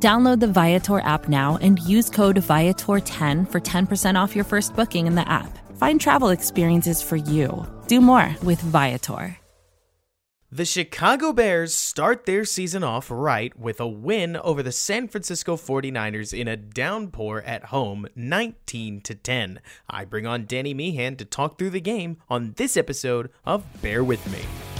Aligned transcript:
Download 0.00 0.38
the 0.38 0.46
Viator 0.46 1.00
app 1.00 1.28
now 1.28 1.58
and 1.60 1.80
use 1.80 2.08
code 2.08 2.36
Viator10 2.36 3.50
for 3.50 3.60
10% 3.60 4.14
off 4.14 4.36
your 4.36 4.44
first 4.44 4.76
booking 4.76 5.08
in 5.08 5.16
the 5.16 5.28
app. 5.28 5.58
Find 5.76 6.00
travel 6.00 6.28
experiences 6.28 7.02
for 7.02 7.16
you. 7.16 7.66
Do 7.88 8.00
more 8.00 8.36
with 8.44 8.60
Viator. 8.60 9.36
The 10.50 10.64
Chicago 10.64 11.34
Bears 11.34 11.74
start 11.74 12.24
their 12.24 12.46
season 12.46 12.82
off 12.82 13.10
right 13.10 13.54
with 13.58 13.80
a 13.80 13.86
win 13.86 14.36
over 14.36 14.62
the 14.62 14.72
San 14.72 15.06
Francisco 15.06 15.56
49ers 15.56 16.32
in 16.32 16.48
a 16.48 16.56
downpour 16.56 17.42
at 17.42 17.64
home, 17.64 18.06
19 18.16 19.02
to 19.02 19.14
10. 19.14 19.60
I 19.90 20.06
bring 20.06 20.26
on 20.26 20.46
Danny 20.46 20.72
Meehan 20.72 21.16
to 21.16 21.26
talk 21.26 21.58
through 21.58 21.70
the 21.70 21.82
game 21.82 22.16
on 22.30 22.54
this 22.56 22.78
episode 22.78 23.30
of 23.44 23.64
Bear 23.82 24.02
With 24.02 24.26
Me. 24.32 24.77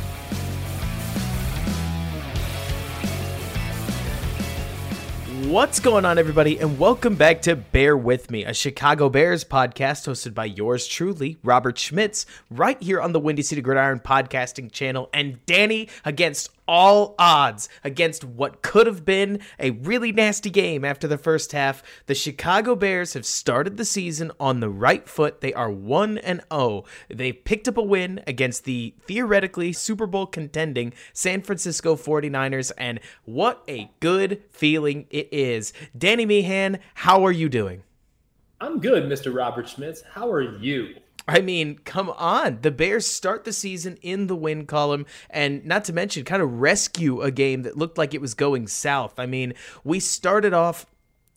What's 5.46 5.78
going 5.78 6.04
on, 6.04 6.18
everybody, 6.18 6.58
and 6.58 6.80
welcome 6.80 7.14
back 7.14 7.42
to 7.42 7.54
Bear 7.54 7.96
With 7.96 8.28
Me, 8.28 8.44
a 8.44 8.52
Chicago 8.52 9.08
Bears 9.08 9.44
podcast 9.44 10.08
hosted 10.08 10.34
by 10.34 10.46
yours 10.46 10.88
truly, 10.88 11.38
Robert 11.44 11.78
Schmitz, 11.78 12.26
right 12.50 12.82
here 12.82 13.00
on 13.00 13.12
the 13.12 13.20
Windy 13.20 13.42
City 13.42 13.62
Gridiron 13.62 14.00
podcasting 14.00 14.72
channel. 14.72 15.08
And 15.14 15.38
Danny 15.46 15.88
against 16.04 16.50
all 16.68 17.14
odds 17.18 17.68
against 17.82 18.22
what 18.22 18.62
could 18.62 18.86
have 18.86 19.04
been 19.04 19.40
a 19.58 19.70
really 19.70 20.12
nasty 20.12 20.50
game 20.50 20.84
after 20.84 21.08
the 21.08 21.18
first 21.18 21.52
half. 21.52 21.82
The 22.06 22.14
Chicago 22.14 22.76
Bears 22.76 23.14
have 23.14 23.26
started 23.26 23.76
the 23.76 23.84
season 23.84 24.30
on 24.38 24.60
the 24.60 24.68
right 24.68 25.08
foot. 25.08 25.40
They 25.40 25.54
are 25.54 25.70
1 25.70 26.18
and 26.18 26.42
0. 26.52 26.84
They 27.08 27.32
picked 27.32 27.66
up 27.66 27.78
a 27.78 27.82
win 27.82 28.22
against 28.26 28.64
the 28.64 28.94
theoretically 29.00 29.72
Super 29.72 30.06
Bowl 30.06 30.26
contending 30.26 30.92
San 31.12 31.42
Francisco 31.42 31.96
49ers 31.96 32.70
and 32.76 33.00
what 33.24 33.62
a 33.66 33.90
good 34.00 34.42
feeling 34.50 35.06
it 35.10 35.28
is. 35.32 35.72
Danny 35.96 36.26
Meehan, 36.26 36.78
how 36.94 37.24
are 37.24 37.32
you 37.32 37.48
doing? 37.48 37.82
I'm 38.60 38.80
good, 38.80 39.04
Mr. 39.04 39.34
Robert 39.34 39.68
Schmitz. 39.68 40.02
How 40.02 40.30
are 40.30 40.42
you? 40.42 40.96
I 41.28 41.42
mean, 41.42 41.78
come 41.84 42.08
on. 42.08 42.60
The 42.62 42.70
Bears 42.70 43.06
start 43.06 43.44
the 43.44 43.52
season 43.52 43.98
in 44.00 44.28
the 44.28 44.34
win 44.34 44.64
column, 44.64 45.04
and 45.28 45.64
not 45.66 45.84
to 45.84 45.92
mention, 45.92 46.24
kind 46.24 46.42
of 46.42 46.60
rescue 46.60 47.20
a 47.20 47.30
game 47.30 47.62
that 47.62 47.76
looked 47.76 47.98
like 47.98 48.14
it 48.14 48.22
was 48.22 48.32
going 48.32 48.66
south. 48.66 49.18
I 49.18 49.26
mean, 49.26 49.52
we 49.84 50.00
started 50.00 50.54
off 50.54 50.86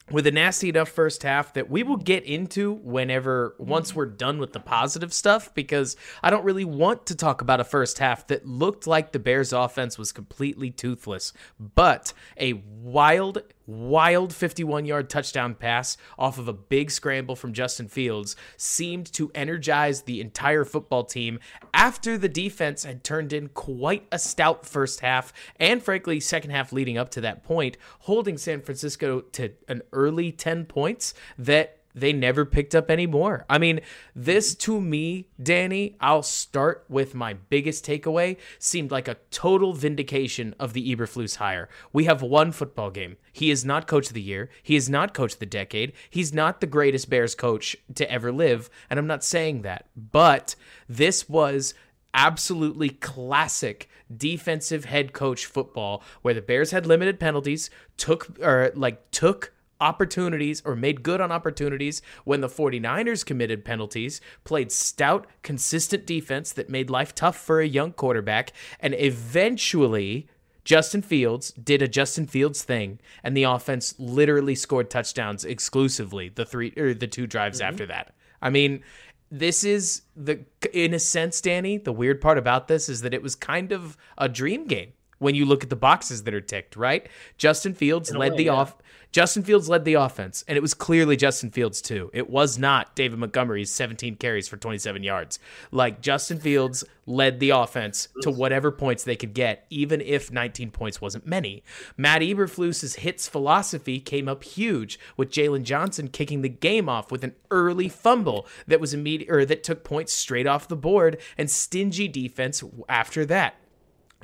with 0.09 0.27
a 0.27 0.31
nasty 0.31 0.69
enough 0.69 0.89
first 0.89 1.23
half 1.23 1.53
that 1.53 1.69
we 1.69 1.83
will 1.83 1.97
get 1.97 2.23
into 2.23 2.73
whenever 2.73 3.55
once 3.57 3.95
we're 3.95 4.05
done 4.05 4.39
with 4.39 4.53
the 4.53 4.59
positive 4.59 5.13
stuff 5.13 5.53
because 5.53 5.95
I 6.21 6.29
don't 6.29 6.43
really 6.43 6.65
want 6.65 7.05
to 7.07 7.15
talk 7.15 7.41
about 7.41 7.59
a 7.59 7.63
first 7.63 7.99
half 7.99 8.27
that 8.27 8.45
looked 8.45 8.87
like 8.87 9.11
the 9.11 9.19
Bears 9.19 9.53
offense 9.53 9.97
was 9.97 10.11
completely 10.11 10.69
toothless 10.69 11.33
but 11.59 12.13
a 12.37 12.53
wild 12.53 13.41
wild 13.71 14.33
51 14.33 14.85
yard 14.85 15.09
touchdown 15.09 15.55
pass 15.55 15.97
off 16.19 16.37
of 16.37 16.47
a 16.47 16.53
big 16.53 16.91
scramble 16.91 17.35
from 17.35 17.53
Justin 17.53 17.87
Fields 17.87 18.35
seemed 18.57 19.11
to 19.13 19.31
energize 19.33 20.01
the 20.01 20.19
entire 20.19 20.65
football 20.65 21.03
team 21.03 21.39
after 21.73 22.17
the 22.17 22.29
defense 22.29 22.83
had 22.83 23.03
turned 23.03 23.31
in 23.31 23.47
quite 23.49 24.05
a 24.11 24.19
stout 24.19 24.65
first 24.65 24.99
half 24.99 25.31
and, 25.59 25.81
frankly, 25.81 26.19
second 26.19 26.51
half 26.51 26.73
leading 26.73 26.97
up 26.97 27.09
to 27.09 27.21
that 27.21 27.43
point, 27.43 27.77
holding 27.99 28.37
San 28.37 28.61
Francisco 28.61 29.21
to 29.21 29.51
an 29.67 29.81
early 29.93 30.31
10 30.31 30.65
points 30.65 31.13
that 31.37 31.80
they 31.93 32.13
never 32.13 32.45
picked 32.45 32.75
up 32.75 32.89
any 32.89 33.07
more. 33.07 33.45
I 33.49 33.57
mean, 33.57 33.81
this 34.15 34.53
mm-hmm. 34.53 34.71
to 34.71 34.81
me, 34.81 35.27
Danny, 35.41 35.95
I'll 35.99 36.23
start 36.23 36.85
with 36.89 37.15
my 37.15 37.33
biggest 37.33 37.85
takeaway, 37.85 38.37
seemed 38.59 38.91
like 38.91 39.07
a 39.07 39.17
total 39.29 39.73
vindication 39.73 40.55
of 40.59 40.73
the 40.73 40.95
Eberflus 40.95 41.37
hire. 41.37 41.69
We 41.93 42.05
have 42.05 42.21
one 42.21 42.51
football 42.51 42.91
game. 42.91 43.17
He 43.31 43.51
is 43.51 43.65
not 43.65 43.87
coach 43.87 44.07
of 44.07 44.13
the 44.13 44.21
year. 44.21 44.49
He 44.61 44.75
is 44.75 44.89
not 44.89 45.13
coach 45.13 45.33
of 45.33 45.39
the 45.39 45.45
decade. 45.45 45.93
He's 46.09 46.33
not 46.33 46.61
the 46.61 46.67
greatest 46.67 47.09
Bears 47.09 47.35
coach 47.35 47.75
to 47.95 48.09
ever 48.11 48.31
live, 48.31 48.69
and 48.89 48.99
I'm 48.99 49.07
not 49.07 49.23
saying 49.23 49.61
that. 49.63 49.85
But 49.95 50.55
this 50.87 51.29
was 51.29 51.73
absolutely 52.13 52.89
classic 52.89 53.89
defensive 54.15 54.85
head 54.85 55.13
coach 55.13 55.45
football 55.45 56.03
where 56.21 56.33
the 56.33 56.41
Bears 56.41 56.71
had 56.71 56.85
limited 56.85 57.19
penalties, 57.19 57.69
took 57.97 58.37
or 58.41 58.71
like 58.75 59.09
took 59.11 59.53
opportunities 59.81 60.61
or 60.63 60.75
made 60.75 61.03
good 61.03 61.19
on 61.19 61.31
opportunities 61.31 62.01
when 62.23 62.39
the 62.39 62.47
49ers 62.47 63.25
committed 63.25 63.65
penalties, 63.65 64.21
played 64.43 64.71
stout, 64.71 65.27
consistent 65.41 66.05
defense 66.05 66.53
that 66.53 66.69
made 66.69 66.89
life 66.89 67.13
tough 67.13 67.35
for 67.35 67.59
a 67.59 67.67
young 67.67 67.91
quarterback, 67.91 68.53
and 68.79 68.93
eventually 68.97 70.27
Justin 70.63 71.01
Fields 71.01 71.51
did 71.51 71.81
a 71.81 71.87
Justin 71.87 72.27
Fields 72.27 72.63
thing, 72.63 72.99
and 73.23 73.35
the 73.35 73.43
offense 73.43 73.95
literally 73.97 74.55
scored 74.55 74.89
touchdowns 74.89 75.43
exclusively 75.43 76.29
the 76.29 76.45
three 76.45 76.71
or 76.77 76.93
the 76.93 77.07
two 77.07 77.27
drives 77.27 77.59
mm-hmm. 77.59 77.69
after 77.69 77.85
that. 77.87 78.13
I 78.41 78.49
mean, 78.49 78.83
this 79.31 79.63
is 79.63 80.03
the 80.15 80.45
in 80.73 80.93
a 80.93 80.99
sense, 80.99 81.41
Danny. 81.41 81.77
The 81.77 81.93
weird 81.93 82.21
part 82.21 82.37
about 82.37 82.67
this 82.67 82.89
is 82.89 83.01
that 83.01 83.13
it 83.13 83.23
was 83.23 83.35
kind 83.35 83.71
of 83.71 83.97
a 84.17 84.29
dream 84.29 84.67
game 84.67 84.93
when 85.19 85.35
you 85.35 85.45
look 85.45 85.63
at 85.63 85.69
the 85.69 85.75
boxes 85.75 86.23
that 86.23 86.33
are 86.33 86.41
ticked, 86.41 86.75
right? 86.75 87.07
Justin 87.37 87.73
Fields 87.73 88.13
led 88.13 88.31
way, 88.31 88.37
the 88.37 88.43
yeah. 88.45 88.53
off 88.53 88.75
Justin 89.11 89.43
Fields 89.43 89.67
led 89.67 89.83
the 89.83 89.95
offense, 89.95 90.45
and 90.47 90.57
it 90.57 90.61
was 90.61 90.73
clearly 90.73 91.17
Justin 91.17 91.51
Fields 91.51 91.81
too. 91.81 92.09
It 92.13 92.29
was 92.29 92.57
not 92.57 92.95
David 92.95 93.19
Montgomery's 93.19 93.73
17 93.73 94.15
carries 94.15 94.47
for 94.47 94.55
27 94.55 95.03
yards. 95.03 95.37
Like 95.69 95.99
Justin 95.99 96.39
Fields 96.39 96.85
led 97.05 97.41
the 97.41 97.49
offense 97.49 98.07
to 98.21 98.31
whatever 98.31 98.71
points 98.71 99.03
they 99.03 99.17
could 99.17 99.33
get, 99.33 99.65
even 99.69 99.99
if 99.99 100.31
19 100.31 100.71
points 100.71 101.01
wasn't 101.01 101.27
many. 101.27 101.61
Matt 101.97 102.21
Eberflus's 102.21 102.95
hits 102.95 103.27
philosophy 103.27 103.99
came 103.99 104.29
up 104.29 104.45
huge 104.45 104.97
with 105.17 105.29
Jaylon 105.29 105.63
Johnson 105.63 106.07
kicking 106.07 106.41
the 106.41 106.47
game 106.49 106.87
off 106.87 107.11
with 107.11 107.25
an 107.25 107.35
early 107.49 107.89
fumble 107.89 108.47
that 108.65 108.79
was 108.79 108.93
immediate 108.93 109.29
or 109.29 109.45
that 109.45 109.63
took 109.63 109.83
points 109.83 110.13
straight 110.13 110.47
off 110.47 110.69
the 110.69 110.75
board 110.77 111.19
and 111.37 111.51
stingy 111.51 112.07
defense 112.07 112.63
after 112.87 113.25
that. 113.25 113.55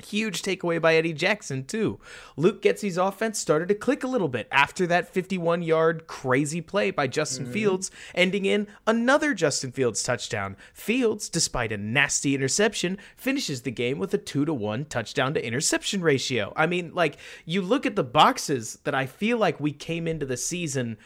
Huge 0.02 0.42
takeaway 0.42 0.80
by 0.80 0.94
Eddie 0.94 1.12
Jackson, 1.12 1.64
too. 1.64 1.98
Luke 2.36 2.62
Getsy's 2.62 2.96
offense 2.96 3.38
started 3.38 3.68
to 3.68 3.74
click 3.74 4.04
a 4.04 4.08
little 4.08 4.28
bit 4.28 4.48
after 4.50 4.86
that 4.86 5.08
51 5.08 5.62
yard 5.62 6.06
crazy 6.06 6.60
play 6.60 6.90
by 6.90 7.06
Justin 7.06 7.44
mm-hmm. 7.44 7.52
Fields, 7.52 7.90
ending 8.14 8.44
in 8.44 8.66
another 8.86 9.34
Justin 9.34 9.72
Fields 9.72 10.02
touchdown. 10.02 10.56
Fields, 10.72 11.28
despite 11.28 11.72
a 11.72 11.76
nasty 11.76 12.34
interception, 12.34 12.98
finishes 13.16 13.62
the 13.62 13.70
game 13.70 13.98
with 13.98 14.14
a 14.14 14.18
2 14.18 14.44
to 14.44 14.54
1 14.54 14.84
touchdown 14.86 15.34
to 15.34 15.44
interception 15.44 16.00
ratio. 16.00 16.52
I 16.56 16.66
mean, 16.66 16.92
like, 16.94 17.16
you 17.44 17.62
look 17.62 17.86
at 17.86 17.96
the 17.96 18.04
boxes 18.04 18.78
that 18.84 18.94
I 18.94 19.06
feel 19.06 19.38
like 19.38 19.60
we 19.60 19.72
came 19.72 20.06
into 20.06 20.26
the 20.26 20.36
season 20.36 20.98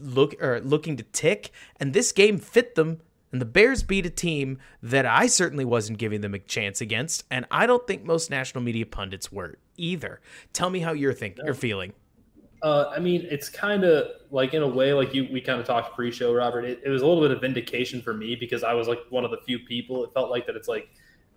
look 0.00 0.40
or 0.42 0.60
looking 0.60 0.96
to 0.96 1.02
tick, 1.04 1.52
and 1.78 1.92
this 1.92 2.12
game 2.12 2.38
fit 2.38 2.74
them 2.74 3.00
and 3.32 3.40
the 3.40 3.46
Bears 3.46 3.82
beat 3.82 4.06
a 4.06 4.10
team 4.10 4.58
that 4.82 5.06
I 5.06 5.26
certainly 5.26 5.64
wasn't 5.64 5.98
giving 5.98 6.20
them 6.20 6.34
a 6.34 6.38
chance 6.38 6.80
against, 6.80 7.24
and 7.30 7.46
I 7.50 7.66
don't 7.66 7.86
think 7.86 8.04
most 8.04 8.30
national 8.30 8.62
media 8.62 8.86
pundits 8.86 9.30
were 9.30 9.58
either. 9.76 10.20
Tell 10.52 10.70
me 10.70 10.80
how 10.80 10.92
you're 10.92 11.12
thinking, 11.12 11.44
you're 11.44 11.54
feeling. 11.54 11.92
Uh, 12.62 12.90
I 12.94 12.98
mean, 12.98 13.26
it's 13.30 13.48
kind 13.48 13.84
of 13.84 14.08
like 14.30 14.52
in 14.54 14.62
a 14.62 14.68
way, 14.68 14.92
like 14.92 15.14
you, 15.14 15.28
we 15.32 15.40
kind 15.40 15.60
of 15.60 15.66
talked 15.66 15.94
pre-show, 15.94 16.34
Robert. 16.34 16.64
It, 16.64 16.80
it 16.84 16.88
was 16.88 17.02
a 17.02 17.06
little 17.06 17.22
bit 17.22 17.30
of 17.30 17.40
vindication 17.40 18.02
for 18.02 18.14
me 18.14 18.34
because 18.34 18.64
I 18.64 18.72
was 18.72 18.88
like 18.88 18.98
one 19.10 19.24
of 19.24 19.30
the 19.30 19.38
few 19.46 19.60
people. 19.60 20.04
It 20.04 20.12
felt 20.12 20.30
like 20.30 20.46
that. 20.46 20.56
It's 20.56 20.66
like 20.66 20.88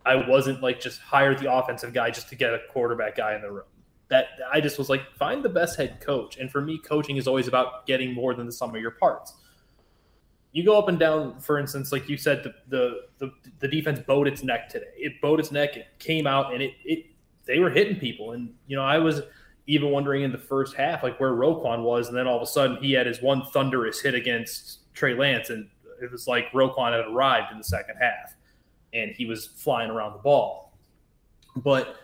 I 0.05 0.15
wasn't 0.15 0.63
like 0.63 0.79
just 0.79 0.99
hired 0.99 1.37
the 1.39 1.53
offensive 1.53 1.93
guy 1.93 2.09
just 2.09 2.29
to 2.29 2.35
get 2.35 2.53
a 2.53 2.59
quarterback 2.71 3.17
guy 3.17 3.35
in 3.35 3.41
the 3.41 3.51
room. 3.51 3.65
That 4.09 4.27
I 4.51 4.59
just 4.61 4.77
was 4.77 4.89
like, 4.89 5.15
find 5.15 5.43
the 5.43 5.49
best 5.49 5.77
head 5.77 6.01
coach. 6.01 6.37
And 6.37 6.51
for 6.51 6.59
me, 6.59 6.79
coaching 6.79 7.17
is 7.17 7.27
always 7.27 7.47
about 7.47 7.85
getting 7.85 8.13
more 8.13 8.33
than 8.33 8.45
the 8.45 8.51
sum 8.51 8.75
of 8.75 8.81
your 8.81 8.91
parts 8.91 9.33
you 10.51 10.65
go 10.65 10.77
up 10.77 10.89
and 10.89 10.99
down, 10.99 11.39
for 11.39 11.59
instance, 11.59 11.91
like 11.91 12.09
you 12.09 12.17
said, 12.17 12.43
the 12.43 12.53
the 12.67 13.01
the, 13.19 13.31
the 13.59 13.67
defense 13.67 13.99
bowed 13.99 14.27
its 14.27 14.43
neck 14.43 14.69
today. 14.69 14.87
It 14.97 15.21
bowed 15.21 15.39
its 15.39 15.51
neck. 15.51 15.77
It 15.77 15.87
came 15.99 16.27
out 16.27 16.53
and 16.53 16.61
it 16.61 16.73
it 16.83 17.05
they 17.45 17.59
were 17.59 17.69
hitting 17.69 17.97
people. 17.97 18.33
And 18.33 18.53
you 18.67 18.75
know, 18.75 18.83
I 18.83 18.97
was 18.97 19.21
even 19.67 19.91
wondering 19.91 20.23
in 20.23 20.31
the 20.31 20.37
first 20.37 20.75
half, 20.75 21.03
like 21.03 21.19
where 21.19 21.31
Roquan 21.31 21.83
was, 21.83 22.09
and 22.09 22.17
then 22.17 22.27
all 22.27 22.35
of 22.35 22.41
a 22.41 22.47
sudden 22.47 22.77
he 22.77 22.91
had 22.91 23.07
his 23.07 23.21
one 23.21 23.43
thunderous 23.53 24.01
hit 24.01 24.13
against 24.13 24.93
Trey 24.93 25.13
Lance, 25.13 25.49
and 25.49 25.69
it 26.01 26.11
was 26.11 26.27
like 26.27 26.51
Roquan 26.51 26.91
had 26.91 27.11
arrived 27.11 27.51
in 27.51 27.57
the 27.57 27.63
second 27.63 27.95
half, 27.99 28.35
and 28.93 29.11
he 29.11 29.25
was 29.25 29.47
flying 29.47 29.89
around 29.89 30.13
the 30.13 30.19
ball. 30.19 30.77
But 31.57 31.95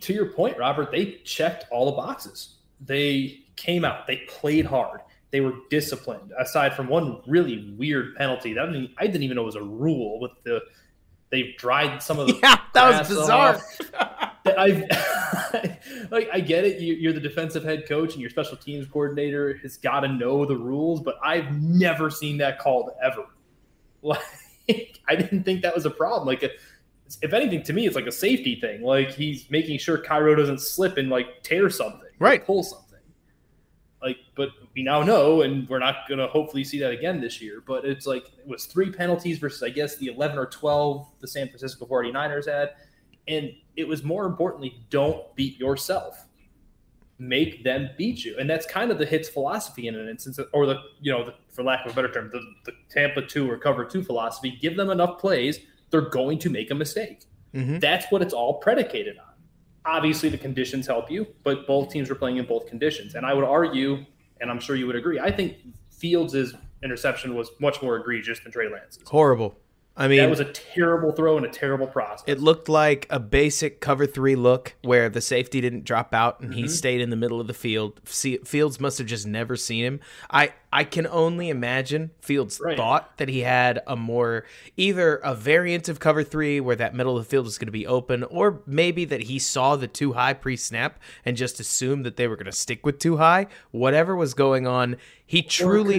to 0.00 0.12
your 0.12 0.32
point, 0.32 0.56
Robert, 0.56 0.90
they 0.90 1.20
checked 1.24 1.66
all 1.70 1.86
the 1.86 1.92
boxes. 1.92 2.56
They 2.80 3.44
came 3.56 3.84
out. 3.84 4.06
They 4.06 4.24
played 4.28 4.64
hard 4.64 5.00
they 5.32 5.40
were 5.40 5.54
disciplined. 5.70 6.32
Aside 6.38 6.74
from 6.74 6.86
one 6.88 7.20
really 7.26 7.74
weird 7.76 8.14
penalty, 8.16 8.52
that 8.54 8.68
I, 8.68 8.70
mean, 8.70 8.94
I 8.98 9.06
didn't 9.06 9.22
even 9.24 9.36
know 9.36 9.42
it 9.42 9.46
was 9.46 9.56
a 9.56 9.62
rule 9.62 10.20
with 10.20 10.32
the 10.44 10.60
they 11.30 11.54
dried 11.56 12.02
some 12.02 12.18
of 12.18 12.28
the 12.28 12.34
yeah 12.42 12.60
that 12.74 13.00
was 13.00 13.08
bizarre. 13.08 13.60
I 14.44 15.78
like 16.10 16.28
I 16.32 16.40
get 16.40 16.64
it. 16.64 16.80
You, 16.80 17.10
are 17.10 17.12
the 17.12 17.20
defensive 17.20 17.64
head 17.64 17.88
coach 17.88 18.12
and 18.12 18.20
your 18.20 18.30
special 18.30 18.56
teams 18.56 18.86
coordinator 18.86 19.56
has 19.62 19.76
got 19.76 20.00
to 20.00 20.08
know 20.08 20.44
the 20.44 20.56
rules, 20.56 21.00
but 21.00 21.16
I've 21.24 21.50
never 21.62 22.10
seen 22.10 22.38
that 22.38 22.58
called 22.58 22.90
ever. 23.02 23.24
Like 24.02 24.98
I 25.08 25.16
didn't 25.16 25.44
think 25.44 25.62
that 25.62 25.74
was 25.74 25.86
a 25.86 25.90
problem. 25.90 26.26
Like 26.26 26.42
if 26.42 27.32
anything, 27.32 27.62
to 27.64 27.72
me, 27.72 27.86
it's 27.86 27.96
like 27.96 28.06
a 28.06 28.12
safety 28.12 28.56
thing. 28.56 28.82
Like 28.82 29.10
he's 29.10 29.50
making 29.50 29.78
sure 29.78 29.98
Cairo 29.98 30.34
doesn't 30.34 30.60
slip 30.60 30.96
and 30.96 31.08
like 31.08 31.42
tear 31.42 31.70
something, 31.70 32.10
right? 32.18 32.44
Pull 32.44 32.62
something. 32.62 32.98
Like, 34.02 34.18
but 34.34 34.48
we 34.74 34.82
now 34.82 35.02
know, 35.02 35.42
and 35.42 35.68
we're 35.68 35.78
not 35.78 36.08
going 36.08 36.18
to 36.18 36.26
hopefully 36.28 36.64
see 36.64 36.78
that 36.80 36.92
again 36.92 37.20
this 37.20 37.40
year. 37.40 37.62
But 37.66 37.84
it's 37.84 38.06
like 38.06 38.24
it 38.38 38.46
was 38.46 38.66
three 38.66 38.90
penalties 38.90 39.38
versus, 39.38 39.62
I 39.62 39.68
guess, 39.68 39.96
the 39.96 40.06
11 40.06 40.38
or 40.38 40.46
12 40.46 41.06
the 41.20 41.28
San 41.28 41.48
Francisco 41.48 41.86
49ers 41.86 42.46
had. 42.46 42.70
And 43.28 43.52
it 43.76 43.86
was 43.86 44.02
more 44.02 44.26
importantly, 44.26 44.84
don't 44.90 45.34
beat 45.36 45.58
yourself. 45.58 46.26
Make 47.18 47.62
them 47.62 47.90
beat 47.96 48.24
you. 48.24 48.36
And 48.38 48.48
that's 48.48 48.66
kind 48.66 48.90
of 48.90 48.98
the 48.98 49.06
hits 49.06 49.28
philosophy 49.28 49.86
in 49.86 49.94
an 49.94 50.08
instance, 50.08 50.40
or 50.52 50.66
the, 50.66 50.80
you 51.00 51.12
know, 51.12 51.24
the, 51.24 51.34
for 51.50 51.62
lack 51.62 51.86
of 51.86 51.92
a 51.92 51.94
better 51.94 52.10
term, 52.10 52.30
the, 52.32 52.40
the 52.64 52.72
Tampa 52.90 53.22
2 53.22 53.48
or 53.48 53.58
cover 53.58 53.84
2 53.84 54.02
philosophy. 54.02 54.58
Give 54.60 54.76
them 54.76 54.90
enough 54.90 55.18
plays, 55.18 55.60
they're 55.90 56.00
going 56.00 56.38
to 56.40 56.50
make 56.50 56.70
a 56.70 56.74
mistake. 56.74 57.24
Mm-hmm. 57.54 57.78
That's 57.78 58.06
what 58.10 58.22
it's 58.22 58.34
all 58.34 58.54
predicated 58.54 59.18
on. 59.18 59.26
Obviously, 59.84 60.28
the 60.28 60.38
conditions 60.38 60.86
help 60.86 61.10
you, 61.10 61.26
but 61.44 61.66
both 61.66 61.90
teams 61.90 62.08
were 62.08 62.14
playing 62.14 62.38
in 62.38 62.46
both 62.46 62.66
conditions. 62.66 63.14
And 63.14 63.26
I 63.26 63.34
would 63.34 63.44
argue, 63.44 64.04
and 64.42 64.50
I'm 64.50 64.60
sure 64.60 64.76
you 64.76 64.86
would 64.86 64.96
agree, 64.96 65.18
I 65.18 65.30
think 65.30 65.56
Fields' 65.90 66.54
interception 66.82 67.34
was 67.34 67.50
much 67.60 67.80
more 67.80 67.96
egregious 67.96 68.40
than 68.40 68.52
Trey 68.52 68.68
Lance's. 68.68 69.02
Horrible. 69.06 69.56
I 69.94 70.08
mean, 70.08 70.18
that 70.18 70.30
was 70.30 70.40
a 70.40 70.46
terrible 70.46 71.12
throw 71.12 71.36
and 71.36 71.44
a 71.44 71.50
terrible 71.50 71.86
process. 71.86 72.24
It 72.26 72.40
looked 72.40 72.68
like 72.68 73.06
a 73.10 73.20
basic 73.20 73.80
cover 73.80 74.06
three 74.06 74.36
look 74.36 74.74
where 74.82 75.10
the 75.10 75.20
safety 75.20 75.60
didn't 75.60 75.84
drop 75.84 76.14
out 76.14 76.40
and 76.40 76.50
mm-hmm. 76.50 76.62
he 76.62 76.68
stayed 76.68 77.02
in 77.02 77.10
the 77.10 77.16
middle 77.16 77.40
of 77.40 77.46
the 77.46 77.54
field. 77.54 78.00
Fields 78.04 78.80
must 78.80 78.98
have 78.98 79.06
just 79.06 79.26
never 79.26 79.54
seen 79.54 79.84
him. 79.84 80.00
I 80.30 80.54
I 80.72 80.84
can 80.84 81.06
only 81.06 81.50
imagine 81.50 82.12
Fields 82.20 82.58
right. 82.64 82.76
thought 82.76 83.18
that 83.18 83.28
he 83.28 83.40
had 83.40 83.82
a 83.86 83.94
more 83.94 84.46
either 84.78 85.16
a 85.16 85.34
variant 85.34 85.90
of 85.90 86.00
cover 86.00 86.24
three 86.24 86.58
where 86.58 86.76
that 86.76 86.94
middle 86.94 87.18
of 87.18 87.24
the 87.24 87.28
field 87.28 87.44
was 87.44 87.58
going 87.58 87.66
to 87.66 87.72
be 87.72 87.86
open, 87.86 88.24
or 88.24 88.62
maybe 88.66 89.04
that 89.04 89.24
he 89.24 89.38
saw 89.38 89.76
the 89.76 89.88
two 89.88 90.14
high 90.14 90.32
pre 90.32 90.56
snap 90.56 90.98
and 91.26 91.36
just 91.36 91.60
assumed 91.60 92.06
that 92.06 92.16
they 92.16 92.26
were 92.26 92.36
going 92.36 92.46
to 92.46 92.52
stick 92.52 92.86
with 92.86 92.98
two 92.98 93.18
high. 93.18 93.46
Whatever 93.70 94.16
was 94.16 94.32
going 94.32 94.66
on, 94.66 94.96
he 95.26 95.42
truly 95.42 95.98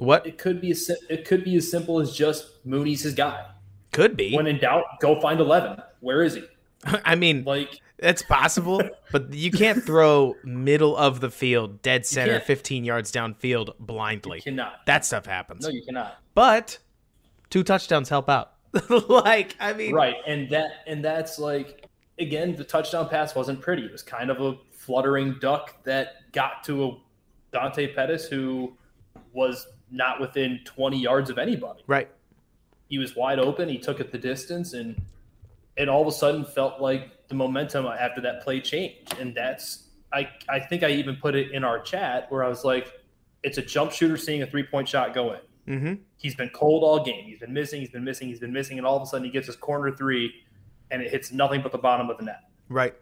what? 0.00 0.26
It 0.26 0.38
could 0.38 0.60
be 0.60 0.70
as, 0.70 0.90
it 1.08 1.24
could 1.24 1.44
be 1.44 1.56
as 1.56 1.70
simple 1.70 2.00
as 2.00 2.14
just 2.14 2.64
Mooney's 2.64 3.02
his 3.02 3.14
guy. 3.14 3.46
Could 3.92 4.16
be. 4.16 4.34
When 4.34 4.46
in 4.46 4.58
doubt, 4.58 4.84
go 5.00 5.20
find 5.20 5.40
eleven. 5.40 5.82
Where 6.00 6.22
is 6.22 6.34
he? 6.34 6.44
I 7.04 7.14
mean, 7.14 7.44
like 7.44 7.80
that's 7.98 8.22
possible, 8.22 8.82
but 9.12 9.32
you 9.32 9.50
can't 9.50 9.82
throw 9.82 10.36
middle 10.44 10.96
of 10.96 11.20
the 11.20 11.30
field, 11.30 11.82
dead 11.82 12.06
center, 12.06 12.40
fifteen 12.40 12.84
yards 12.84 13.12
downfield 13.12 13.74
blindly. 13.78 14.38
You 14.38 14.42
cannot. 14.42 14.86
That 14.86 15.04
stuff 15.04 15.26
happens. 15.26 15.64
No, 15.64 15.70
you 15.70 15.82
cannot. 15.82 16.18
But 16.34 16.78
two 17.50 17.62
touchdowns 17.62 18.08
help 18.08 18.28
out. 18.28 18.54
like, 19.08 19.56
I 19.58 19.72
mean, 19.72 19.92
right, 19.92 20.16
and 20.26 20.48
that 20.50 20.70
and 20.86 21.04
that's 21.04 21.38
like 21.38 21.84
again, 22.20 22.54
the 22.54 22.64
touchdown 22.64 23.08
pass 23.08 23.34
wasn't 23.34 23.60
pretty. 23.60 23.84
It 23.84 23.92
was 23.92 24.02
kind 24.02 24.30
of 24.30 24.40
a 24.40 24.56
fluttering 24.72 25.36
duck 25.40 25.82
that 25.84 26.32
got 26.32 26.62
to 26.64 26.84
a 26.84 26.96
Dante 27.52 27.92
Pettis 27.92 28.26
who 28.26 28.76
was 29.32 29.66
not 29.90 30.20
within 30.20 30.60
20 30.64 30.98
yards 30.98 31.30
of 31.30 31.38
anybody. 31.38 31.82
Right. 31.86 32.08
He 32.88 32.98
was 32.98 33.14
wide 33.16 33.38
open. 33.38 33.68
He 33.68 33.78
took 33.78 34.00
it 34.00 34.12
the 34.12 34.18
distance, 34.18 34.72
and 34.72 35.00
it 35.76 35.88
all 35.88 36.02
of 36.02 36.08
a 36.08 36.12
sudden 36.12 36.44
felt 36.44 36.80
like 36.80 37.28
the 37.28 37.34
momentum 37.34 37.86
after 37.86 38.20
that 38.22 38.42
play 38.42 38.60
changed. 38.60 39.16
And 39.18 39.34
that's 39.34 39.88
I 40.12 40.28
I 40.48 40.58
think 40.58 40.82
I 40.82 40.90
even 40.90 41.16
put 41.16 41.34
it 41.34 41.52
in 41.52 41.62
our 41.64 41.80
chat 41.80 42.30
where 42.30 42.44
I 42.44 42.48
was 42.48 42.64
like, 42.64 42.92
it's 43.42 43.58
a 43.58 43.62
jump 43.62 43.92
shooter 43.92 44.16
seeing 44.16 44.42
a 44.42 44.46
three 44.46 44.64
point 44.64 44.88
shot 44.88 45.14
go 45.14 45.32
in. 45.32 45.40
Mm-hmm. 45.68 45.94
He's 46.16 46.34
been 46.34 46.50
cold 46.50 46.82
all 46.82 47.04
game. 47.04 47.24
He's 47.24 47.38
been 47.38 47.52
missing. 47.52 47.80
He's 47.80 47.90
been 47.90 48.04
missing. 48.04 48.28
He's 48.28 48.40
been 48.40 48.52
missing, 48.52 48.78
and 48.78 48.86
all 48.86 48.96
of 48.96 49.02
a 49.02 49.06
sudden 49.06 49.24
he 49.24 49.30
gets 49.30 49.46
his 49.46 49.56
corner 49.56 49.94
three, 49.94 50.32
and 50.90 51.00
it 51.00 51.10
hits 51.10 51.30
nothing 51.30 51.62
but 51.62 51.70
the 51.70 51.78
bottom 51.78 52.10
of 52.10 52.18
the 52.18 52.24
net. 52.24 52.40
Right. 52.68 52.94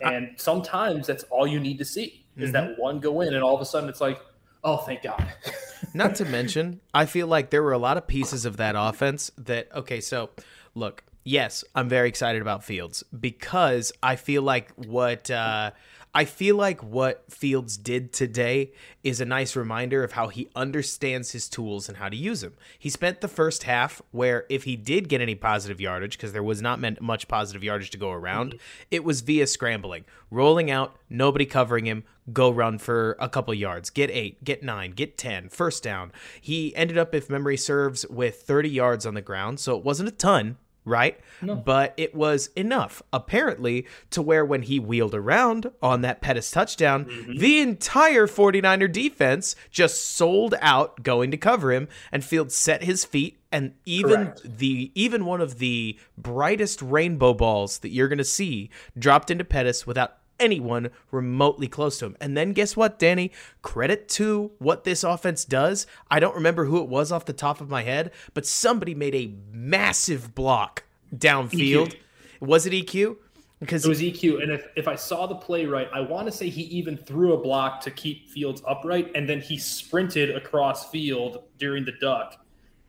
And 0.00 0.26
I, 0.26 0.32
sometimes 0.36 1.06
that's 1.06 1.24
all 1.24 1.46
you 1.46 1.60
need 1.60 1.78
to 1.78 1.84
see 1.84 2.26
is 2.36 2.50
mm-hmm. 2.50 2.52
that 2.52 2.78
one 2.78 3.00
go 3.00 3.20
in, 3.20 3.34
and 3.34 3.42
all 3.44 3.54
of 3.54 3.60
a 3.60 3.64
sudden 3.64 3.88
it's 3.88 4.00
like, 4.00 4.20
oh, 4.64 4.78
thank 4.78 5.02
God. 5.02 5.24
Not 5.94 6.14
to 6.16 6.24
mention, 6.24 6.80
I 6.92 7.06
feel 7.06 7.26
like 7.26 7.50
there 7.50 7.62
were 7.62 7.72
a 7.72 7.78
lot 7.78 7.96
of 7.96 8.06
pieces 8.06 8.44
of 8.44 8.56
that 8.58 8.74
offense 8.76 9.30
that, 9.38 9.68
okay, 9.74 10.00
so 10.00 10.30
look, 10.74 11.04
yes, 11.24 11.64
I'm 11.74 11.88
very 11.88 12.08
excited 12.08 12.42
about 12.42 12.64
Fields 12.64 13.02
because 13.18 13.92
I 14.02 14.16
feel 14.16 14.42
like 14.42 14.72
what 14.74 15.30
uh, 15.30 15.72
I 16.14 16.24
feel 16.24 16.56
like 16.56 16.82
what 16.82 17.30
Fields 17.30 17.76
did 17.76 18.12
today 18.12 18.72
is 19.04 19.20
a 19.20 19.24
nice 19.24 19.54
reminder 19.54 20.02
of 20.02 20.12
how 20.12 20.28
he 20.28 20.48
understands 20.56 21.32
his 21.32 21.48
tools 21.48 21.88
and 21.88 21.98
how 21.98 22.08
to 22.08 22.16
use 22.16 22.40
them. 22.40 22.54
He 22.78 22.90
spent 22.90 23.20
the 23.20 23.28
first 23.28 23.64
half 23.64 24.00
where 24.10 24.46
if 24.48 24.64
he 24.64 24.76
did 24.76 25.08
get 25.08 25.20
any 25.20 25.34
positive 25.34 25.80
yardage, 25.80 26.16
because 26.16 26.32
there 26.32 26.42
was 26.42 26.62
not 26.62 26.80
much 27.00 27.28
positive 27.28 27.62
yardage 27.62 27.90
to 27.90 27.98
go 27.98 28.10
around, 28.10 28.50
mm-hmm. 28.50 28.86
it 28.90 29.04
was 29.04 29.20
via 29.20 29.46
scrambling, 29.46 30.04
rolling 30.30 30.70
out, 30.70 30.96
nobody 31.10 31.46
covering 31.46 31.86
him, 31.86 32.04
go 32.32 32.50
run 32.50 32.78
for 32.78 33.16
a 33.20 33.28
couple 33.28 33.52
yards, 33.54 33.90
get 33.90 34.10
eight, 34.10 34.42
get 34.44 34.62
nine, 34.62 34.92
get 34.92 35.18
10, 35.18 35.48
first 35.48 35.82
down. 35.82 36.12
He 36.40 36.74
ended 36.74 36.98
up, 36.98 37.14
if 37.14 37.30
memory 37.30 37.56
serves, 37.56 38.06
with 38.08 38.42
30 38.42 38.68
yards 38.68 39.06
on 39.06 39.14
the 39.14 39.22
ground, 39.22 39.60
so 39.60 39.76
it 39.76 39.84
wasn't 39.84 40.08
a 40.08 40.12
ton, 40.12 40.56
right? 40.88 41.18
No. 41.42 41.54
But 41.54 41.94
it 41.96 42.14
was 42.14 42.50
enough, 42.56 43.02
apparently, 43.12 43.86
to 44.10 44.22
where 44.22 44.44
when 44.44 44.62
he 44.62 44.80
wheeled 44.80 45.14
around 45.14 45.70
on 45.82 46.00
that 46.02 46.20
Pettis 46.20 46.50
touchdown, 46.50 47.04
mm-hmm. 47.04 47.38
the 47.38 47.60
entire 47.60 48.26
49er 48.26 48.90
defense 48.90 49.54
just 49.70 50.04
sold 50.04 50.54
out 50.60 51.02
going 51.02 51.30
to 51.30 51.36
cover 51.36 51.72
him, 51.72 51.88
and 52.10 52.24
Fields 52.24 52.54
set 52.54 52.82
his 52.82 53.04
feet. 53.04 53.38
And 53.50 53.72
even 53.86 54.26
Correct. 54.26 54.58
the 54.58 54.92
even 54.94 55.24
one 55.24 55.40
of 55.40 55.58
the 55.58 55.98
brightest 56.18 56.82
rainbow 56.82 57.32
balls 57.32 57.78
that 57.78 57.88
you're 57.88 58.08
gonna 58.08 58.22
see 58.22 58.68
dropped 58.98 59.30
into 59.30 59.42
Pettis 59.42 59.86
without 59.86 60.17
anyone 60.40 60.90
remotely 61.10 61.68
close 61.68 61.98
to 61.98 62.06
him. 62.06 62.16
And 62.20 62.36
then 62.36 62.52
guess 62.52 62.76
what, 62.76 62.98
Danny? 62.98 63.32
Credit 63.62 64.08
to 64.10 64.52
what 64.58 64.84
this 64.84 65.04
offense 65.04 65.44
does. 65.44 65.86
I 66.10 66.20
don't 66.20 66.34
remember 66.34 66.64
who 66.64 66.82
it 66.82 66.88
was 66.88 67.12
off 67.12 67.24
the 67.24 67.32
top 67.32 67.60
of 67.60 67.68
my 67.68 67.82
head, 67.82 68.12
but 68.34 68.46
somebody 68.46 68.94
made 68.94 69.14
a 69.14 69.34
massive 69.52 70.34
block 70.34 70.84
downfield. 71.14 71.88
EQ. 71.88 71.96
Was 72.40 72.66
it 72.66 72.72
EQ? 72.72 73.16
Because 73.60 73.84
it 73.84 73.88
was 73.88 74.00
EQ, 74.00 74.40
and 74.40 74.52
if, 74.52 74.68
if 74.76 74.86
I 74.86 74.94
saw 74.94 75.26
the 75.26 75.34
play 75.34 75.66
right, 75.66 75.88
I 75.92 75.98
want 75.98 76.26
to 76.26 76.32
say 76.32 76.48
he 76.48 76.62
even 76.62 76.96
threw 76.96 77.32
a 77.32 77.36
block 77.36 77.80
to 77.80 77.90
keep 77.90 78.28
Fields 78.28 78.62
upright, 78.68 79.10
and 79.16 79.28
then 79.28 79.40
he 79.40 79.58
sprinted 79.58 80.30
across 80.30 80.90
field 80.90 81.42
during 81.58 81.84
the 81.84 81.94
duck 82.00 82.36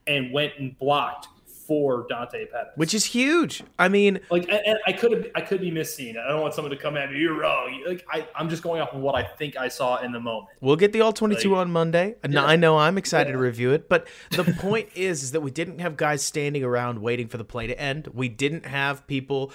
and 0.05 0.31
went 0.31 0.53
and 0.59 0.77
blocked 0.77 1.27
for 1.69 2.07
Dante 2.09 2.47
Pettis, 2.47 2.73
which 2.77 2.95
is 2.95 3.05
huge. 3.05 3.63
I 3.77 3.89
mean, 3.89 4.19
like, 4.31 4.49
and, 4.49 4.59
and 4.65 4.79
I 4.87 4.91
could 4.91 5.31
I 5.35 5.41
could 5.41 5.61
be 5.61 5.69
missing. 5.69 6.17
I 6.17 6.27
don't 6.27 6.41
want 6.41 6.55
someone 6.55 6.71
to 6.71 6.77
come 6.77 6.97
at 6.97 7.11
me. 7.11 7.19
You're 7.19 7.39
wrong. 7.39 7.83
Like, 7.87 8.03
I, 8.11 8.27
I'm 8.35 8.49
just 8.49 8.63
going 8.63 8.81
off 8.81 8.91
of 8.91 9.01
what 9.01 9.13
I 9.13 9.21
think 9.21 9.55
I 9.55 9.67
saw 9.67 10.01
in 10.01 10.11
the 10.11 10.19
moment. 10.19 10.47
We'll 10.61 10.77
get 10.77 10.93
the 10.93 11.01
all 11.01 11.13
22 11.13 11.51
like, 11.51 11.59
on 11.59 11.71
Monday. 11.71 12.15
Yeah. 12.27 12.43
I 12.43 12.55
know 12.55 12.79
I'm 12.79 12.97
excited 12.97 13.29
yeah. 13.29 13.33
to 13.33 13.37
review 13.37 13.71
it, 13.71 13.87
but 13.87 14.07
the 14.31 14.43
point 14.59 14.89
is, 14.95 15.21
is 15.21 15.31
that 15.33 15.41
we 15.41 15.51
didn't 15.51 15.77
have 15.77 15.95
guys 15.95 16.23
standing 16.23 16.63
around 16.63 17.03
waiting 17.03 17.27
for 17.27 17.37
the 17.37 17.45
play 17.45 17.67
to 17.67 17.79
end. 17.79 18.07
We 18.15 18.29
didn't 18.29 18.65
have 18.65 19.05
people 19.05 19.51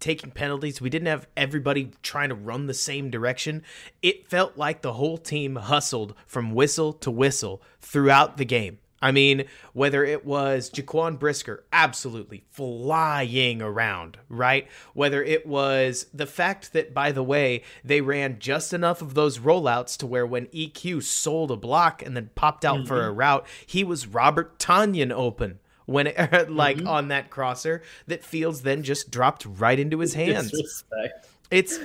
taking 0.00 0.32
penalties. 0.32 0.80
We 0.80 0.90
didn't 0.90 1.06
have 1.06 1.28
everybody 1.36 1.92
trying 2.02 2.30
to 2.30 2.34
run 2.34 2.66
the 2.66 2.74
same 2.74 3.08
direction. 3.08 3.62
It 4.02 4.28
felt 4.28 4.56
like 4.56 4.82
the 4.82 4.94
whole 4.94 5.16
team 5.16 5.54
hustled 5.54 6.16
from 6.26 6.50
whistle 6.50 6.92
to 6.94 7.10
whistle 7.12 7.62
throughout 7.80 8.36
the 8.36 8.44
game. 8.44 8.78
I 9.02 9.10
mean, 9.10 9.44
whether 9.72 10.04
it 10.04 10.24
was 10.24 10.70
Jaquan 10.70 11.18
Brisker 11.18 11.64
absolutely 11.72 12.44
flying 12.50 13.60
around, 13.60 14.16
right? 14.28 14.68
Whether 14.94 15.22
it 15.24 15.44
was 15.44 16.06
the 16.14 16.26
fact 16.26 16.72
that, 16.72 16.94
by 16.94 17.10
the 17.10 17.24
way, 17.24 17.64
they 17.84 18.00
ran 18.00 18.38
just 18.38 18.72
enough 18.72 19.02
of 19.02 19.14
those 19.14 19.38
rollouts 19.38 19.96
to 19.98 20.06
where 20.06 20.26
when 20.26 20.46
EQ 20.46 21.02
sold 21.02 21.50
a 21.50 21.56
block 21.56 22.00
and 22.00 22.16
then 22.16 22.30
popped 22.36 22.64
out 22.64 22.78
mm-hmm. 22.78 22.86
for 22.86 23.04
a 23.04 23.08
mm-hmm. 23.08 23.18
route, 23.18 23.46
he 23.66 23.82
was 23.82 24.06
Robert 24.06 24.58
Tonyan 24.60 25.10
open 25.10 25.58
when 25.86 26.06
it, 26.06 26.16
like 26.50 26.76
mm-hmm. 26.76 26.88
on 26.88 27.08
that 27.08 27.28
crosser 27.28 27.82
that 28.06 28.24
Fields 28.24 28.62
then 28.62 28.84
just 28.84 29.10
dropped 29.10 29.44
right 29.44 29.78
into 29.78 29.98
his 29.98 30.14
hands. 30.14 30.52
Disrespect. 30.52 31.28
It's 31.50 31.78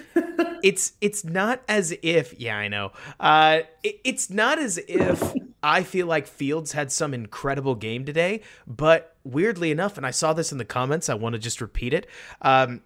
it's 0.64 0.94
it's 1.02 1.26
not 1.26 1.62
as 1.68 1.94
if 2.02 2.40
yeah 2.40 2.58
I 2.58 2.70
know 2.70 2.94
uh 3.20 3.60
it, 3.84 4.00
it's 4.06 4.30
not 4.30 4.60
as 4.60 4.80
if 4.88 5.34
I 5.64 5.84
feel 5.84 6.08
like 6.08 6.28
Fields 6.28 6.74
had 6.74 6.92
some 6.92 7.14
incredible 7.14 7.76
game 7.76 8.06
today, 8.06 8.42
but 8.66 9.16
weirdly 9.24 9.72
enough, 9.72 9.98
and 9.98 10.06
I 10.06 10.12
saw 10.12 10.34
this 10.34 10.52
in 10.52 10.58
the 10.58 10.66
comments, 10.66 11.10
I 11.10 11.16
want 11.16 11.34
to 11.34 11.40
just 11.40 11.62
repeat 11.62 11.94
it. 11.94 12.08
Um, 12.42 12.82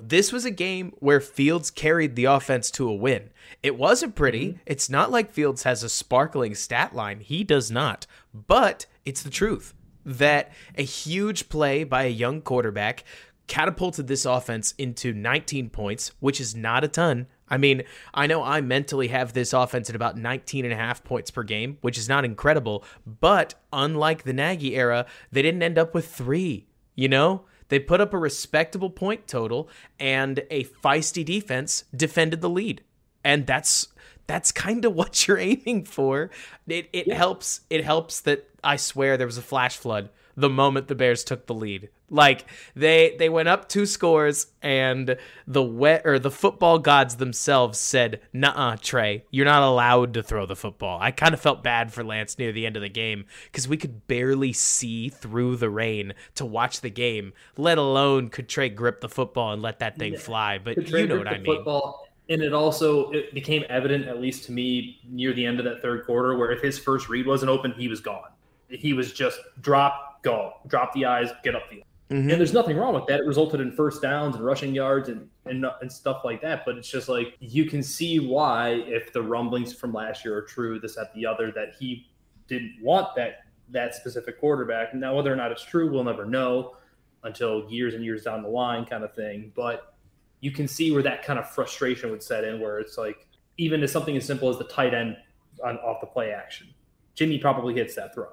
this 0.00 0.32
was 0.32 0.44
a 0.44 0.50
game 0.50 0.92
where 0.98 1.20
Fields 1.20 1.70
carried 1.70 2.16
the 2.16 2.24
offense 2.24 2.70
to 2.72 2.88
a 2.88 2.94
win. 2.94 3.30
It 3.62 3.76
wasn't 3.76 4.14
pretty. 4.14 4.48
Mm-hmm. 4.48 4.58
It's 4.66 4.88
not 4.88 5.10
like 5.10 5.32
Fields 5.32 5.64
has 5.64 5.82
a 5.82 5.88
sparkling 5.88 6.54
stat 6.54 6.94
line. 6.94 7.20
He 7.20 7.44
does 7.44 7.70
not. 7.70 8.06
But 8.32 8.86
it's 9.04 9.22
the 9.22 9.30
truth 9.30 9.74
that 10.04 10.52
a 10.76 10.82
huge 10.82 11.48
play 11.48 11.84
by 11.84 12.04
a 12.04 12.08
young 12.08 12.40
quarterback 12.40 13.04
catapulted 13.46 14.06
this 14.06 14.24
offense 14.24 14.72
into 14.78 15.12
19 15.12 15.70
points, 15.70 16.12
which 16.20 16.40
is 16.40 16.56
not 16.56 16.84
a 16.84 16.88
ton. 16.88 17.26
I 17.48 17.58
mean, 17.58 17.82
I 18.14 18.26
know 18.26 18.42
I 18.42 18.60
mentally 18.60 19.08
have 19.08 19.32
this 19.32 19.52
offense 19.52 19.90
at 19.90 19.96
about 19.96 20.16
19 20.16 20.64
and 20.64 20.72
a 20.72 20.76
half 20.76 21.04
points 21.04 21.30
per 21.30 21.42
game, 21.42 21.78
which 21.80 21.98
is 21.98 22.08
not 22.08 22.24
incredible, 22.24 22.84
but 23.06 23.54
unlike 23.72 24.22
the 24.22 24.32
Nagy 24.32 24.74
era, 24.74 25.06
they 25.30 25.42
didn't 25.42 25.62
end 25.62 25.78
up 25.78 25.94
with 25.94 26.06
3, 26.08 26.66
you 26.94 27.08
know? 27.08 27.44
They 27.68 27.78
put 27.78 28.00
up 28.02 28.12
a 28.12 28.18
respectable 28.18 28.90
point 28.90 29.26
total 29.26 29.68
and 29.98 30.42
a 30.50 30.64
feisty 30.64 31.24
defense 31.24 31.84
defended 31.94 32.42
the 32.42 32.50
lead. 32.50 32.82
And 33.24 33.46
that's 33.46 33.88
that's 34.26 34.52
kind 34.52 34.84
of 34.84 34.94
what 34.94 35.26
you're 35.26 35.38
aiming 35.38 35.84
for. 35.84 36.30
It 36.66 36.88
it 36.92 37.06
yeah. 37.06 37.14
helps 37.16 37.62
it 37.70 37.82
helps 37.82 38.20
that 38.20 38.48
I 38.62 38.76
swear 38.76 39.16
there 39.16 39.26
was 39.26 39.38
a 39.38 39.42
flash 39.42 39.76
flood 39.76 40.10
the 40.36 40.50
moment 40.50 40.88
the 40.88 40.94
Bears 40.94 41.24
took 41.24 41.46
the 41.46 41.54
lead. 41.54 41.88
Like 42.10 42.44
they 42.76 43.16
they 43.18 43.28
went 43.28 43.48
up 43.48 43.68
two 43.68 43.86
scores 43.86 44.48
and 44.60 45.16
the 45.46 45.62
wet 45.62 46.02
or 46.04 46.18
the 46.18 46.30
football 46.30 46.78
gods 46.78 47.16
themselves 47.16 47.78
said, 47.78 48.20
"Nah, 48.32 48.76
Trey, 48.76 49.24
you're 49.30 49.46
not 49.46 49.62
allowed 49.62 50.12
to 50.14 50.22
throw 50.22 50.44
the 50.44 50.56
football." 50.56 50.98
I 51.00 51.10
kind 51.10 51.32
of 51.32 51.40
felt 51.40 51.62
bad 51.62 51.92
for 51.92 52.04
Lance 52.04 52.38
near 52.38 52.52
the 52.52 52.66
end 52.66 52.76
of 52.76 52.82
the 52.82 52.90
game 52.90 53.24
because 53.44 53.66
we 53.66 53.78
could 53.78 54.06
barely 54.06 54.52
see 54.52 55.08
through 55.08 55.56
the 55.56 55.70
rain 55.70 56.12
to 56.34 56.44
watch 56.44 56.82
the 56.82 56.90
game, 56.90 57.32
let 57.56 57.78
alone 57.78 58.28
could 58.28 58.48
Trey 58.48 58.68
grip 58.68 59.00
the 59.00 59.08
football 59.08 59.52
and 59.52 59.62
let 59.62 59.78
that 59.78 59.96
thing 59.96 60.12
yeah. 60.12 60.18
fly. 60.18 60.58
But 60.58 60.88
you 60.88 61.06
know 61.06 61.16
what 61.16 61.28
I 61.28 61.38
mean. 61.38 61.44
Football, 61.46 62.08
and 62.28 62.42
it 62.42 62.52
also 62.52 63.10
it 63.10 63.34
became 63.34 63.64
evident, 63.68 64.06
at 64.06 64.20
least 64.20 64.44
to 64.44 64.52
me, 64.52 65.00
near 65.08 65.32
the 65.32 65.44
end 65.44 65.58
of 65.58 65.64
that 65.64 65.82
third 65.82 66.04
quarter, 66.04 66.36
where 66.36 66.50
if 66.52 66.60
his 66.60 66.78
first 66.78 67.08
read 67.08 67.26
wasn't 67.26 67.50
open, 67.50 67.72
he 67.72 67.88
was 67.88 68.00
gone. 68.00 68.30
He 68.68 68.92
was 68.92 69.12
just 69.12 69.38
drop, 69.60 70.11
go, 70.22 70.52
drop 70.66 70.92
the 70.94 71.04
eyes, 71.04 71.30
get 71.42 71.54
up 71.54 71.68
the 71.70 71.82
Mm-hmm. 72.12 72.30
And 72.30 72.38
there's 72.38 72.52
nothing 72.52 72.76
wrong 72.76 72.94
with 72.94 73.06
that. 73.06 73.20
It 73.20 73.26
resulted 73.26 73.60
in 73.60 73.72
first 73.72 74.02
downs 74.02 74.36
and 74.36 74.44
rushing 74.44 74.74
yards 74.74 75.08
and, 75.08 75.30
and 75.46 75.64
and 75.80 75.90
stuff 75.90 76.22
like 76.24 76.42
that. 76.42 76.64
But 76.66 76.76
it's 76.76 76.90
just 76.90 77.08
like 77.08 77.36
you 77.40 77.64
can 77.64 77.82
see 77.82 78.18
why, 78.18 78.82
if 78.86 79.14
the 79.14 79.22
rumblings 79.22 79.72
from 79.72 79.94
last 79.94 80.22
year 80.22 80.36
are 80.36 80.42
true, 80.42 80.78
this 80.78 80.98
at 80.98 81.14
the 81.14 81.24
other, 81.24 81.50
that 81.52 81.74
he 81.78 82.10
didn't 82.48 82.76
want 82.82 83.14
that 83.16 83.44
that 83.70 83.94
specific 83.94 84.38
quarterback. 84.38 84.94
Now, 84.94 85.16
whether 85.16 85.32
or 85.32 85.36
not 85.36 85.52
it's 85.52 85.64
true, 85.64 85.90
we'll 85.90 86.04
never 86.04 86.26
know 86.26 86.76
until 87.22 87.70
years 87.70 87.94
and 87.94 88.04
years 88.04 88.24
down 88.24 88.42
the 88.42 88.48
line, 88.48 88.84
kind 88.84 89.04
of 89.04 89.14
thing. 89.14 89.50
But 89.56 89.94
you 90.40 90.50
can 90.50 90.68
see 90.68 90.92
where 90.92 91.02
that 91.04 91.24
kind 91.24 91.38
of 91.38 91.48
frustration 91.48 92.10
would 92.10 92.22
set 92.22 92.44
in, 92.44 92.60
where 92.60 92.78
it's 92.78 92.98
like 92.98 93.26
even 93.56 93.82
as 93.82 93.90
something 93.90 94.18
as 94.18 94.26
simple 94.26 94.50
as 94.50 94.58
the 94.58 94.64
tight 94.64 94.92
end 94.92 95.16
on 95.64 95.78
off 95.78 96.02
the 96.02 96.06
play 96.06 96.32
action, 96.32 96.68
Jimmy 97.14 97.38
probably 97.38 97.72
hits 97.72 97.94
that 97.94 98.12
throw, 98.12 98.28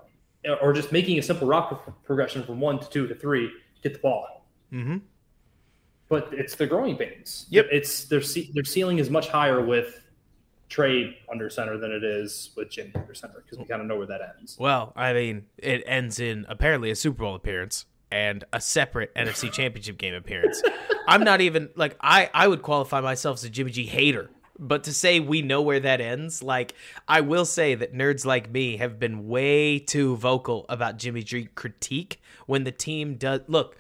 or 0.62 0.74
just 0.74 0.92
making 0.92 1.20
a 1.20 1.22
simple 1.22 1.48
rock 1.48 2.04
progression 2.04 2.44
from 2.44 2.60
one 2.60 2.80
to 2.80 2.90
two 2.90 3.08
to 3.08 3.16
three 3.16 3.52
get 3.84 3.94
the 3.94 4.00
ball 4.00 4.26
out. 4.30 4.42
Mm-hmm. 4.74 4.98
But 6.08 6.30
it's 6.32 6.56
the 6.56 6.66
growing 6.66 6.98
pains. 6.98 7.46
Yep. 7.50 7.68
It's 7.72 8.06
their 8.06 8.22
their 8.54 8.64
ceiling 8.64 8.98
is 8.98 9.10
much 9.10 9.30
higher 9.30 9.64
with 9.64 10.02
Trey 10.70 11.18
under 11.32 11.50
center 11.50 11.78
than 11.78 11.92
it 11.92 12.04
is 12.04 12.52
with 12.56 12.70
Jimmy 12.70 12.92
under 12.96 13.14
center 13.14 13.44
because 13.44 13.58
we 13.58 13.66
kind 13.66 13.82
of 13.82 13.88
know 13.88 13.98
where 13.98 14.08
that 14.08 14.36
ends. 14.38 14.58
Well, 14.60 14.94
I 14.96 15.14
mean, 15.14 15.46
it 15.58 15.84
ends 15.86 16.20
in 16.20 16.46
apparently 16.48 16.92
a 16.92 16.96
Super 16.96 17.24
Bowl 17.24 17.36
appearance 17.36 17.86
and 18.12 18.44
a 18.54 18.62
separate 18.62 19.14
NFC 19.16 19.52
Championship 19.52 19.98
game 19.98 20.14
appearance. 20.14 20.62
I'm 21.08 21.24
not 21.24 21.42
even 21.42 21.70
like 21.76 21.96
I 22.02 22.30
I 22.34 22.48
would 22.48 22.62
qualify 22.62 23.02
myself 23.02 23.38
as 23.38 23.44
a 23.44 23.50
Jimmy 23.50 23.72
G 23.72 23.86
hater 23.86 24.30
but 24.60 24.84
to 24.84 24.94
say 24.94 25.20
we 25.20 25.42
know 25.42 25.62
where 25.62 25.80
that 25.80 26.02
ends, 26.02 26.44
like 26.44 26.76
I 27.08 27.22
will 27.22 27.46
say 27.46 27.76
that 27.76 27.94
nerds 27.94 28.26
like 28.26 28.52
me 28.52 28.78
have 28.78 29.00
been 29.00 29.28
way 29.28 29.80
too 29.80 30.18
vocal 30.18 30.66
about 30.70 30.98
Jimmy 30.98 31.24
G 31.24 31.46
critique 31.56 32.22
when 32.46 32.64
the 32.64 32.72
team 32.72 33.16
does 33.16 33.42
look. 33.48 33.78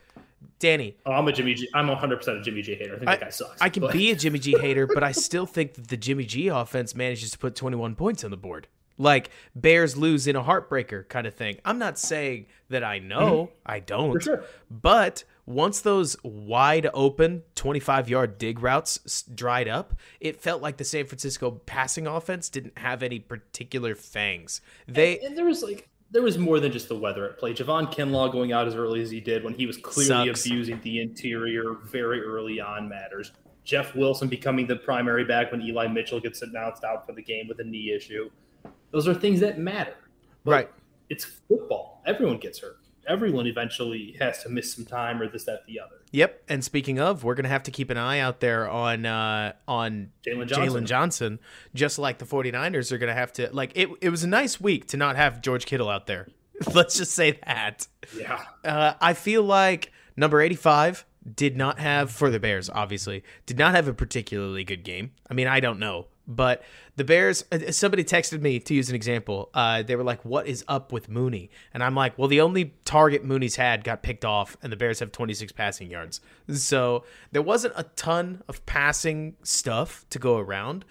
Danny, 0.59 0.97
oh, 1.05 1.13
I'm 1.13 1.27
a 1.27 1.31
Jimmy 1.31 1.53
G. 1.53 1.69
I'm 1.73 1.87
100 1.87 2.17
percent 2.17 2.37
a 2.37 2.41
Jimmy 2.41 2.61
G 2.61 2.75
hater. 2.75 2.95
I 2.95 2.97
think 2.97 3.09
I, 3.09 3.15
that 3.15 3.21
guy 3.21 3.29
sucks. 3.29 3.61
I 3.61 3.69
can 3.69 3.81
but. 3.81 3.93
be 3.93 4.11
a 4.11 4.15
Jimmy 4.15 4.39
G 4.39 4.57
hater, 4.57 4.87
but 4.87 5.03
I 5.03 5.11
still 5.11 5.45
think 5.45 5.73
that 5.75 5.87
the 5.87 5.97
Jimmy 5.97 6.25
G 6.25 6.47
offense 6.47 6.95
manages 6.95 7.31
to 7.31 7.37
put 7.37 7.55
21 7.55 7.95
points 7.95 8.23
on 8.23 8.31
the 8.31 8.37
board. 8.37 8.67
Like 8.97 9.29
Bears 9.55 9.95
lose 9.95 10.27
in 10.27 10.35
a 10.35 10.43
heartbreaker 10.43 11.07
kind 11.07 11.25
of 11.25 11.33
thing. 11.33 11.57
I'm 11.63 11.79
not 11.79 11.97
saying 11.97 12.47
that 12.69 12.83
I 12.83 12.99
know. 12.99 13.45
Mm-hmm. 13.45 13.53
I 13.65 13.79
don't. 13.79 14.21
Sure. 14.21 14.43
But 14.69 15.23
once 15.49 15.81
those 15.81 16.15
wide 16.23 16.87
open 16.93 17.41
25 17.55 18.07
yard 18.07 18.37
dig 18.37 18.61
routes 18.61 19.23
dried 19.23 19.67
up, 19.67 19.95
it 20.19 20.39
felt 20.39 20.61
like 20.61 20.77
the 20.77 20.83
San 20.83 21.05
Francisco 21.07 21.49
passing 21.65 22.05
offense 22.05 22.49
didn't 22.49 22.77
have 22.77 23.01
any 23.01 23.17
particular 23.19 23.95
fangs. 23.95 24.61
They 24.87 25.17
and, 25.17 25.29
and 25.29 25.37
there 25.37 25.45
was 25.45 25.63
like 25.63 25.89
there 26.11 26.21
was 26.21 26.37
more 26.37 26.59
than 26.59 26.71
just 26.71 26.87
the 26.87 26.95
weather 26.95 27.27
at 27.27 27.39
play. 27.39 27.53
Javon 27.53 27.91
Kinlaw 27.91 28.31
going 28.31 28.51
out 28.51 28.67
as 28.67 28.75
early 28.75 29.01
as 29.01 29.09
he 29.09 29.19
did 29.19 29.43
when 29.43 29.55
he 29.55 29.65
was 29.65 29.77
clearly 29.77 30.27
sucks. 30.27 30.45
abusing 30.45 30.79
the 30.81 31.01
interior 31.01 31.77
very 31.83 32.21
early 32.21 32.61
on 32.61 32.87
matters. 32.87 33.31
Jeff 33.63 33.95
Wilson 33.95 34.27
becoming 34.27 34.67
the 34.67 34.75
primary 34.75 35.23
back 35.25 35.51
when 35.51 35.61
Eli 35.61 35.87
Mitchell 35.87 36.19
gets 36.19 36.43
announced 36.43 36.83
out 36.83 37.07
for 37.07 37.13
the 37.13 37.21
game 37.21 37.47
with 37.47 37.59
a 37.59 37.63
knee 37.63 37.91
issue. 37.91 38.29
Those 38.91 39.07
are 39.07 39.13
things 39.15 39.39
that 39.39 39.59
matter. 39.59 39.95
But 40.43 40.51
right. 40.51 40.71
It's 41.09 41.25
football. 41.25 42.03
Everyone 42.05 42.37
gets 42.37 42.59
hurt 42.59 42.78
everyone 43.09 43.47
eventually 43.47 44.15
has 44.19 44.43
to 44.43 44.49
miss 44.49 44.73
some 44.73 44.85
time 44.85 45.21
or 45.21 45.27
this, 45.27 45.43
that, 45.45 45.65
the 45.65 45.79
other. 45.79 45.95
Yep. 46.11 46.43
And 46.47 46.63
speaking 46.63 46.99
of, 46.99 47.23
we're 47.23 47.35
gonna 47.35 47.49
have 47.49 47.63
to 47.63 47.71
keep 47.71 47.89
an 47.89 47.97
eye 47.97 48.19
out 48.19 48.39
there 48.39 48.69
on 48.69 49.05
uh, 49.05 49.53
on 49.67 50.11
Jaylon 50.25 50.47
Johnson. 50.47 50.85
Johnson, 50.85 51.39
just 51.73 51.99
like 51.99 52.19
the 52.19 52.25
49ers 52.25 52.91
are 52.91 52.97
gonna 52.97 53.13
have 53.13 53.33
to 53.33 53.49
like 53.51 53.71
it. 53.75 53.89
It 54.01 54.09
was 54.09 54.23
a 54.23 54.27
nice 54.27 54.61
week 54.61 54.87
to 54.87 54.97
not 54.97 55.15
have 55.15 55.41
George 55.41 55.65
Kittle 55.65 55.89
out 55.89 56.07
there. 56.07 56.27
Let's 56.73 56.97
just 56.97 57.11
say 57.11 57.39
that. 57.45 57.87
Yeah. 58.15 58.43
Uh, 58.63 58.93
I 59.01 59.13
feel 59.13 59.43
like 59.43 59.91
number 60.15 60.41
85 60.41 61.05
did 61.35 61.57
not 61.57 61.79
have 61.79 62.11
for 62.11 62.29
the 62.29 62.39
Bears. 62.39 62.69
Obviously, 62.69 63.23
did 63.45 63.57
not 63.57 63.75
have 63.75 63.87
a 63.87 63.93
particularly 63.93 64.63
good 64.63 64.83
game. 64.83 65.11
I 65.29 65.33
mean, 65.33 65.47
I 65.47 65.59
don't 65.59 65.79
know 65.79 66.07
but 66.29 66.61
the 66.99 67.05
Bears, 67.05 67.45
uh, 67.49 67.71
somebody 67.71 68.03
texted 68.03 68.41
me 68.41 68.59
to 68.59 68.73
use 68.73 68.89
an 68.89 68.95
example. 68.95 69.49
Uh, 69.53 69.81
they 69.83 69.95
were 69.95 70.03
like, 70.03 70.25
"What 70.25 70.47
is 70.47 70.65
up 70.67 70.91
with 70.91 71.07
Mooney?" 71.07 71.49
And 71.73 71.81
I'm 71.81 71.95
like, 71.95 72.17
"Well, 72.17 72.27
the 72.27 72.41
only 72.41 72.73
target 72.83 73.23
Mooney's 73.23 73.55
had 73.55 73.85
got 73.85 74.03
picked 74.03 74.25
off, 74.25 74.57
and 74.61 74.69
the 74.69 74.75
Bears 74.75 74.99
have 74.99 75.13
26 75.13 75.53
passing 75.53 75.89
yards. 75.89 76.19
So 76.51 77.05
there 77.31 77.41
wasn't 77.41 77.73
a 77.77 77.83
ton 77.83 78.43
of 78.49 78.65
passing 78.65 79.37
stuff 79.43 80.05
to 80.09 80.19
go 80.19 80.37
around. 80.37 80.83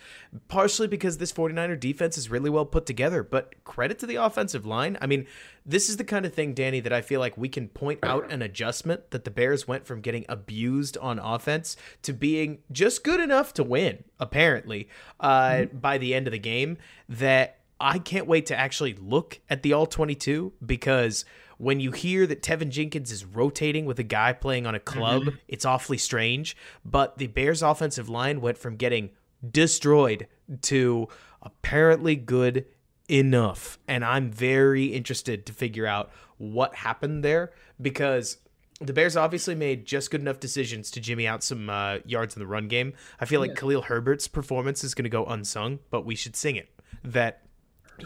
Partially 0.48 0.86
because 0.86 1.18
this 1.18 1.32
49er 1.32 1.78
defense 1.80 2.18
is 2.18 2.30
really 2.30 2.50
well 2.50 2.66
put 2.66 2.84
together, 2.84 3.22
but 3.22 3.64
credit 3.64 3.98
to 4.00 4.06
the 4.06 4.16
offensive 4.16 4.66
line. 4.66 4.98
I 5.00 5.06
mean, 5.06 5.26
this 5.64 5.88
is 5.88 5.96
the 5.96 6.04
kind 6.04 6.26
of 6.26 6.34
thing, 6.34 6.52
Danny, 6.52 6.80
that 6.80 6.92
I 6.92 7.00
feel 7.00 7.18
like 7.18 7.36
we 7.36 7.48
can 7.48 7.68
point 7.68 8.00
out 8.02 8.30
an 8.30 8.42
adjustment 8.42 9.10
that 9.10 9.24
the 9.24 9.30
Bears 9.30 9.66
went 9.66 9.86
from 9.86 10.00
getting 10.02 10.26
abused 10.28 10.98
on 10.98 11.18
offense 11.18 11.76
to 12.02 12.12
being 12.12 12.58
just 12.70 13.04
good 13.04 13.20
enough 13.20 13.54
to 13.54 13.64
win, 13.64 14.04
apparently, 14.20 14.88
uh, 15.20 15.50
mm-hmm. 15.50 15.78
By 15.98 16.00
the 16.00 16.14
end 16.14 16.26
of 16.26 16.32
the 16.32 16.38
game. 16.38 16.78
That 17.08 17.58
I 17.80 17.98
can't 17.98 18.26
wait 18.26 18.46
to 18.46 18.56
actually 18.56 18.94
look 18.94 19.40
at 19.50 19.62
the 19.62 19.72
all 19.72 19.86
22 19.86 20.52
because 20.64 21.24
when 21.58 21.80
you 21.80 21.90
hear 21.90 22.26
that 22.26 22.42
Teven 22.42 22.70
Jenkins 22.70 23.10
is 23.10 23.24
rotating 23.24 23.84
with 23.84 23.98
a 23.98 24.04
guy 24.04 24.32
playing 24.32 24.66
on 24.66 24.74
a 24.74 24.80
club, 24.80 25.22
mm-hmm. 25.22 25.36
it's 25.48 25.64
awfully 25.64 25.98
strange. 25.98 26.56
But 26.84 27.18
the 27.18 27.26
Bears' 27.26 27.62
offensive 27.62 28.08
line 28.08 28.40
went 28.40 28.58
from 28.58 28.76
getting 28.76 29.10
destroyed 29.48 30.28
to 30.62 31.08
apparently 31.42 32.14
good 32.14 32.66
enough. 33.08 33.78
And 33.88 34.04
I'm 34.04 34.30
very 34.30 34.86
interested 34.86 35.46
to 35.46 35.52
figure 35.52 35.86
out 35.86 36.10
what 36.36 36.76
happened 36.76 37.24
there 37.24 37.52
because 37.80 38.38
the 38.80 38.92
Bears 38.92 39.16
obviously 39.16 39.54
made 39.54 39.86
just 39.86 40.10
good 40.10 40.20
enough 40.20 40.38
decisions 40.38 40.90
to 40.92 41.00
jimmy 41.00 41.26
out 41.26 41.42
some 41.42 41.68
uh, 41.68 41.98
yards 42.04 42.36
in 42.36 42.40
the 42.40 42.46
run 42.46 42.68
game. 42.68 42.92
I 43.20 43.24
feel 43.24 43.40
like 43.40 43.50
yeah. 43.50 43.56
Khalil 43.56 43.82
Herbert's 43.82 44.28
performance 44.28 44.84
is 44.84 44.94
going 44.94 45.04
to 45.04 45.10
go 45.10 45.24
unsung, 45.26 45.80
but 45.90 46.04
we 46.04 46.14
should 46.14 46.36
sing 46.36 46.56
it. 46.56 46.68
That 47.02 47.42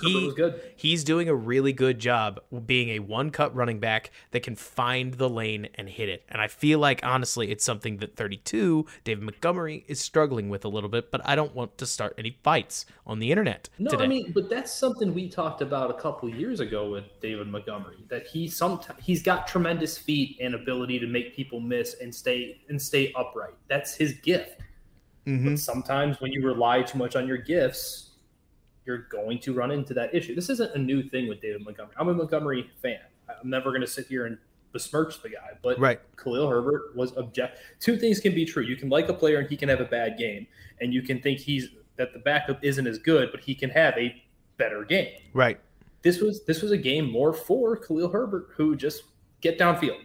he. 0.00 0.32
He's 0.76 1.04
doing 1.04 1.28
a 1.28 1.34
really 1.34 1.72
good 1.72 1.98
job 1.98 2.40
being 2.66 2.90
a 2.90 2.98
one 3.00 3.30
cut 3.30 3.54
running 3.54 3.80
back 3.80 4.10
that 4.30 4.42
can 4.42 4.56
find 4.56 5.14
the 5.14 5.28
lane 5.28 5.68
and 5.74 5.88
hit 5.88 6.08
it. 6.08 6.24
And 6.28 6.40
I 6.40 6.48
feel 6.48 6.78
like 6.78 7.00
honestly, 7.04 7.50
it's 7.50 7.64
something 7.64 7.98
that 7.98 8.16
32 8.16 8.86
David 9.04 9.24
Montgomery 9.24 9.84
is 9.88 10.00
struggling 10.00 10.48
with 10.48 10.64
a 10.64 10.68
little 10.68 10.88
bit. 10.88 11.10
But 11.10 11.20
I 11.24 11.36
don't 11.36 11.54
want 11.54 11.78
to 11.78 11.86
start 11.86 12.14
any 12.18 12.38
fights 12.42 12.86
on 13.06 13.18
the 13.18 13.30
internet. 13.30 13.68
No, 13.78 13.90
today. 13.90 14.04
I 14.04 14.06
mean, 14.06 14.32
but 14.32 14.48
that's 14.48 14.72
something 14.72 15.14
we 15.14 15.28
talked 15.28 15.62
about 15.62 15.90
a 15.90 15.94
couple 15.94 16.28
years 16.28 16.60
ago 16.60 16.90
with 16.90 17.04
David 17.20 17.48
Montgomery. 17.48 18.04
That 18.08 18.26
he 18.26 18.48
sometimes 18.48 18.98
he's 19.02 19.22
got 19.22 19.46
tremendous 19.46 19.98
feet 19.98 20.38
and 20.40 20.54
ability 20.54 20.98
to 21.00 21.06
make 21.06 21.34
people 21.36 21.60
miss 21.60 21.96
and 22.00 22.14
stay 22.14 22.60
and 22.68 22.80
stay 22.80 23.12
upright. 23.16 23.54
That's 23.68 23.94
his 23.94 24.14
gift. 24.14 24.60
Mm-hmm. 25.26 25.50
But 25.50 25.58
sometimes 25.58 26.20
when 26.20 26.32
you 26.32 26.44
rely 26.44 26.82
too 26.82 26.98
much 26.98 27.14
on 27.14 27.28
your 27.28 27.36
gifts 27.36 28.11
you're 28.84 29.06
going 29.10 29.38
to 29.40 29.52
run 29.54 29.70
into 29.70 29.94
that 29.94 30.14
issue. 30.14 30.34
This 30.34 30.50
isn't 30.50 30.74
a 30.74 30.78
new 30.78 31.02
thing 31.02 31.28
with 31.28 31.40
David 31.40 31.64
Montgomery. 31.64 31.94
I'm 31.98 32.08
a 32.08 32.14
Montgomery 32.14 32.70
fan. 32.82 32.98
I'm 33.28 33.48
never 33.48 33.70
going 33.70 33.80
to 33.82 33.86
sit 33.86 34.06
here 34.06 34.26
and 34.26 34.38
besmirch 34.72 35.22
the 35.22 35.28
guy, 35.28 35.50
but 35.62 35.78
Right. 35.78 36.00
Khalil 36.16 36.48
Herbert 36.48 36.96
was 36.96 37.16
object. 37.16 37.58
Two 37.78 37.96
things 37.96 38.20
can 38.20 38.34
be 38.34 38.44
true. 38.44 38.62
You 38.62 38.76
can 38.76 38.88
like 38.88 39.08
a 39.08 39.14
player 39.14 39.38
and 39.38 39.48
he 39.48 39.56
can 39.56 39.68
have 39.68 39.80
a 39.80 39.84
bad 39.84 40.18
game, 40.18 40.46
and 40.80 40.92
you 40.92 41.02
can 41.02 41.20
think 41.20 41.38
he's 41.38 41.68
that 41.96 42.12
the 42.12 42.18
backup 42.18 42.64
isn't 42.64 42.86
as 42.86 42.98
good, 42.98 43.30
but 43.30 43.40
he 43.40 43.54
can 43.54 43.68
have 43.70 43.94
a 43.98 44.14
better 44.56 44.82
game. 44.84 45.12
Right. 45.34 45.60
This 46.02 46.20
was 46.20 46.44
this 46.44 46.62
was 46.62 46.72
a 46.72 46.76
game 46.78 47.10
more 47.10 47.32
for 47.32 47.76
Khalil 47.76 48.08
Herbert, 48.08 48.48
who 48.56 48.74
just 48.74 49.04
get 49.40 49.58
downfield, 49.58 50.00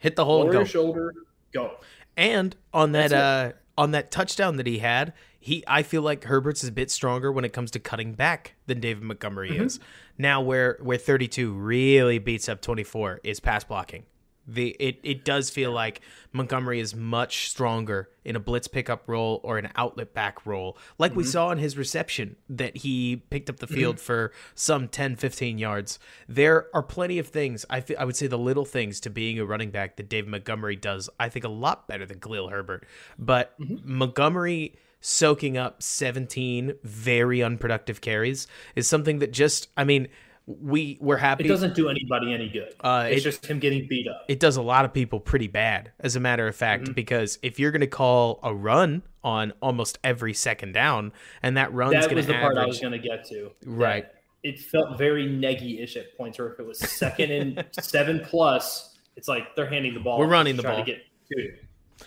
Hit 0.00 0.14
the 0.14 0.24
hole 0.24 0.40
lower 0.40 0.50
and 0.50 0.58
go. 0.60 0.64
shoulder, 0.64 1.14
go. 1.52 1.76
And 2.16 2.54
on 2.72 2.92
that 2.92 3.12
uh 3.12 3.52
on 3.76 3.92
that 3.92 4.10
touchdown 4.10 4.56
that 4.56 4.66
he 4.66 4.78
had, 4.78 5.12
he 5.40 5.62
I 5.66 5.82
feel 5.82 6.02
like 6.02 6.24
Herbert's 6.24 6.62
is 6.62 6.68
a 6.68 6.72
bit 6.72 6.90
stronger 6.90 7.30
when 7.30 7.44
it 7.44 7.52
comes 7.52 7.70
to 7.72 7.78
cutting 7.78 8.14
back 8.14 8.54
than 8.66 8.80
David 8.80 9.02
Montgomery 9.02 9.50
Mm-hmm. 9.50 9.64
is. 9.64 9.80
Now 10.16 10.40
where 10.40 10.78
where 10.82 10.98
32 10.98 11.52
really 11.52 12.18
beats 12.18 12.48
up 12.48 12.60
24 12.60 13.20
is 13.22 13.40
pass 13.40 13.64
blocking. 13.64 14.04
The 14.50 14.74
it 14.80 14.98
it 15.02 15.24
does 15.24 15.50
feel 15.50 15.72
like 15.72 16.00
Montgomery 16.32 16.80
is 16.80 16.94
much 16.94 17.50
stronger 17.50 18.08
in 18.24 18.34
a 18.34 18.40
blitz 18.40 18.66
pickup 18.66 19.06
role 19.06 19.40
or 19.44 19.58
an 19.58 19.68
outlet 19.76 20.14
back 20.14 20.46
role. 20.46 20.76
Like 20.98 21.14
we 21.14 21.22
mm-hmm. 21.22 21.30
saw 21.30 21.50
in 21.50 21.58
his 21.58 21.76
reception 21.76 22.36
that 22.48 22.78
he 22.78 23.16
picked 23.28 23.50
up 23.50 23.58
the 23.58 23.66
mm-hmm. 23.66 23.74
field 23.74 24.00
for 24.00 24.32
some 24.54 24.88
10 24.88 25.16
15 25.16 25.58
yards. 25.58 25.98
There 26.28 26.66
are 26.74 26.82
plenty 26.82 27.18
of 27.18 27.28
things 27.28 27.66
I 27.68 27.82
fe- 27.82 27.96
I 27.96 28.04
would 28.04 28.16
say 28.16 28.26
the 28.26 28.38
little 28.38 28.64
things 28.64 29.00
to 29.00 29.10
being 29.10 29.38
a 29.38 29.44
running 29.44 29.70
back 29.70 29.96
that 29.96 30.08
David 30.08 30.30
Montgomery 30.30 30.76
does 30.76 31.10
I 31.20 31.28
think 31.28 31.44
a 31.44 31.50
lot 31.50 31.86
better 31.86 32.06
than 32.06 32.18
Khalil 32.18 32.48
Herbert. 32.48 32.86
But 33.18 33.58
mm-hmm. 33.60 33.98
Montgomery 33.98 34.78
soaking 35.00 35.56
up 35.56 35.82
17 35.82 36.74
very 36.82 37.42
unproductive 37.42 38.00
carries 38.00 38.46
is 38.74 38.88
something 38.88 39.20
that 39.20 39.32
just 39.32 39.68
I 39.76 39.84
mean 39.84 40.08
we 40.46 40.96
we're 41.00 41.18
happy 41.18 41.44
It 41.44 41.48
doesn't 41.48 41.74
do 41.74 41.88
anybody 41.90 42.32
any 42.32 42.48
good. 42.48 42.72
Uh, 42.80 43.06
it's 43.10 43.20
it- 43.20 43.24
just 43.30 43.46
him 43.46 43.58
getting 43.58 43.86
beat 43.86 44.08
up. 44.08 44.24
it 44.28 44.40
does 44.40 44.56
a 44.56 44.62
lot 44.62 44.86
of 44.86 44.94
people 44.94 45.20
pretty 45.20 45.46
bad, 45.46 45.92
as 46.00 46.16
a 46.16 46.20
matter 46.20 46.48
of 46.48 46.56
fact, 46.56 46.84
Mm-hmm. 46.84 46.92
because 46.94 47.38
if 47.42 47.58
you're 47.60 47.70
going 47.70 47.82
to 47.82 47.86
call 47.86 48.40
a 48.42 48.54
run 48.54 49.02
on 49.22 49.52
almost 49.60 49.98
every 50.02 50.32
second 50.32 50.72
down, 50.72 51.12
and 51.42 51.58
that 51.58 51.70
run's 51.74 51.92
that 52.06 52.14
was 52.14 52.26
the 52.26 52.32
part 52.32 52.56
I 52.56 52.64
was 52.64 52.80
going 52.80 52.92
to 52.94 52.98
get 52.98 53.26
to. 53.28 53.50
Right. 53.66 54.06
It 54.42 54.58
felt 54.58 54.96
very 54.96 55.26
Nagy-ish 55.26 55.96
at 55.98 56.16
points, 56.16 56.38
where 56.38 56.48
if 56.50 56.58
it 56.58 56.64
was 56.64 56.78
second 56.78 57.30
and 57.30 57.64
seven 57.80 58.20
plus, 58.24 58.96
it's 59.16 59.28
like 59.28 59.54
they're 59.54 59.68
handing 59.68 59.92
the 59.92 60.00
ball. 60.00 60.18
We're 60.18 60.28
running 60.28 60.56
the 60.56 60.62
ball. 60.62 60.78
To 60.78 60.82
get, 60.82 61.02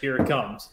here 0.01 0.15
it 0.17 0.27
comes. 0.27 0.69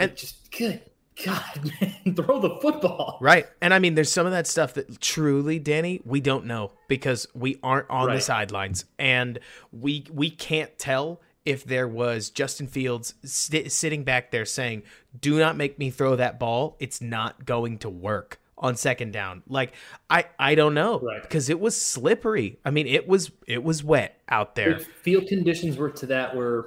And- 0.00 0.10
And 0.10 0.18
just 0.18 0.50
good 0.50 0.80
God, 1.24 1.70
man, 1.80 2.14
throw 2.14 2.40
the 2.40 2.58
football. 2.60 3.18
right? 3.20 3.46
And 3.60 3.74
I 3.74 3.78
mean, 3.78 3.94
there's 3.94 4.10
some 4.12 4.26
of 4.26 4.32
that 4.32 4.46
stuff 4.46 4.74
that 4.74 5.00
truly, 5.00 5.58
Danny, 5.58 6.00
we 6.04 6.20
don't 6.20 6.46
know 6.46 6.72
because 6.88 7.26
we 7.34 7.58
aren't 7.62 7.90
on 7.90 8.12
the 8.12 8.20
sidelines, 8.20 8.84
and 8.98 9.38
we 9.72 10.06
we 10.12 10.30
can't 10.30 10.76
tell 10.78 11.20
if 11.44 11.64
there 11.64 11.88
was 11.88 12.30
Justin 12.30 12.66
Fields 12.68 13.14
sti 13.24 13.68
sitting 13.68 14.04
back 14.04 14.30
there 14.30 14.44
saying, 14.46 14.82
"Do 15.20 15.38
not 15.38 15.56
make 15.56 15.78
me 15.78 15.90
throw 15.90 16.16
that 16.16 16.38
ball. 16.38 16.76
It's 16.80 17.00
not 17.00 17.44
going 17.44 17.78
to 17.78 17.90
work." 17.90 18.38
on 18.58 18.76
second 18.76 19.12
down 19.12 19.42
like 19.48 19.72
i 20.08 20.24
i 20.38 20.54
don't 20.54 20.72
know 20.72 21.00
Right. 21.00 21.20
because 21.20 21.48
it 21.50 21.58
was 21.58 21.76
slippery 21.76 22.60
i 22.64 22.70
mean 22.70 22.86
it 22.86 23.08
was 23.08 23.32
it 23.48 23.64
was 23.64 23.82
wet 23.82 24.20
out 24.28 24.54
there 24.54 24.76
If 24.76 24.86
field 24.86 25.26
conditions 25.26 25.76
were 25.76 25.90
to 25.90 26.06
that 26.06 26.36
where 26.36 26.66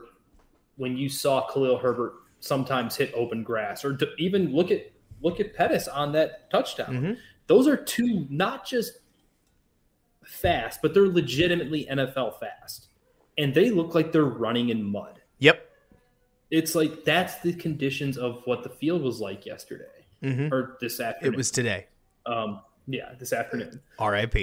when 0.75 0.97
you 0.97 1.07
saw 1.07 1.47
Khalil 1.47 1.77
Herbert 1.77 2.15
sometimes 2.49 2.95
hit 2.95 3.11
open 3.15 3.43
grass, 3.43 3.83
or 3.83 3.97
even 4.19 4.53
look 4.53 4.69
at 4.71 4.91
look 5.21 5.39
at 5.39 5.53
Pettis 5.55 5.87
on 5.87 6.11
that 6.11 6.49
touchdown. 6.51 6.93
Mhm. 7.01 7.17
Those 7.47 7.67
are 7.67 7.75
two 7.77 8.27
not 8.29 8.65
just 8.67 8.99
fast, 10.23 10.81
but 10.81 10.93
they're 10.93 11.07
legitimately 11.07 11.85
NFL 11.89 12.39
fast, 12.39 12.87
and 13.37 13.53
they 13.53 13.69
look 13.71 13.95
like 13.95 14.11
they're 14.11 14.23
running 14.25 14.69
in 14.69 14.83
mud. 14.83 15.21
yep 15.39 15.69
It's 16.51 16.75
like 16.75 17.03
that's 17.03 17.39
the 17.41 17.53
conditions 17.53 18.17
of 18.17 18.41
what 18.45 18.63
the 18.63 18.69
field 18.69 19.01
was 19.01 19.19
like 19.19 19.45
yesterday 19.45 20.05
Mhm. 20.23 20.51
or 20.51 20.77
this 20.79 20.99
afternoon. 20.99 21.33
it 21.33 21.37
was 21.37 21.51
today 21.51 21.87
um, 22.27 22.61
yeah, 22.87 23.13
this 23.19 23.33
afternoon. 23.33 23.81
rip 23.99 24.33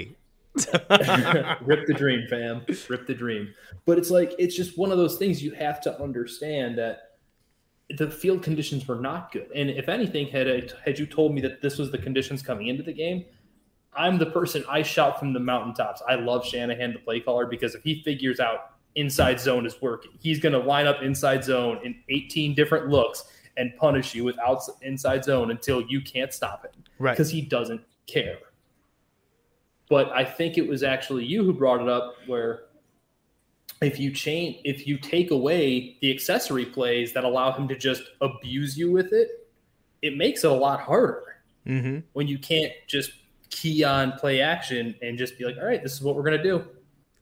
Rip 1.61 1.87
the 1.87 1.95
dream, 1.97 2.27
fam. 2.29 2.63
Rip 2.89 3.07
the 3.07 3.13
dream. 3.15 3.53
But 3.85 3.97
it's 3.97 4.11
like 4.11 4.33
it's 4.37 4.55
just 4.55 4.77
one 4.77 4.91
of 4.91 4.97
those 4.97 5.17
things 5.17 5.41
you 5.43 5.51
have 5.51 5.81
to 5.81 5.99
understand 6.01 6.77
that 6.77 7.12
the 7.89 8.09
field 8.09 8.43
conditions 8.43 8.87
were 8.87 8.95
not 8.95 9.31
good. 9.31 9.49
And 9.53 9.69
if 9.69 9.89
anything, 9.89 10.27
had 10.27 10.47
I, 10.47 10.63
had 10.83 10.97
you 10.97 11.05
told 11.05 11.33
me 11.33 11.41
that 11.41 11.61
this 11.61 11.77
was 11.77 11.91
the 11.91 11.97
conditions 11.97 12.41
coming 12.41 12.67
into 12.67 12.83
the 12.83 12.93
game, 12.93 13.25
I'm 13.95 14.17
the 14.17 14.25
person 14.27 14.63
I 14.69 14.81
shout 14.81 15.19
from 15.19 15.33
the 15.33 15.39
mountaintops. 15.39 16.01
I 16.07 16.15
love 16.15 16.45
Shanahan, 16.45 16.93
the 16.93 16.99
play 16.99 17.19
caller, 17.19 17.45
because 17.45 17.75
if 17.75 17.83
he 17.83 18.01
figures 18.03 18.39
out 18.39 18.71
inside 18.95 19.39
zone 19.39 19.65
is 19.65 19.81
working, 19.81 20.11
he's 20.19 20.39
going 20.39 20.53
to 20.53 20.59
line 20.59 20.87
up 20.87 21.01
inside 21.01 21.43
zone 21.43 21.79
in 21.83 21.95
18 22.09 22.55
different 22.55 22.89
looks 22.89 23.25
and 23.57 23.75
punish 23.77 24.15
you 24.15 24.23
with 24.23 24.37
outs 24.39 24.69
inside 24.81 25.23
zone 25.23 25.51
until 25.51 25.81
you 25.83 26.01
can't 26.01 26.33
stop 26.33 26.65
it 26.65 26.75
right 26.97 27.11
because 27.11 27.29
he 27.29 27.41
doesn't 27.41 27.81
care. 28.07 28.39
But 29.89 30.09
I 30.11 30.25
think 30.25 30.57
it 30.57 30.67
was 30.67 30.81
actually 30.81 31.25
you 31.25 31.43
who 31.43 31.53
brought 31.53 31.81
it 31.81 31.87
up 31.87 32.15
where 32.25 32.63
if 33.83 33.99
you 33.99 34.11
change 34.11 34.57
if 34.63 34.87
you 34.87 34.97
take 34.97 35.31
away 35.31 35.97
the 36.01 36.11
accessory 36.11 36.65
plays 36.65 37.13
that 37.13 37.23
allow 37.23 37.51
him 37.51 37.67
to 37.67 37.77
just 37.77 38.03
abuse 38.21 38.77
you 38.77 38.91
with 38.91 39.13
it, 39.13 39.47
it 40.01 40.17
makes 40.17 40.43
it 40.43 40.51
a 40.51 40.53
lot 40.53 40.79
harder 40.79 41.37
mm-hmm. 41.65 41.99
when 42.13 42.27
you 42.27 42.37
can't 42.37 42.71
just 42.87 43.11
key 43.49 43.83
on 43.83 44.11
play 44.13 44.41
action 44.41 44.95
and 45.01 45.17
just 45.17 45.37
be 45.37 45.45
like, 45.45 45.57
all 45.57 45.65
right, 45.65 45.83
this 45.83 45.93
is 45.93 46.01
what 46.01 46.15
we're 46.15 46.23
gonna 46.23 46.41
do. 46.41 46.65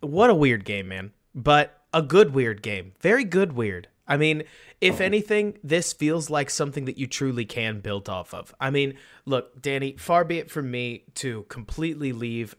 what 0.02 0.30
a 0.30 0.36
weird 0.36 0.66
game, 0.66 0.88
man. 0.88 1.12
But 1.34 1.82
a 1.94 2.02
good 2.02 2.34
weird 2.34 2.62
game. 2.62 2.94
Very 3.00 3.24
good 3.24 3.54
weird. 3.54 3.88
I 4.08 4.18
mean, 4.18 4.44
if 4.82 5.00
anything, 5.00 5.58
this 5.64 5.94
feels 5.94 6.30
like 6.30 6.50
something 6.50 6.86
that 6.86 6.98
you 6.98 7.08
truly 7.08 7.46
can 7.46 7.80
build 7.80 8.10
off 8.10 8.34
of. 8.34 8.54
I 8.60 8.70
mean, 8.70 8.96
look, 9.26 9.62
Danny, 9.62 9.96
far 9.98 10.26
be 10.26 10.40
it 10.40 10.52
from 10.52 10.70
me 10.70 11.06
to 11.16 11.44
completely 11.44 12.12
leave 12.12 12.56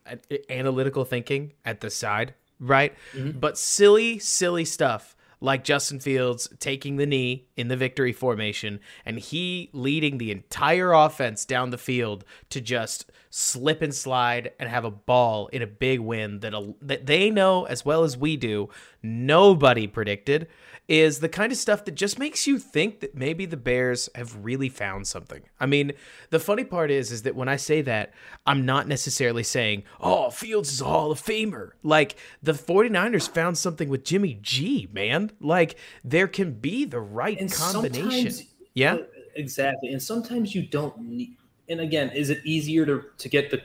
analytical 0.49 1.05
thinking 1.05 1.53
at 1.65 1.81
the 1.81 1.91
side, 1.91 2.35
right? 2.63 2.95
Mm-hmm. 3.13 3.39
But 3.39 3.59
silly, 3.59 4.19
silly 4.19 4.65
stuff 4.65 5.17
like 5.43 5.65
Justin 5.65 5.99
Fields 5.99 6.49
taking 6.61 6.97
the 6.97 7.05
knee 7.05 7.47
in 7.57 7.67
the 7.67 7.77
victory 7.77 8.13
formation 8.13 8.79
and 9.05 9.19
he 9.19 9.69
leading 9.73 10.19
the 10.19 10.31
entire 10.31 10.93
offense 10.93 11.45
down 11.45 11.71
the 11.71 11.79
field 11.79 12.25
to 12.51 12.61
just 12.61 13.11
slip 13.29 13.83
and 13.83 13.95
slide 13.95 14.53
and 14.61 14.69
have 14.69 14.85
a 14.85 14.91
ball 14.91 15.49
in 15.49 15.61
a 15.61 15.67
big 15.67 15.99
win 15.99 16.39
that 16.41 16.55
that 16.81 17.07
they 17.07 17.29
know 17.29 17.65
as 17.65 17.85
well 17.85 18.05
as 18.05 18.17
we 18.17 18.37
do 18.37 18.69
nobody 19.03 19.87
predicted 19.87 20.49
is 20.89 21.21
the 21.21 21.29
kind 21.29 21.53
of 21.53 21.59
stuff 21.59 21.85
that 21.85 21.95
just 21.95 22.19
makes 22.19 22.47
you 22.47 22.59
think 22.59 23.01
that 23.01 23.15
maybe 23.15 23.47
the 23.47 23.57
Bears 23.57 24.09
have 24.15 24.45
really 24.45 24.69
found 24.69 25.07
something. 25.07 25.43
I 25.61 25.67
mean, 25.67 25.93
the 26.31 26.41
funny 26.41 26.65
part 26.65 26.91
is 26.91 27.13
is 27.13 27.23
that 27.23 27.37
when 27.37 27.49
I 27.49 27.57
say 27.57 27.83
that, 27.83 28.13
I'm 28.47 28.67
not 28.67 28.89
necessarily 28.89 29.45
saying, 29.45 29.85
"Oh, 30.01 30.31
Fields 30.31 30.73
is 30.73 30.81
a 30.81 30.85
Hall 30.85 31.13
of 31.13 31.21
Famer." 31.21 31.71
Like 31.83 32.17
the 32.43 32.53
49ers 32.53 33.29
found 33.29 33.59
something 33.59 33.89
with 33.89 34.05
Jimmy 34.05 34.39
G, 34.43 34.89
man. 34.93 35.31
Like 35.41 35.77
there 36.05 36.29
can 36.29 36.53
be 36.53 36.85
the 36.85 37.01
right 37.01 37.41
And 37.41 37.51
combination. 37.51 38.47
Yeah? 38.75 38.95
Uh, 38.95 39.05
exactly. 39.37 39.93
And 39.93 40.03
sometimes 40.03 40.55
you 40.55 40.63
don't 40.63 40.99
need. 41.01 41.37
And 41.69 41.81
again, 41.81 42.11
is 42.11 42.29
it 42.29 42.41
easier 42.45 42.85
to 42.87 43.05
to 43.17 43.29
get 43.29 43.51
the 43.51 43.63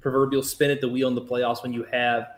proverbial 0.00 0.42
spin 0.42 0.70
at 0.70 0.80
the 0.80 0.88
wheel 0.88 1.08
in 1.08 1.14
the 1.14 1.22
playoffs 1.22 1.62
when 1.62 1.72
you 1.72 1.84
have 1.84 2.28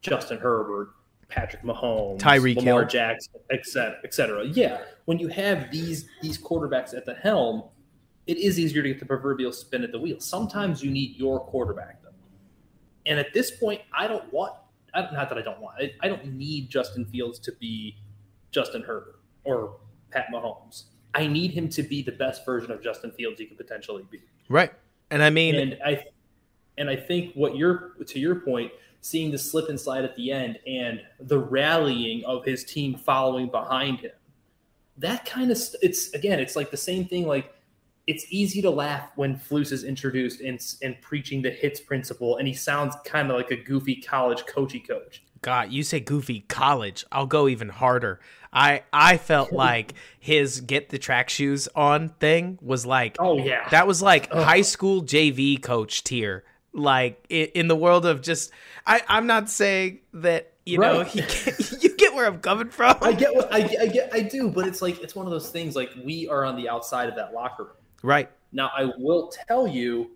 Justin 0.00 0.38
Herbert, 0.38 0.90
Patrick 1.28 1.62
Mahomes, 1.62 2.20
Tyreek 2.20 2.56
Lamar 2.56 2.80
Hill. 2.82 2.88
Jackson, 2.88 3.40
et 3.50 3.66
cetera, 3.66 3.98
et 4.04 4.14
cetera? 4.14 4.44
Yeah, 4.46 4.82
when 5.06 5.18
you 5.18 5.28
have 5.28 5.70
these 5.70 6.08
these 6.22 6.38
quarterbacks 6.38 6.94
at 6.94 7.04
the 7.04 7.14
helm, 7.14 7.64
it 8.26 8.38
is 8.38 8.58
easier 8.58 8.82
to 8.82 8.88
get 8.88 9.00
the 9.00 9.06
proverbial 9.06 9.52
spin 9.52 9.82
at 9.82 9.92
the 9.92 9.98
wheel. 9.98 10.20
Sometimes 10.20 10.82
you 10.82 10.90
need 10.90 11.16
your 11.16 11.40
quarterback 11.40 12.02
though. 12.02 12.10
And 13.06 13.18
at 13.18 13.32
this 13.32 13.50
point, 13.50 13.80
I 13.96 14.06
don't 14.06 14.32
want. 14.32 14.52
Not 14.94 15.28
that 15.28 15.36
I 15.36 15.42
don't 15.42 15.60
want. 15.60 15.76
I, 15.78 15.92
I 16.02 16.08
don't 16.08 16.24
need 16.24 16.70
Justin 16.70 17.04
Fields 17.04 17.38
to 17.40 17.52
be 17.60 17.96
Justin 18.50 18.82
Herbert 18.82 19.20
or 19.44 19.76
Pat 20.10 20.28
Mahomes. 20.32 20.84
I 21.14 21.26
need 21.26 21.50
him 21.50 21.68
to 21.70 21.82
be 21.82 22.02
the 22.02 22.12
best 22.12 22.46
version 22.46 22.70
of 22.70 22.82
Justin 22.82 23.10
Fields 23.12 23.38
he 23.38 23.46
could 23.46 23.58
potentially 23.58 24.06
be. 24.10 24.20
Right. 24.48 24.72
And 25.10 25.22
I 25.22 25.30
mean, 25.30 25.54
And 25.54 25.78
I 25.84 26.04
and 26.78 26.88
I 26.88 26.96
think 26.96 27.34
what 27.34 27.56
you're 27.56 27.94
to 28.06 28.18
your 28.18 28.36
point, 28.36 28.72
seeing 29.06 29.30
the 29.30 29.38
slip 29.38 29.68
and 29.68 29.78
slide 29.78 30.04
at 30.04 30.16
the 30.16 30.32
end 30.32 30.58
and 30.66 31.00
the 31.20 31.38
rallying 31.38 32.24
of 32.24 32.44
his 32.44 32.64
team 32.64 32.96
following 32.96 33.48
behind 33.48 34.00
him, 34.00 34.12
that 34.98 35.24
kind 35.24 35.50
of 35.50 35.58
st- 35.58 35.82
it's 35.82 36.12
again, 36.12 36.40
it's 36.40 36.56
like 36.56 36.70
the 36.70 36.76
same 36.76 37.04
thing. 37.06 37.26
Like 37.26 37.54
it's 38.06 38.26
easy 38.30 38.62
to 38.62 38.70
laugh 38.70 39.10
when 39.16 39.36
Flus 39.36 39.72
is 39.72 39.84
introduced 39.84 40.40
and 40.40 40.60
and 40.82 41.00
preaching 41.00 41.42
the 41.42 41.50
hits 41.50 41.80
principle, 41.80 42.36
and 42.36 42.48
he 42.48 42.54
sounds 42.54 42.96
kind 43.04 43.30
of 43.30 43.36
like 43.36 43.50
a 43.50 43.56
goofy 43.56 43.96
college 43.96 44.44
coachy 44.46 44.80
coach. 44.80 45.22
God, 45.42 45.70
you 45.70 45.82
say 45.82 46.00
goofy 46.00 46.40
college. 46.40 47.04
I'll 47.12 47.26
go 47.26 47.48
even 47.48 47.68
harder. 47.68 48.20
I 48.52 48.82
I 48.92 49.18
felt 49.18 49.52
like 49.66 49.94
his 50.18 50.60
get 50.60 50.88
the 50.88 50.98
track 50.98 51.28
shoes 51.28 51.68
on 51.74 52.08
thing 52.08 52.58
was 52.62 52.86
like 52.86 53.16
Oh 53.18 53.38
yeah, 53.38 53.68
that 53.70 53.86
was 53.86 54.02
like 54.02 54.32
high 54.32 54.62
school 54.62 55.02
JV 55.02 55.62
coach 55.62 56.02
tier. 56.04 56.44
Like 56.76 57.24
in 57.30 57.68
the 57.68 57.74
world 57.76 58.04
of 58.06 58.20
just 58.20 58.50
I 58.86 59.00
I'm 59.08 59.26
not 59.26 59.48
saying 59.48 60.00
that 60.12 60.52
You 60.66 60.78
know, 60.78 60.98
Right. 60.98 61.06
he 61.08 61.20
you 61.80 61.96
get 61.96 62.14
where 62.14 62.26
I'm 62.26 62.38
coming 62.40 62.68
from. 62.70 62.96
I 63.00 63.12
get 63.12 63.34
what 63.34 63.52
I, 63.52 63.58
I 63.80 63.86
get. 63.86 64.12
I 64.12 64.20
do, 64.20 64.50
but 64.50 64.66
it's 64.68 64.82
like 64.82 65.00
it's 65.00 65.14
one 65.16 65.24
of 65.26 65.32
those 65.32 65.48
things. 65.50 65.74
Like 65.74 65.90
we 66.04 66.28
are 66.28 66.44
on 66.44 66.54
the 66.56 66.68
outside 66.68 67.08
of 67.08 67.14
that 67.16 67.32
locker 67.32 67.64
room. 67.64 67.72
right. 68.02 68.30
Now, 68.52 68.70
I 68.76 68.90
will 68.98 69.32
tell 69.48 69.66
you, 69.66 70.10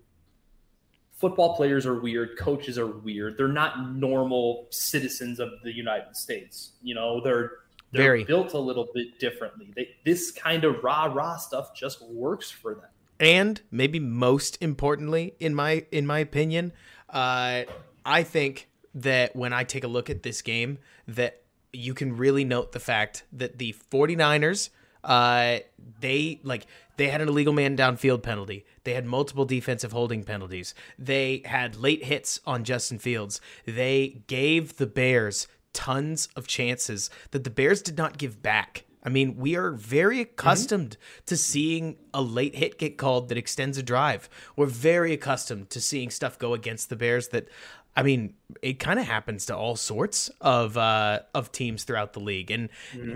football 1.13 1.55
players 1.55 1.85
are 1.85 1.99
weird. 1.99 2.37
Coaches 2.37 2.77
are 2.77 2.87
weird. 2.87 3.37
They're 3.37 3.47
not 3.47 3.91
normal 3.93 4.67
citizens 4.71 5.39
of 5.39 5.49
the 5.63 5.73
United 5.73 6.15
States. 6.15 6.73
You 6.81 6.95
know, 6.95 7.21
they're 7.21 7.51
they're 7.91 8.03
Very. 8.03 8.23
built 8.23 8.53
a 8.53 8.59
little 8.59 8.87
bit 8.93 9.19
differently. 9.19 9.73
They, 9.75 9.89
this 10.05 10.31
kind 10.31 10.63
of 10.63 10.83
rah 10.83 11.05
rah 11.05 11.37
stuff 11.37 11.73
just 11.75 12.01
works 12.09 12.49
for 12.49 12.73
them. 12.75 12.89
And 13.21 13.61
maybe 13.69 13.99
most 13.99 14.57
importantly, 14.61 15.35
in 15.39 15.53
my 15.53 15.85
in 15.91 16.07
my 16.07 16.19
opinion, 16.19 16.73
uh, 17.07 17.63
I 18.03 18.23
think 18.23 18.67
that 18.95 19.35
when 19.35 19.53
I 19.53 19.63
take 19.63 19.83
a 19.83 19.87
look 19.87 20.09
at 20.09 20.23
this 20.23 20.41
game, 20.41 20.79
that 21.07 21.43
you 21.71 21.93
can 21.93 22.17
really 22.17 22.43
note 22.43 22.71
the 22.71 22.79
fact 22.79 23.23
that 23.31 23.59
the 23.59 23.75
49ers, 23.91 24.69
uh, 25.03 25.59
they 25.99 26.39
like 26.43 26.65
they 26.97 27.09
had 27.09 27.21
an 27.21 27.29
illegal 27.29 27.53
man 27.53 27.77
downfield 27.77 28.23
penalty. 28.23 28.65
They 28.85 28.95
had 28.95 29.05
multiple 29.05 29.45
defensive 29.45 29.91
holding 29.91 30.23
penalties. 30.23 30.73
They 30.97 31.43
had 31.45 31.75
late 31.75 32.05
hits 32.05 32.39
on 32.47 32.63
Justin 32.63 32.97
Fields. 32.97 33.39
They 33.65 34.23
gave 34.25 34.77
the 34.77 34.87
Bears 34.87 35.47
tons 35.73 36.27
of 36.35 36.47
chances 36.47 37.11
that 37.29 37.43
the 37.43 37.49
Bears 37.51 37.83
did 37.83 37.97
not 37.97 38.17
give 38.17 38.41
back. 38.41 38.85
I 39.03 39.09
mean, 39.09 39.37
we 39.37 39.55
are 39.55 39.71
very 39.71 40.21
accustomed 40.21 40.97
to 41.25 41.35
seeing 41.35 41.97
a 42.13 42.21
late 42.21 42.55
hit 42.55 42.77
get 42.77 42.97
called 42.97 43.29
that 43.29 43.37
extends 43.37 43.77
a 43.77 43.83
drive. 43.83 44.29
We're 44.55 44.67
very 44.67 45.13
accustomed 45.13 45.69
to 45.71 45.81
seeing 45.81 46.09
stuff 46.09 46.37
go 46.37 46.53
against 46.53 46.89
the 46.89 46.95
Bears 46.95 47.29
that 47.29 47.47
I 47.95 48.03
mean, 48.03 48.35
it 48.61 48.79
kind 48.79 48.99
of 48.99 49.05
happens 49.05 49.47
to 49.47 49.55
all 49.55 49.75
sorts 49.75 50.29
of 50.39 50.77
uh, 50.77 51.21
of 51.33 51.51
teams 51.51 51.83
throughout 51.83 52.13
the 52.13 52.21
league, 52.21 52.49
and 52.49 52.69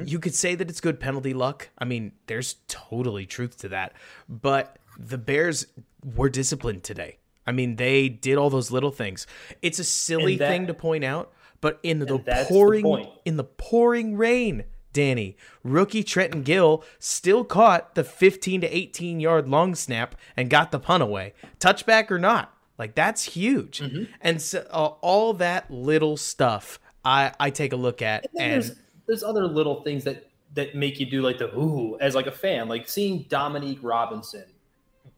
you 0.05 0.19
could 0.19 0.35
say 0.35 0.55
that 0.55 0.69
it's 0.69 0.81
good 0.81 0.99
penalty 0.99 1.33
luck. 1.33 1.69
I 1.77 1.85
mean, 1.85 2.11
there's 2.27 2.57
totally 2.67 3.25
truth 3.25 3.57
to 3.59 3.69
that, 3.69 3.93
but 4.27 4.77
the 4.99 5.17
Bears 5.17 5.67
were 6.03 6.29
disciplined 6.29 6.83
today. 6.83 7.19
I 7.47 7.51
mean, 7.51 7.75
they 7.77 8.09
did 8.09 8.37
all 8.37 8.49
those 8.49 8.71
little 8.71 8.91
things. 8.91 9.27
It's 9.61 9.79
a 9.79 9.83
silly 9.83 10.35
that- 10.37 10.49
thing 10.49 10.67
to 10.67 10.73
point 10.73 11.05
out, 11.05 11.31
but 11.61 11.79
in 11.83 11.99
the 11.99 12.17
that's 12.17 12.49
the 12.49 12.53
pouring 12.53 13.07
in 13.23 13.37
the 13.37 13.43
pouring 13.45 14.17
rain, 14.17 14.65
Danny, 14.95 15.35
rookie 15.61 16.03
Trenton 16.05 16.41
Gill 16.41 16.81
still 16.99 17.43
caught 17.43 17.95
the 17.95 18.03
15 18.05 18.61
to 18.61 18.75
18 18.75 19.19
yard 19.19 19.49
long 19.49 19.75
snap 19.75 20.15
and 20.37 20.49
got 20.49 20.71
the 20.71 20.79
punt 20.79 21.03
away. 21.03 21.33
Touchback 21.59 22.09
or 22.09 22.17
not, 22.17 22.55
like 22.79 22.95
that's 22.95 23.23
huge. 23.23 23.81
Mm-hmm. 23.81 24.03
And 24.21 24.41
so 24.41 24.65
uh, 24.71 24.93
all 25.01 25.33
that 25.33 25.69
little 25.69 26.15
stuff, 26.15 26.79
I 27.03 27.33
I 27.39 27.49
take 27.49 27.73
a 27.73 27.75
look 27.75 28.01
at 28.01 28.25
And 28.33 28.41
and 28.41 28.53
there's 28.53 28.79
there's 29.05 29.23
other 29.23 29.45
little 29.45 29.83
things 29.83 30.05
that 30.05 30.29
that 30.53 30.75
make 30.75 30.97
you 30.97 31.05
do 31.05 31.21
like 31.21 31.39
the 31.39 31.53
ooh 31.57 31.97
as 31.99 32.15
like 32.15 32.27
a 32.27 32.31
fan, 32.31 32.69
like 32.69 32.87
seeing 32.87 33.25
Dominique 33.27 33.79
Robinson 33.81 34.45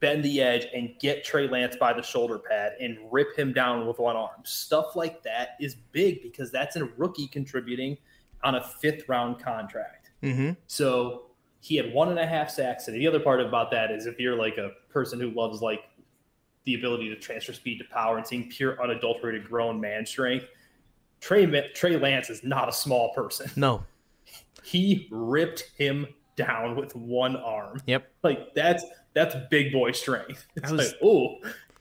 bend 0.00 0.24
the 0.24 0.40
edge 0.40 0.66
and 0.74 0.90
get 1.00 1.24
Trey 1.24 1.48
Lance 1.48 1.76
by 1.76 1.92
the 1.92 2.02
shoulder 2.02 2.38
pad 2.38 2.72
and 2.80 2.98
rip 3.12 3.36
him 3.38 3.52
down 3.52 3.86
with 3.86 4.00
one 4.00 4.16
arm. 4.16 4.42
Stuff 4.44 4.96
like 4.96 5.22
that 5.22 5.50
is 5.60 5.76
big 5.92 6.22
because 6.22 6.50
that's 6.50 6.74
a 6.74 6.84
rookie 6.96 7.28
contributing 7.28 7.96
on 8.42 8.54
a 8.54 8.62
fifth 8.62 9.08
round 9.08 9.38
contract. 9.38 10.10
Mhm. 10.22 10.56
So 10.66 11.26
he 11.60 11.76
had 11.76 11.92
one 11.92 12.08
and 12.08 12.18
a 12.18 12.26
half 12.26 12.50
sacks. 12.50 12.88
And 12.88 12.96
the 12.96 13.06
other 13.06 13.20
part 13.20 13.40
about 13.40 13.70
that 13.72 13.90
is 13.90 14.06
if 14.06 14.18
you're 14.20 14.36
like 14.36 14.58
a 14.58 14.70
person 14.90 15.18
who 15.20 15.30
loves 15.30 15.60
like 15.60 15.80
the 16.64 16.74
ability 16.74 17.08
to 17.08 17.16
transfer 17.16 17.52
speed 17.52 17.78
to 17.78 17.84
power 17.92 18.16
and 18.18 18.26
seeing 18.26 18.48
pure 18.48 18.80
unadulterated 18.82 19.44
grown 19.48 19.80
man 19.80 20.04
strength, 20.06 20.46
Trey 21.20 21.46
Trey 21.74 21.96
Lance 21.96 22.30
is 22.30 22.44
not 22.44 22.68
a 22.68 22.72
small 22.72 23.12
person. 23.14 23.50
no, 23.56 23.84
He 24.62 25.08
ripped 25.10 25.70
him 25.76 26.06
down 26.36 26.76
with 26.76 26.94
one 26.94 27.34
arm. 27.36 27.80
yep, 27.86 28.08
Like 28.22 28.54
that's 28.54 28.84
that's 29.14 29.34
big 29.50 29.72
boy 29.72 29.90
strength. 29.92 30.46
It's 30.56 30.70
was- 30.70 30.92
like, 30.92 31.00
oh, 31.02 31.38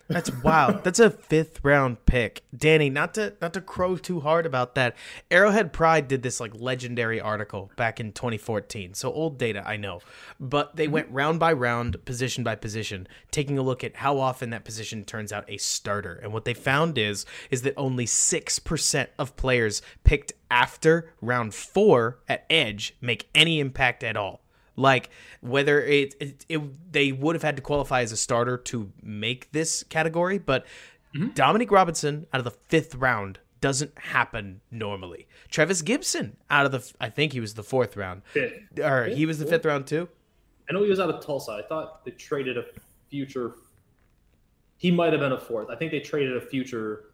That's 0.07 0.31
wild. 0.41 0.83
That's 0.83 0.99
a 0.99 1.09
fifth 1.09 1.59
round 1.63 2.05
pick. 2.05 2.43
Danny, 2.55 2.89
not 2.89 3.13
to 3.15 3.33
not 3.41 3.53
to 3.53 3.61
crow 3.61 3.97
too 3.97 4.21
hard 4.21 4.45
about 4.45 4.75
that. 4.75 4.95
Arrowhead 5.29 5.73
Pride 5.73 6.07
did 6.07 6.23
this 6.23 6.39
like 6.39 6.53
legendary 6.55 7.19
article 7.19 7.71
back 7.75 7.99
in 7.99 8.13
2014. 8.13 8.93
So 8.93 9.11
old 9.11 9.37
data, 9.37 9.63
I 9.65 9.75
know. 9.75 9.99
But 10.39 10.75
they 10.75 10.87
went 10.87 11.09
round 11.11 11.39
by 11.39 11.51
round, 11.53 12.03
position 12.05 12.43
by 12.43 12.55
position, 12.55 13.07
taking 13.31 13.57
a 13.57 13.63
look 13.63 13.83
at 13.83 13.97
how 13.97 14.19
often 14.19 14.49
that 14.51 14.63
position 14.63 15.03
turns 15.03 15.33
out 15.33 15.45
a 15.49 15.57
starter. 15.57 16.13
And 16.23 16.31
what 16.31 16.45
they 16.45 16.53
found 16.53 16.97
is 16.97 17.25
is 17.51 17.63
that 17.63 17.73
only 17.75 18.05
6% 18.05 19.07
of 19.19 19.35
players 19.35 19.81
picked 20.03 20.33
after 20.49 21.13
round 21.21 21.53
4 21.53 22.19
at 22.29 22.45
edge 22.49 22.95
make 23.01 23.27
any 23.35 23.59
impact 23.59 24.03
at 24.03 24.15
all. 24.15 24.41
Like 24.77 25.09
whether 25.41 25.81
it, 25.81 26.15
it, 26.19 26.45
it 26.47 26.93
they 26.93 27.11
would 27.11 27.35
have 27.35 27.43
had 27.43 27.57
to 27.57 27.61
qualify 27.61 28.01
as 28.01 28.11
a 28.11 28.17
starter 28.17 28.57
to 28.57 28.91
make 29.01 29.51
this 29.51 29.83
category, 29.83 30.37
but 30.37 30.65
mm-hmm. 31.13 31.29
Dominique 31.29 31.71
Robinson 31.71 32.27
out 32.31 32.39
of 32.39 32.45
the 32.45 32.51
fifth 32.51 32.95
round 32.95 33.39
doesn't 33.59 33.97
happen 33.97 34.61
normally. 34.69 35.27
Travis 35.49 35.81
Gibson 35.81 36.37
out 36.49 36.65
of 36.67 36.71
the 36.71 36.93
I 37.01 37.09
think 37.09 37.33
he 37.33 37.39
was 37.39 37.55
the 37.55 37.63
fourth 37.63 37.97
round, 37.97 38.21
fifth. 38.25 38.79
or 38.79 39.05
he 39.05 39.25
was 39.25 39.39
the 39.39 39.45
fifth 39.47 39.65
round 39.65 39.87
too. 39.87 40.07
I 40.69 40.73
know 40.73 40.83
he 40.83 40.89
was 40.89 40.99
out 40.99 41.09
of 41.09 41.25
Tulsa. 41.25 41.51
I 41.53 41.63
thought 41.67 42.05
they 42.05 42.11
traded 42.11 42.57
a 42.57 42.65
future. 43.09 43.55
He 44.77 44.91
might 44.91 45.11
have 45.11 45.21
been 45.21 45.31
a 45.31 45.39
fourth. 45.39 45.69
I 45.69 45.75
think 45.75 45.91
they 45.91 45.99
traded 45.99 46.37
a 46.37 46.41
future 46.41 47.05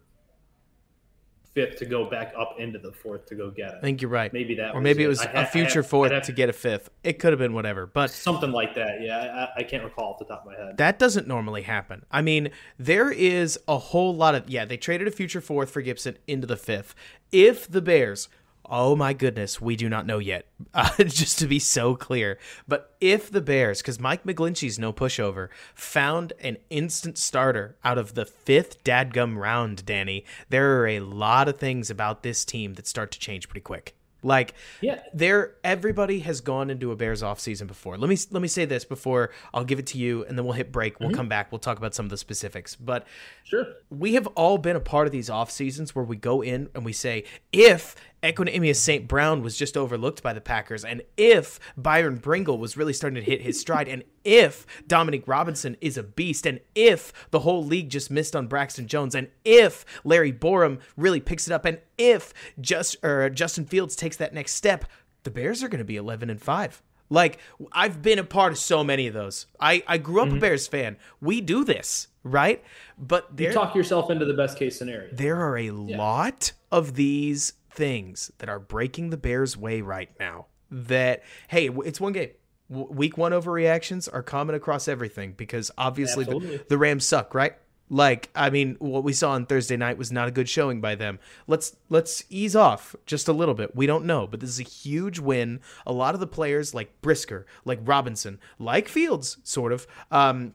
fifth 1.54 1.76
to 1.78 1.86
go 1.86 2.04
back 2.04 2.32
up 2.36 2.56
into 2.58 2.78
the 2.78 2.92
fourth 2.92 3.26
to 3.26 3.34
go 3.34 3.50
get 3.50 3.70
it. 3.70 3.74
I 3.78 3.80
think 3.80 4.02
you're 4.02 4.10
right. 4.10 4.32
Maybe 4.32 4.56
that 4.56 4.72
or 4.72 4.74
was 4.80 4.82
maybe 4.82 5.02
it 5.04 5.06
it. 5.06 5.08
was 5.08 5.20
I 5.20 5.42
a 5.42 5.46
future 5.46 5.82
fourth 5.82 6.24
to 6.24 6.32
get 6.32 6.48
a 6.48 6.52
fifth. 6.52 6.90
It 7.02 7.18
could 7.18 7.32
have 7.32 7.38
been 7.38 7.54
whatever, 7.54 7.86
but 7.86 8.10
Something 8.10 8.50
like 8.50 8.74
that. 8.74 9.00
Yeah, 9.00 9.48
I, 9.56 9.60
I 9.60 9.62
can't 9.62 9.84
recall 9.84 10.12
off 10.12 10.18
the 10.18 10.24
top 10.24 10.40
of 10.40 10.46
my 10.46 10.56
head. 10.56 10.76
That 10.76 10.98
doesn't 10.98 11.26
normally 11.28 11.62
happen. 11.62 12.04
I 12.10 12.22
mean, 12.22 12.50
there 12.78 13.10
is 13.10 13.58
a 13.68 13.78
whole 13.78 14.14
lot 14.14 14.34
of 14.34 14.50
yeah. 14.50 14.64
They 14.64 14.76
traded 14.76 15.06
a 15.08 15.12
future 15.12 15.40
fourth 15.40 15.70
for 15.70 15.80
Gibson 15.80 16.18
into 16.26 16.46
the 16.46 16.56
fifth. 16.56 16.94
If 17.30 17.70
the 17.70 17.80
Bears, 17.80 18.28
oh 18.68 18.96
my 18.96 19.12
goodness, 19.12 19.60
we 19.60 19.76
do 19.76 19.88
not 19.88 20.06
know 20.06 20.18
yet. 20.18 20.46
Uh, 20.72 20.88
just 21.04 21.38
to 21.38 21.46
be 21.46 21.60
so 21.60 21.94
clear, 21.94 22.36
but 22.66 22.96
if 23.00 23.30
the 23.30 23.40
Bears, 23.40 23.80
because 23.80 24.00
Mike 24.00 24.24
McGlinchey's 24.24 24.76
no 24.76 24.92
pushover, 24.92 25.48
found 25.74 26.32
an 26.40 26.56
instant 26.70 27.16
starter 27.16 27.76
out 27.84 27.96
of 27.98 28.14
the 28.14 28.24
fifth 28.24 28.82
dadgum 28.82 29.36
round, 29.36 29.84
Danny, 29.86 30.24
there 30.48 30.80
are 30.80 30.88
a 30.88 31.00
lot 31.00 31.48
of 31.48 31.58
things 31.58 31.90
about 31.90 32.24
this 32.24 32.44
team 32.44 32.74
that 32.74 32.88
start 32.88 33.12
to 33.12 33.20
change 33.20 33.48
pretty 33.48 33.60
quick. 33.62 33.94
Like 34.24 34.54
Yeah. 34.80 35.00
there 35.12 35.54
everybody 35.62 36.20
has 36.20 36.40
gone 36.40 36.70
into 36.70 36.90
a 36.90 36.96
Bears 36.96 37.22
offseason 37.22 37.66
before. 37.66 37.98
Let 37.98 38.08
me 38.08 38.16
let 38.30 38.40
me 38.40 38.48
say 38.48 38.64
this 38.64 38.84
before 38.86 39.30
I'll 39.52 39.64
give 39.64 39.78
it 39.78 39.86
to 39.88 39.98
you 39.98 40.24
and 40.24 40.38
then 40.38 40.44
we'll 40.46 40.54
hit 40.54 40.72
break. 40.72 40.98
We'll 40.98 41.10
come 41.10 41.28
back. 41.28 41.52
We'll 41.52 41.58
talk 41.58 41.76
about 41.76 41.94
some 41.94 42.06
of 42.06 42.10
the 42.10 42.16
specifics. 42.16 42.74
But 42.74 43.06
Sure. 43.44 43.66
we 43.90 44.14
have 44.14 44.26
all 44.28 44.56
been 44.56 44.76
a 44.76 44.80
part 44.80 45.06
of 45.06 45.12
these 45.12 45.28
off 45.28 45.50
seasons 45.50 45.94
where 45.94 46.06
we 46.06 46.16
go 46.16 46.40
in 46.40 46.70
and 46.74 46.86
we 46.86 46.94
say 46.94 47.24
if 47.52 47.94
Equanimeous 48.24 48.76
St. 48.76 49.06
Brown 49.06 49.42
was 49.42 49.54
just 49.54 49.76
overlooked 49.76 50.22
by 50.22 50.32
the 50.32 50.40
Packers, 50.40 50.82
and 50.82 51.02
if 51.18 51.60
Byron 51.76 52.18
Pringle 52.18 52.56
was 52.56 52.74
really 52.74 52.94
starting 52.94 53.22
to 53.22 53.30
hit 53.30 53.42
his 53.42 53.60
stride, 53.60 53.86
and 53.86 54.02
if 54.24 54.66
Dominique 54.86 55.28
Robinson 55.28 55.76
is 55.82 55.98
a 55.98 56.02
beast, 56.02 56.46
and 56.46 56.60
if 56.74 57.12
the 57.30 57.40
whole 57.40 57.62
league 57.62 57.90
just 57.90 58.10
missed 58.10 58.34
on 58.34 58.46
Braxton 58.46 58.88
Jones, 58.88 59.14
and 59.14 59.28
if 59.44 59.84
Larry 60.04 60.32
Borom 60.32 60.80
really 60.96 61.20
picks 61.20 61.46
it 61.46 61.52
up, 61.52 61.66
and 61.66 61.78
if 61.98 62.32
just 62.58 62.96
or 63.04 63.28
Justin 63.28 63.66
Fields 63.66 63.94
takes 63.94 64.16
that 64.16 64.32
next 64.32 64.52
step, 64.52 64.86
the 65.24 65.30
Bears 65.30 65.62
are 65.62 65.68
going 65.68 65.78
to 65.78 65.84
be 65.84 65.96
eleven 65.96 66.30
and 66.30 66.40
five. 66.40 66.82
Like 67.10 67.38
I've 67.72 68.00
been 68.00 68.18
a 68.18 68.24
part 68.24 68.52
of 68.52 68.58
so 68.58 68.82
many 68.82 69.06
of 69.06 69.12
those. 69.12 69.46
I 69.60 69.82
I 69.86 69.98
grew 69.98 70.22
up 70.22 70.28
a 70.28 70.30
mm-hmm. 70.30 70.40
Bears 70.40 70.66
fan. 70.66 70.96
We 71.20 71.42
do 71.42 71.62
this, 71.62 72.08
right? 72.22 72.64
But 72.96 73.36
there 73.36 73.48
You 73.48 73.54
talk 73.54 73.74
yourself 73.74 74.10
into 74.10 74.24
the 74.24 74.32
best 74.32 74.58
case 74.58 74.78
scenario. 74.78 75.10
there 75.12 75.36
are 75.36 75.58
a 75.58 75.70
lot 75.72 76.52
of 76.72 76.94
these 76.94 77.52
things 77.74 78.30
that 78.38 78.48
are 78.48 78.58
breaking 78.58 79.10
the 79.10 79.16
Bears' 79.16 79.56
way 79.56 79.80
right 79.80 80.10
now. 80.18 80.46
That 80.70 81.22
hey, 81.48 81.68
it's 81.68 82.00
one 82.00 82.12
game. 82.12 82.30
Week 82.68 83.18
one 83.18 83.32
overreactions 83.32 84.08
are 84.12 84.22
common 84.22 84.54
across 84.54 84.88
everything 84.88 85.32
because 85.32 85.70
obviously 85.76 86.24
the, 86.24 86.64
the 86.68 86.78
Rams 86.78 87.04
suck, 87.04 87.34
right? 87.34 87.54
Like, 87.90 88.30
I 88.34 88.48
mean, 88.48 88.76
what 88.78 89.04
we 89.04 89.12
saw 89.12 89.32
on 89.32 89.44
Thursday 89.44 89.76
night 89.76 89.98
was 89.98 90.10
not 90.10 90.26
a 90.26 90.30
good 90.30 90.48
showing 90.48 90.80
by 90.80 90.94
them. 90.94 91.18
Let's 91.46 91.76
let's 91.90 92.24
ease 92.30 92.56
off 92.56 92.96
just 93.04 93.28
a 93.28 93.32
little 93.32 93.54
bit. 93.54 93.76
We 93.76 93.86
don't 93.86 94.06
know, 94.06 94.26
but 94.26 94.40
this 94.40 94.50
is 94.50 94.60
a 94.60 94.64
huge 94.64 95.18
win. 95.18 95.60
A 95.86 95.92
lot 95.92 96.14
of 96.14 96.20
the 96.20 96.26
players 96.26 96.72
like 96.72 97.00
Brisker, 97.02 97.46
like 97.64 97.80
Robinson, 97.82 98.40
like 98.58 98.88
Fields, 98.88 99.36
sort 99.44 99.72
of, 99.72 99.86
um, 100.10 100.54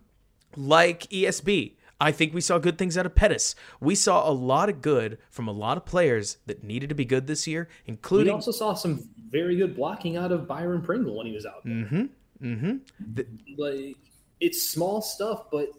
like 0.56 1.02
ESB. 1.12 1.76
I 2.00 2.12
think 2.12 2.34
we 2.34 2.42
saw 2.42 2.58
good 2.60 2.78
things 2.78 2.98
out 2.98 3.06
of 3.06 3.16
Pettis. 3.16 3.56
We 3.80 3.94
saw 3.96 4.30
a 4.30 4.32
lot 4.32 4.70
of 4.70 4.82
good 4.82 5.18
from 5.30 5.48
a 5.48 5.52
lot 5.52 5.78
of 5.78 5.86
players 5.86 6.38
that 6.46 6.64
needed 6.64 6.90
to 6.90 6.96
be 6.96 7.06
good 7.06 7.28
this 7.28 7.46
year, 7.46 7.68
including. 7.86 8.28
We 8.28 8.36
also 8.36 8.52
saw 8.52 8.74
some 8.74 9.10
very 9.30 9.58
good 9.58 9.76
blocking 9.76 10.18
out 10.18 10.32
of 10.32 10.48
Byron 10.48 10.82
Pringle 10.82 11.18
when 11.18 11.28
he 11.28 11.34
was 11.34 11.46
out 11.46 11.64
there. 11.64 11.74
Mm-hmm. 11.74 12.04
Mm-hmm. 12.42 12.76
Like 13.58 13.98
it's 14.40 14.70
small 14.70 15.02
stuff, 15.02 15.52
but 15.52 15.70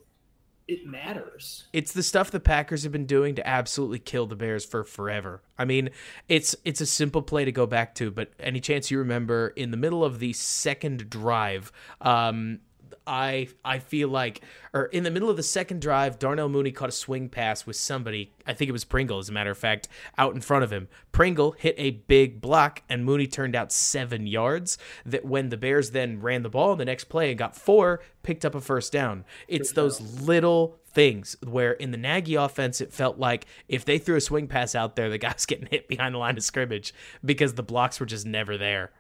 it 0.69 0.87
matters. 0.87 1.65
It's 1.73 1.93
the 1.93 2.03
stuff 2.03 2.31
the 2.31 2.39
Packers 2.39 2.85
have 2.85 2.93
been 2.93 3.07
doing 3.07 3.35
to 3.35 3.47
absolutely 3.47 3.99
kill 3.99 4.27
the 4.27 4.37
Bears 4.37 4.65
for 4.65 4.85
forever. 4.85 5.43
I 5.59 5.65
mean, 5.65 5.91
it's 6.29 6.55
it's 6.65 6.81
a 6.81 6.87
simple 6.87 7.23
play 7.23 7.45
to 7.45 7.53
go 7.53 7.67
back 7.67 7.95
to, 7.97 8.11
but 8.11 8.31
any 8.39 8.61
chance 8.61 8.91
you 8.91 8.99
remember 8.99 9.49
in 9.49 9.73
the 9.73 9.77
middle 9.77 10.05
of 10.05 10.21
the 10.21 10.33
second 10.33 11.11
drive, 11.11 11.73
um, 12.01 12.61
I 13.07 13.49
I 13.65 13.79
feel 13.79 14.09
like, 14.09 14.43
or 14.73 14.87
in 14.87 15.05
the 15.05 15.11
middle 15.11 15.31
of 15.31 15.37
the 15.37 15.43
second 15.43 15.81
drive, 15.81 16.19
Darnell 16.19 16.49
Mooney 16.49 16.73
caught 16.73 16.89
a 16.89 16.93
swing 16.93 17.29
pass 17.29 17.67
with 17.67 17.77
somebody. 17.77 18.33
I 18.47 18.53
think 18.53 18.69
it 18.69 18.73
was 18.73 18.85
Pringle, 18.85 19.19
as 19.19 19.29
a 19.29 19.33
matter 19.33 19.51
of 19.51 19.59
fact, 19.59 19.89
out 20.19 20.35
in 20.35 20.41
front 20.41 20.65
of 20.65 20.73
him. 20.73 20.89
Pringle 21.13 21.53
hit 21.53 21.75
a 21.79 21.91
big 21.91 22.41
block, 22.41 22.83
and 22.89 23.05
Mooney 23.05 23.27
turned 23.27 23.57
out 23.57 23.73
seven 23.73 24.27
yards. 24.27 24.79
That 25.05 25.25
when 25.25 25.49
the 25.49 25.57
Bears 25.57 25.91
then 25.91 26.21
ran 26.21 26.43
the 26.43 26.51
ball 26.51 26.73
in 26.73 26.79
the 26.79 26.85
next 26.85 27.05
play 27.05 27.31
and 27.31 27.39
got 27.39 27.57
four, 27.57 28.01
picked 28.23 28.45
up 28.45 28.55
a 28.55 28.61
first 28.61 28.93
down. 28.93 29.25
It's 29.49 29.73
those 29.73 30.01
little 30.21 30.81
things 30.93 31.37
where 31.47 31.73
in 31.73 31.91
the 31.91 31.97
Nagy 31.97 32.35
offense, 32.35 32.81
it 32.81 32.93
felt 32.93 33.19
like 33.19 33.47
if 33.69 33.85
they 33.85 33.99
threw 33.99 34.17
a 34.17 34.21
swing 34.21 34.47
pass 34.47 34.75
out 34.75 34.97
there, 34.97 35.09
the 35.09 35.19
guy's 35.19 35.47
getting 35.47 35.67
hit 35.67 35.89
behind 35.89 36.15
the 36.15 36.19
line 36.19 36.37
of 36.37 36.43
scrimmage 36.43 36.93
because 37.25 37.55
the 37.55 37.63
blocks 37.63 38.01
were 38.01 38.07
just 38.07 38.27
never 38.27 38.57
there. 38.57 38.91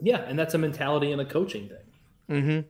Yeah, 0.00 0.18
and 0.18 0.38
that's 0.38 0.54
a 0.54 0.58
mentality 0.58 1.12
and 1.12 1.20
a 1.20 1.24
coaching 1.24 1.68
thing. 1.68 1.78
Mm-hmm. 2.30 2.68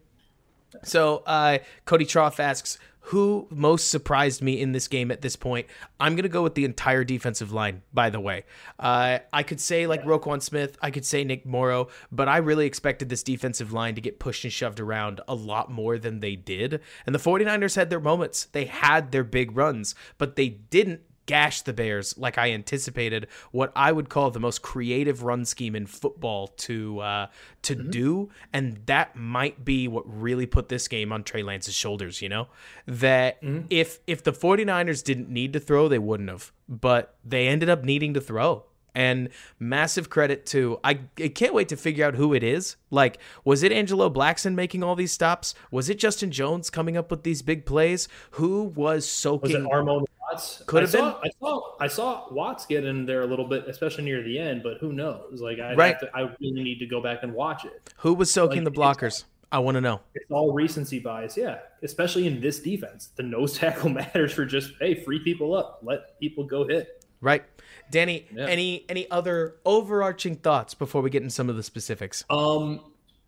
So 0.82 1.22
uh, 1.26 1.58
Cody 1.84 2.04
Trough 2.04 2.40
asks, 2.40 2.78
who 3.08 3.46
most 3.50 3.90
surprised 3.90 4.40
me 4.40 4.58
in 4.58 4.72
this 4.72 4.88
game 4.88 5.10
at 5.10 5.20
this 5.20 5.37
point? 5.37 5.66
I'm 6.00 6.14
going 6.14 6.22
to 6.22 6.28
go 6.30 6.42
with 6.42 6.54
the 6.54 6.64
entire 6.64 7.04
defensive 7.04 7.52
line, 7.52 7.82
by 7.92 8.08
the 8.08 8.18
way. 8.18 8.44
Uh, 8.78 9.18
I 9.30 9.42
could 9.42 9.60
say 9.60 9.87
like 9.87 10.02
Roquan 10.04 10.40
Smith, 10.40 10.78
I 10.80 10.90
could 10.90 11.04
say 11.04 11.22
Nick 11.22 11.44
Morrow, 11.44 11.88
but 12.10 12.28
I 12.28 12.38
really 12.38 12.64
expected 12.64 13.10
this 13.10 13.22
defensive 13.22 13.74
line 13.74 13.94
to 13.96 14.00
get 14.00 14.18
pushed 14.18 14.44
and 14.44 14.52
shoved 14.52 14.80
around 14.80 15.20
a 15.28 15.34
lot 15.34 15.70
more 15.70 15.98
than 15.98 16.20
they 16.20 16.34
did. 16.34 16.80
And 17.04 17.14
the 17.14 17.18
49ers 17.18 17.76
had 17.76 17.90
their 17.90 18.00
moments. 18.00 18.46
They 18.46 18.64
had 18.64 19.12
their 19.12 19.24
big 19.24 19.54
runs, 19.54 19.94
but 20.16 20.37
they 20.37 20.48
didn't 20.48 21.02
gash 21.26 21.62
the 21.62 21.72
Bears 21.72 22.16
like 22.18 22.38
I 22.38 22.52
anticipated. 22.52 23.28
What 23.50 23.72
I 23.74 23.92
would 23.92 24.08
call 24.08 24.30
the 24.30 24.40
most 24.40 24.62
creative 24.62 25.22
run 25.22 25.44
scheme 25.44 25.74
in 25.74 25.87
football 25.87 26.48
to 26.48 27.00
uh, 27.00 27.26
to 27.62 27.76
mm-hmm. 27.76 27.90
do, 27.90 28.30
and 28.52 28.80
that 28.87 29.16
might 29.16 29.64
be 29.64 29.88
what 29.88 30.04
really 30.06 30.46
put 30.46 30.68
this 30.68 30.88
game 30.88 31.12
on 31.12 31.24
Trey 31.24 31.42
Lance's 31.42 31.74
shoulders. 31.74 32.22
You 32.22 32.28
know 32.28 32.48
that 32.87 33.42
mm-hmm. 33.42 33.66
if 33.70 34.00
if 34.06 34.22
the 34.22 34.32
49ers 34.32 35.02
didn't 35.02 35.28
need 35.28 35.52
to 35.52 35.60
throw, 35.60 35.88
they 35.88 35.98
wouldn't 35.98 36.30
have, 36.30 36.52
but 36.68 37.16
they 37.24 37.48
ended 37.48 37.68
up 37.68 37.84
needing 37.84 38.14
to 38.14 38.20
throw. 38.20 38.64
And 38.94 39.30
massive 39.59 40.09
credit 40.09 40.46
to 40.46 40.78
I, 40.85 41.00
I 41.18 41.28
can't 41.28 41.52
wait 41.52 41.68
to 41.70 41.76
figure 41.76 42.07
out 42.07 42.14
who 42.14 42.33
it 42.33 42.42
is. 42.42 42.76
Like, 42.90 43.18
was 43.44 43.62
it 43.62 43.72
Angelo 43.72 44.09
Blackson 44.09 44.54
making 44.54 44.85
all 44.85 44.94
these 44.94 45.11
stops? 45.11 45.54
Was 45.70 45.90
it 45.90 45.98
Justin 45.98 46.30
Jones 46.30 46.70
coming 46.70 46.96
up 46.96 47.11
with 47.11 47.24
these 47.24 47.42
big 47.42 47.66
plays? 47.66 48.09
Who 48.33 48.64
was 48.64 49.09
soaking? 49.09 49.64
Was 49.64 49.64
it 49.64 49.70
Armon 49.70 50.04
Watts 50.30 50.62
could 50.66 50.83
have 50.83 50.92
been. 50.92 51.04
I 51.04 51.30
saw 51.40 51.76
I 51.80 51.88
saw 51.88 52.33
Watts 52.33 52.66
get 52.66 52.85
in 52.85 53.07
there 53.07 53.22
a 53.22 53.26
little 53.26 53.46
bit, 53.46 53.66
especially 53.68 54.04
near 54.04 54.22
the 54.22 54.38
end. 54.38 54.62
But 54.62 54.78
who 54.78 54.92
knows? 54.92 55.40
Like 55.40 55.59
I 55.59 55.74
right. 55.74 55.98
To, 56.00 56.11
I 56.14 56.22
really 56.40 56.62
need 56.62 56.78
to 56.78 56.87
go 56.87 57.00
back 57.00 57.22
and 57.22 57.35
watch 57.35 57.64
it. 57.64 57.92
Who 57.98 58.14
was 58.14 58.30
soaking 58.33 58.64
like, 58.64 58.72
the 58.72 58.80
blockers? 58.80 59.24
I 59.52 59.59
want 59.59 59.76
to 59.76 59.80
know. 59.80 60.00
It's 60.14 60.30
all 60.30 60.52
recency 60.52 60.98
bias, 60.98 61.37
yeah. 61.37 61.59
Especially 61.83 62.26
in 62.26 62.40
this 62.40 62.59
defense, 62.59 63.11
the 63.14 63.22
nose 63.22 63.52
tackle 63.59 63.90
matters 63.90 64.33
for 64.33 64.44
just 64.44 64.72
hey, 64.80 65.02
free 65.02 65.20
people 65.20 65.54
up, 65.54 65.80
let 65.83 66.18
people 66.18 66.44
go 66.44 66.66
hit. 66.66 67.03
Right, 67.24 67.42
Danny. 67.90 68.26
Yeah. 68.34 68.46
Any 68.46 68.84
any 68.88 69.10
other 69.10 69.56
overarching 69.64 70.37
thoughts 70.37 70.74
before 70.74 71.00
we 71.00 71.08
get 71.08 71.22
into 71.22 71.34
some 71.34 71.48
of 71.48 71.56
the 71.56 71.62
specifics? 71.62 72.22
Um, 72.28 72.80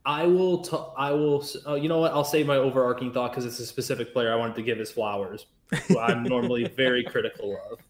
I 0.05 0.27
will. 0.27 0.59
T- 0.59 0.77
I 0.99 1.13
will. 1.13 1.45
Uh, 1.67 1.75
you 1.75 1.89
know 1.89 2.01
what? 2.01 2.13
I'll 2.13 2.25
say 2.25 2.45
my 2.45 2.57
overarching 2.57 3.13
thought 3.13 3.33
because 3.33 3.47
it's 3.47 3.59
a 3.59 3.67
specific 3.67 4.13
player 4.13 4.31
I 4.31 4.37
wanted 4.37 4.57
to 4.57 4.63
give 4.63 4.79
his 4.79 4.91
flowers. 4.91 5.47
Who 5.89 5.99
I'm 5.99 6.23
normally 6.25 6.69
very 6.69 7.03
critical 7.03 7.59
of. 7.71 7.81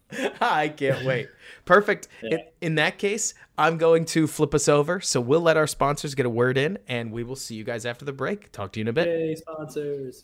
I 0.41 0.69
can't 0.69 1.05
wait. 1.05 1.27
Perfect. 1.65 2.07
Yeah. 2.23 2.29
In, 2.29 2.39
in, 2.61 2.75
that 2.75 2.97
case, 2.97 3.33
I'm 3.57 3.77
going 3.77 4.05
to 4.05 4.25
flip 4.25 4.55
us 4.55 4.67
over. 4.67 5.01
So 5.01 5.21
we'll 5.21 5.41
let 5.41 5.57
our 5.57 5.67
sponsors 5.67 6.15
get 6.15 6.25
a 6.25 6.29
word 6.29 6.57
in, 6.57 6.79
and 6.87 7.11
we 7.11 7.23
will 7.23 7.35
see 7.35 7.53
you 7.55 7.63
guys 7.63 7.85
after 7.85 8.05
the 8.05 8.13
break. 8.13 8.51
Talk 8.51 8.71
to 8.71 8.79
you 8.79 8.85
in 8.85 8.87
a 8.87 8.93
bit. 8.93 9.07
Hey, 9.07 9.35
sponsors. 9.35 10.23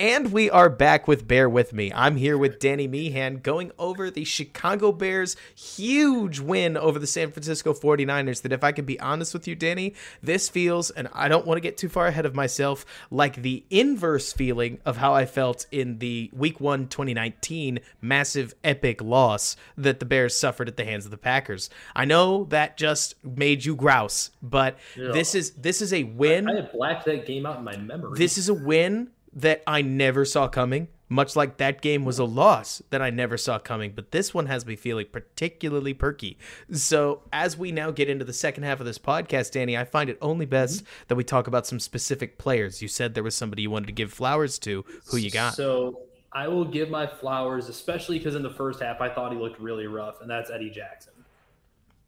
And 0.00 0.32
we 0.32 0.48
are 0.48 0.70
back 0.70 1.06
with 1.06 1.28
Bear 1.28 1.46
With 1.46 1.74
Me. 1.74 1.92
I'm 1.94 2.16
here 2.16 2.38
with 2.38 2.58
Danny 2.58 2.88
Meehan 2.88 3.40
going 3.40 3.70
over 3.78 4.10
the 4.10 4.24
Chicago 4.24 4.92
Bears' 4.92 5.36
huge 5.54 6.40
win 6.40 6.78
over 6.78 6.98
the 6.98 7.06
San 7.06 7.30
Francisco 7.30 7.74
49ers. 7.74 8.40
That, 8.40 8.52
if 8.54 8.64
I 8.64 8.72
can 8.72 8.86
be 8.86 8.98
honest 8.98 9.34
with 9.34 9.46
you, 9.46 9.54
Danny, 9.54 9.92
this 10.22 10.48
feels, 10.48 10.88
and 10.88 11.10
I 11.12 11.28
don't 11.28 11.46
want 11.46 11.58
to 11.58 11.60
get 11.60 11.76
too 11.76 11.90
far 11.90 12.06
ahead 12.06 12.24
of 12.24 12.34
myself, 12.34 12.86
like 13.10 13.42
the 13.42 13.62
inverse 13.68 14.32
feeling 14.32 14.78
of 14.86 14.96
how 14.96 15.12
I 15.12 15.26
felt 15.26 15.66
in 15.70 15.98
the 15.98 16.30
Week 16.32 16.60
1 16.60 16.88
2019 16.88 17.80
massive 18.00 18.54
epic 18.64 19.02
loss 19.02 19.54
that 19.76 20.00
the 20.00 20.06
Bears 20.06 20.34
suffered 20.34 20.68
at 20.68 20.78
the 20.78 20.84
hands 20.86 21.04
of 21.04 21.10
the 21.10 21.18
Packers. 21.18 21.68
I 21.94 22.06
know 22.06 22.44
that 22.44 22.78
just 22.78 23.22
made 23.22 23.66
you 23.66 23.76
grouse, 23.76 24.30
but 24.40 24.78
yeah. 24.96 25.12
this 25.12 25.34
is 25.34 25.50
this 25.50 25.82
is 25.82 25.92
a 25.92 26.04
win. 26.04 26.48
I, 26.48 26.52
I 26.52 26.56
have 26.62 26.72
blacked 26.72 27.04
that 27.04 27.26
game 27.26 27.44
out 27.44 27.58
in 27.58 27.64
my 27.64 27.76
memory. 27.76 28.16
This 28.16 28.38
is 28.38 28.48
a 28.48 28.54
win 28.54 29.10
that 29.32 29.62
I 29.66 29.82
never 29.82 30.24
saw 30.24 30.48
coming, 30.48 30.88
much 31.08 31.34
like 31.34 31.56
that 31.56 31.82
game 31.82 32.04
was 32.04 32.18
a 32.18 32.24
loss 32.24 32.82
that 32.90 33.02
I 33.02 33.10
never 33.10 33.36
saw 33.36 33.58
coming. 33.58 33.92
But 33.94 34.12
this 34.12 34.32
one 34.32 34.46
has 34.46 34.64
me 34.64 34.76
feeling 34.76 35.06
particularly 35.10 35.94
perky. 35.94 36.38
So, 36.72 37.22
as 37.32 37.56
we 37.56 37.72
now 37.72 37.90
get 37.90 38.08
into 38.08 38.24
the 38.24 38.32
second 38.32 38.62
half 38.62 38.80
of 38.80 38.86
this 38.86 38.98
podcast, 38.98 39.52
Danny, 39.52 39.76
I 39.76 39.84
find 39.84 40.08
it 40.08 40.18
only 40.22 40.46
best 40.46 40.84
mm-hmm. 40.84 41.04
that 41.08 41.16
we 41.16 41.24
talk 41.24 41.46
about 41.46 41.66
some 41.66 41.80
specific 41.80 42.38
players. 42.38 42.80
You 42.80 42.88
said 42.88 43.14
there 43.14 43.24
was 43.24 43.36
somebody 43.36 43.62
you 43.62 43.70
wanted 43.70 43.86
to 43.86 43.92
give 43.92 44.12
flowers 44.12 44.58
to. 44.60 44.84
Who 45.10 45.16
you 45.16 45.30
got? 45.30 45.54
So, 45.54 46.02
I 46.32 46.46
will 46.46 46.64
give 46.64 46.90
my 46.90 47.06
flowers, 47.06 47.68
especially 47.68 48.18
because 48.18 48.36
in 48.36 48.42
the 48.42 48.50
first 48.50 48.80
half 48.80 49.00
I 49.00 49.08
thought 49.08 49.32
he 49.32 49.38
looked 49.38 49.60
really 49.60 49.86
rough, 49.86 50.20
and 50.20 50.30
that's 50.30 50.50
Eddie 50.50 50.70
Jackson. 50.70 51.12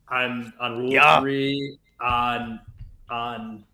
I'm 0.09 0.53
on 0.61 0.79
rule 0.79 0.93
yeah. 0.93 1.21
three 1.21 1.79
on 2.01 2.61
on 3.11 3.65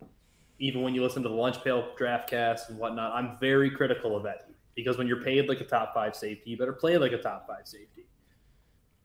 even 0.59 0.81
when 0.81 0.93
you 0.93 1.01
listen 1.01 1.23
to 1.23 1.29
the 1.29 1.35
lunch 1.35 1.63
pail 1.63 1.89
draft 1.97 2.29
cast 2.29 2.69
and 2.69 2.77
whatnot, 2.77 3.13
I'm 3.13 3.37
very 3.39 3.71
critical 3.71 4.15
of 4.15 4.23
that 4.23 4.49
because 4.75 4.97
when 4.97 5.07
you're 5.07 5.21
paid 5.21 5.47
like 5.47 5.61
a 5.61 5.65
top 5.65 5.93
five 5.93 6.15
safety, 6.15 6.51
you 6.51 6.57
better 6.57 6.73
play 6.73 6.97
like 6.97 7.13
a 7.13 7.21
top 7.21 7.47
five 7.47 7.67
safety. 7.67 8.05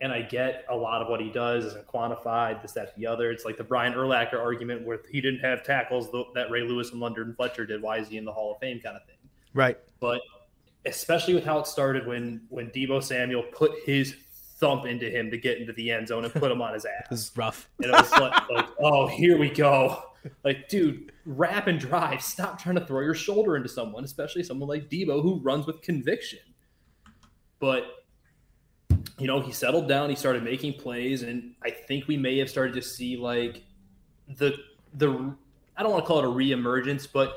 And 0.01 0.13
I 0.13 0.23
get 0.23 0.65
a 0.69 0.77
lot 0.77 1.01
of 1.01 1.09
what 1.09 1.21
he 1.21 1.31
does 1.31 1.65
isn't 1.65 1.87
quantified, 1.87 2.61
this, 2.61 2.73
that, 2.73 2.95
the 2.97 3.07
other. 3.07 3.31
It's 3.31 3.45
like 3.45 3.57
the 3.57 3.65
Brian 3.65 3.95
Urlacher 3.95 4.39
argument 4.39 4.85
where 4.85 5.01
he 5.11 5.21
didn't 5.21 5.41
have 5.41 5.63
tackles 5.63 6.11
that 6.35 6.51
Ray 6.51 6.63
Lewis 6.63 6.91
and 6.91 7.01
London 7.01 7.33
Fletcher 7.37 7.65
did. 7.65 7.81
Why 7.81 7.99
is 7.99 8.09
he 8.09 8.19
in 8.19 8.25
the 8.25 8.33
Hall 8.33 8.53
of 8.53 8.59
Fame 8.59 8.81
kind 8.81 8.97
of 8.97 9.07
thing? 9.07 9.17
Right. 9.55 9.79
But 10.01 10.21
especially 10.85 11.35
with 11.35 11.45
how 11.45 11.61
it 11.61 11.67
started 11.67 12.07
when 12.07 12.43
when 12.51 12.71
Deebo 12.71 13.03
Samuel 13.03 13.45
put 13.53 13.73
his 13.85 14.17
thump 14.59 14.85
into 14.85 15.09
him 15.09 15.31
to 15.31 15.39
get 15.39 15.59
into 15.59 15.73
the 15.73 15.91
end 15.91 16.09
zone 16.09 16.25
and 16.25 16.33
put 16.35 16.51
him 16.51 16.61
on 16.61 16.75
his 16.75 16.85
ass. 16.85 17.07
this 17.11 17.21
is 17.21 17.37
rough. 17.37 17.71
And 17.79 17.87
it 17.87 17.93
was 17.93 18.11
like, 18.13 18.51
like, 18.51 18.69
oh, 18.81 19.07
here 19.07 19.39
we 19.39 19.51
go. 19.51 20.03
Like, 20.43 20.69
dude, 20.69 21.13
wrap 21.27 21.67
and 21.67 21.79
drive. 21.79 22.23
Stop 22.23 22.61
trying 22.61 22.77
to 22.77 22.87
throw 22.87 23.01
your 23.01 23.15
shoulder 23.15 23.57
into 23.57 23.69
someone, 23.69 24.05
especially 24.05 24.43
someone 24.43 24.69
like 24.69 24.89
Deebo 24.89 25.23
who 25.23 25.41
runs 25.41 25.67
with 25.67 25.83
conviction. 25.83 26.41
But 27.61 27.85
you 29.19 29.27
know, 29.27 29.41
he 29.41 29.53
settled 29.53 29.89
down. 29.89 30.11
He 30.11 30.17
started 30.17 30.43
making 30.43 30.75
plays, 30.75 31.23
and 31.23 31.55
I 31.63 31.71
think 31.71 32.09
we 32.09 32.17
may 32.17 32.39
have 32.39 32.51
started 32.51 32.75
to 32.75 32.83
see 32.83 33.17
like 33.17 33.63
the 34.37 34.57
the 34.95 35.35
I 35.77 35.83
don't 35.83 35.93
want 35.93 36.05
to 36.05 36.07
call 36.07 36.19
it 36.19 36.25
a 36.25 36.29
reemergence, 36.29 37.07
but 37.11 37.37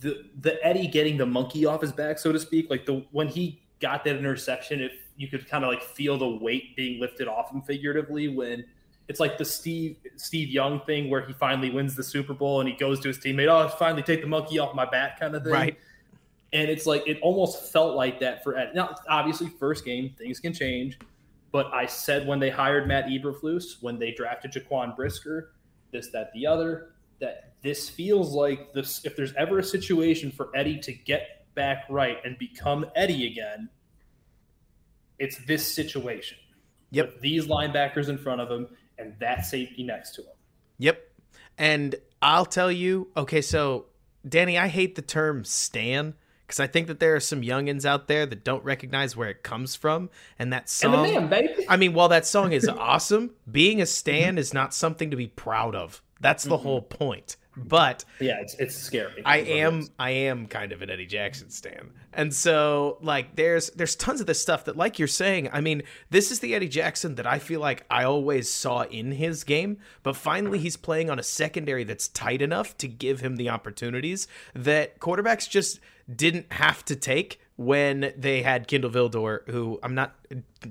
the 0.00 0.24
the 0.40 0.64
Eddie 0.64 0.86
getting 0.86 1.16
the 1.16 1.26
monkey 1.26 1.64
off 1.64 1.80
his 1.80 1.92
back, 1.92 2.18
so 2.18 2.32
to 2.32 2.38
speak, 2.38 2.68
like 2.68 2.84
the 2.84 3.04
when 3.10 3.28
he 3.28 3.62
got 3.80 4.04
that 4.04 4.16
interception, 4.16 4.80
if 4.80 4.92
you 5.16 5.28
could 5.28 5.48
kind 5.48 5.64
of 5.64 5.70
like 5.70 5.82
feel 5.82 6.18
the 6.18 6.28
weight 6.28 6.76
being 6.76 7.00
lifted 7.00 7.28
off 7.28 7.50
him 7.50 7.62
figuratively 7.62 8.28
when 8.28 8.64
it's 9.12 9.20
like 9.20 9.36
the 9.36 9.44
Steve 9.44 9.98
Steve 10.16 10.48
Young 10.48 10.80
thing 10.80 11.10
where 11.10 11.20
he 11.20 11.34
finally 11.34 11.68
wins 11.68 11.94
the 11.94 12.02
Super 12.02 12.32
Bowl 12.32 12.60
and 12.60 12.68
he 12.68 12.74
goes 12.74 12.98
to 13.00 13.08
his 13.08 13.18
teammate, 13.18 13.46
"Oh, 13.46 13.68
finally 13.68 14.02
take 14.02 14.22
the 14.22 14.26
monkey 14.26 14.58
off 14.58 14.74
my 14.74 14.86
back," 14.86 15.20
kind 15.20 15.36
of 15.36 15.44
thing. 15.44 15.52
Right. 15.52 15.78
And 16.54 16.70
it's 16.70 16.86
like 16.86 17.06
it 17.06 17.18
almost 17.20 17.70
felt 17.70 17.94
like 17.94 18.20
that 18.20 18.42
for 18.42 18.56
Ed. 18.56 18.70
Now, 18.74 18.94
obviously, 19.10 19.48
first 19.48 19.84
game 19.84 20.14
things 20.16 20.40
can 20.40 20.54
change, 20.54 20.98
but 21.50 21.66
I 21.74 21.84
said 21.84 22.26
when 22.26 22.38
they 22.38 22.48
hired 22.48 22.88
Matt 22.88 23.04
Eberflus, 23.04 23.82
when 23.82 23.98
they 23.98 24.12
drafted 24.12 24.52
Jaquan 24.52 24.96
Brisker, 24.96 25.52
this, 25.90 26.08
that, 26.12 26.32
the 26.32 26.46
other, 26.46 26.92
that 27.20 27.52
this 27.60 27.90
feels 27.90 28.32
like 28.32 28.72
this. 28.72 29.04
If 29.04 29.14
there's 29.14 29.34
ever 29.34 29.58
a 29.58 29.62
situation 29.62 30.30
for 30.30 30.48
Eddie 30.56 30.78
to 30.78 30.92
get 30.94 31.44
back 31.54 31.84
right 31.90 32.16
and 32.24 32.38
become 32.38 32.86
Eddie 32.96 33.26
again, 33.26 33.68
it's 35.18 35.36
this 35.44 35.70
situation. 35.70 36.38
Yep. 36.92 37.12
With 37.12 37.20
these 37.20 37.46
linebackers 37.46 38.08
in 38.08 38.16
front 38.16 38.40
of 38.40 38.50
him 38.50 38.68
and 38.98 39.14
that 39.20 39.44
safety 39.46 39.82
next 39.82 40.14
to 40.16 40.22
him. 40.22 40.34
Yep. 40.78 41.08
And 41.58 41.94
I'll 42.20 42.46
tell 42.46 42.70
you, 42.70 43.08
okay, 43.16 43.42
so 43.42 43.86
Danny, 44.28 44.58
I 44.58 44.68
hate 44.68 44.94
the 44.94 45.02
term 45.02 45.44
stan 45.44 46.14
because 46.46 46.60
I 46.60 46.66
think 46.66 46.86
that 46.88 47.00
there 47.00 47.14
are 47.14 47.20
some 47.20 47.42
youngins 47.42 47.84
out 47.84 48.08
there 48.08 48.26
that 48.26 48.44
don't 48.44 48.62
recognize 48.62 49.16
where 49.16 49.30
it 49.30 49.42
comes 49.42 49.74
from. 49.74 50.10
And 50.38 50.52
that 50.52 50.68
song, 50.68 51.06
and 51.06 51.30
man, 51.30 51.46
baby. 51.48 51.66
I 51.68 51.76
mean, 51.76 51.94
while 51.94 52.08
that 52.08 52.26
song 52.26 52.52
is 52.52 52.68
awesome, 52.68 53.30
being 53.50 53.80
a 53.80 53.86
stan 53.86 54.32
mm-hmm. 54.32 54.38
is 54.38 54.52
not 54.52 54.74
something 54.74 55.10
to 55.10 55.16
be 55.16 55.28
proud 55.28 55.74
of. 55.74 56.02
That's 56.20 56.44
the 56.44 56.56
mm-hmm. 56.56 56.62
whole 56.62 56.82
point. 56.82 57.36
But 57.56 58.04
yeah, 58.18 58.40
it's 58.40 58.54
it's 58.54 58.74
scary. 58.74 59.22
I 59.24 59.38
am 59.38 59.88
I 59.98 60.10
am 60.10 60.46
kind 60.46 60.72
of 60.72 60.80
an 60.80 60.90
Eddie 60.90 61.06
Jackson 61.06 61.50
stan. 61.50 61.90
And 62.12 62.32
so 62.32 62.98
like 63.02 63.36
there's 63.36 63.70
there's 63.70 63.94
tons 63.94 64.20
of 64.20 64.26
this 64.26 64.40
stuff 64.40 64.64
that 64.64 64.76
like 64.76 64.98
you're 64.98 65.08
saying, 65.08 65.50
I 65.52 65.60
mean, 65.60 65.82
this 66.10 66.30
is 66.30 66.40
the 66.40 66.54
Eddie 66.54 66.68
Jackson 66.68 67.16
that 67.16 67.26
I 67.26 67.38
feel 67.38 67.60
like 67.60 67.84
I 67.90 68.04
always 68.04 68.50
saw 68.50 68.82
in 68.82 69.12
his 69.12 69.44
game, 69.44 69.78
but 70.02 70.16
finally 70.16 70.58
he's 70.58 70.76
playing 70.76 71.10
on 71.10 71.18
a 71.18 71.22
secondary 71.22 71.84
that's 71.84 72.08
tight 72.08 72.40
enough 72.40 72.76
to 72.78 72.88
give 72.88 73.20
him 73.20 73.36
the 73.36 73.50
opportunities 73.50 74.26
that 74.54 74.98
quarterbacks 74.98 75.48
just 75.48 75.78
didn't 76.14 76.52
have 76.52 76.84
to 76.86 76.96
take 76.96 77.40
when 77.56 78.12
they 78.16 78.42
had 78.42 78.66
Kindle 78.66 78.90
Vildor, 78.90 79.48
who 79.50 79.78
I'm 79.82 79.94
not 79.94 80.14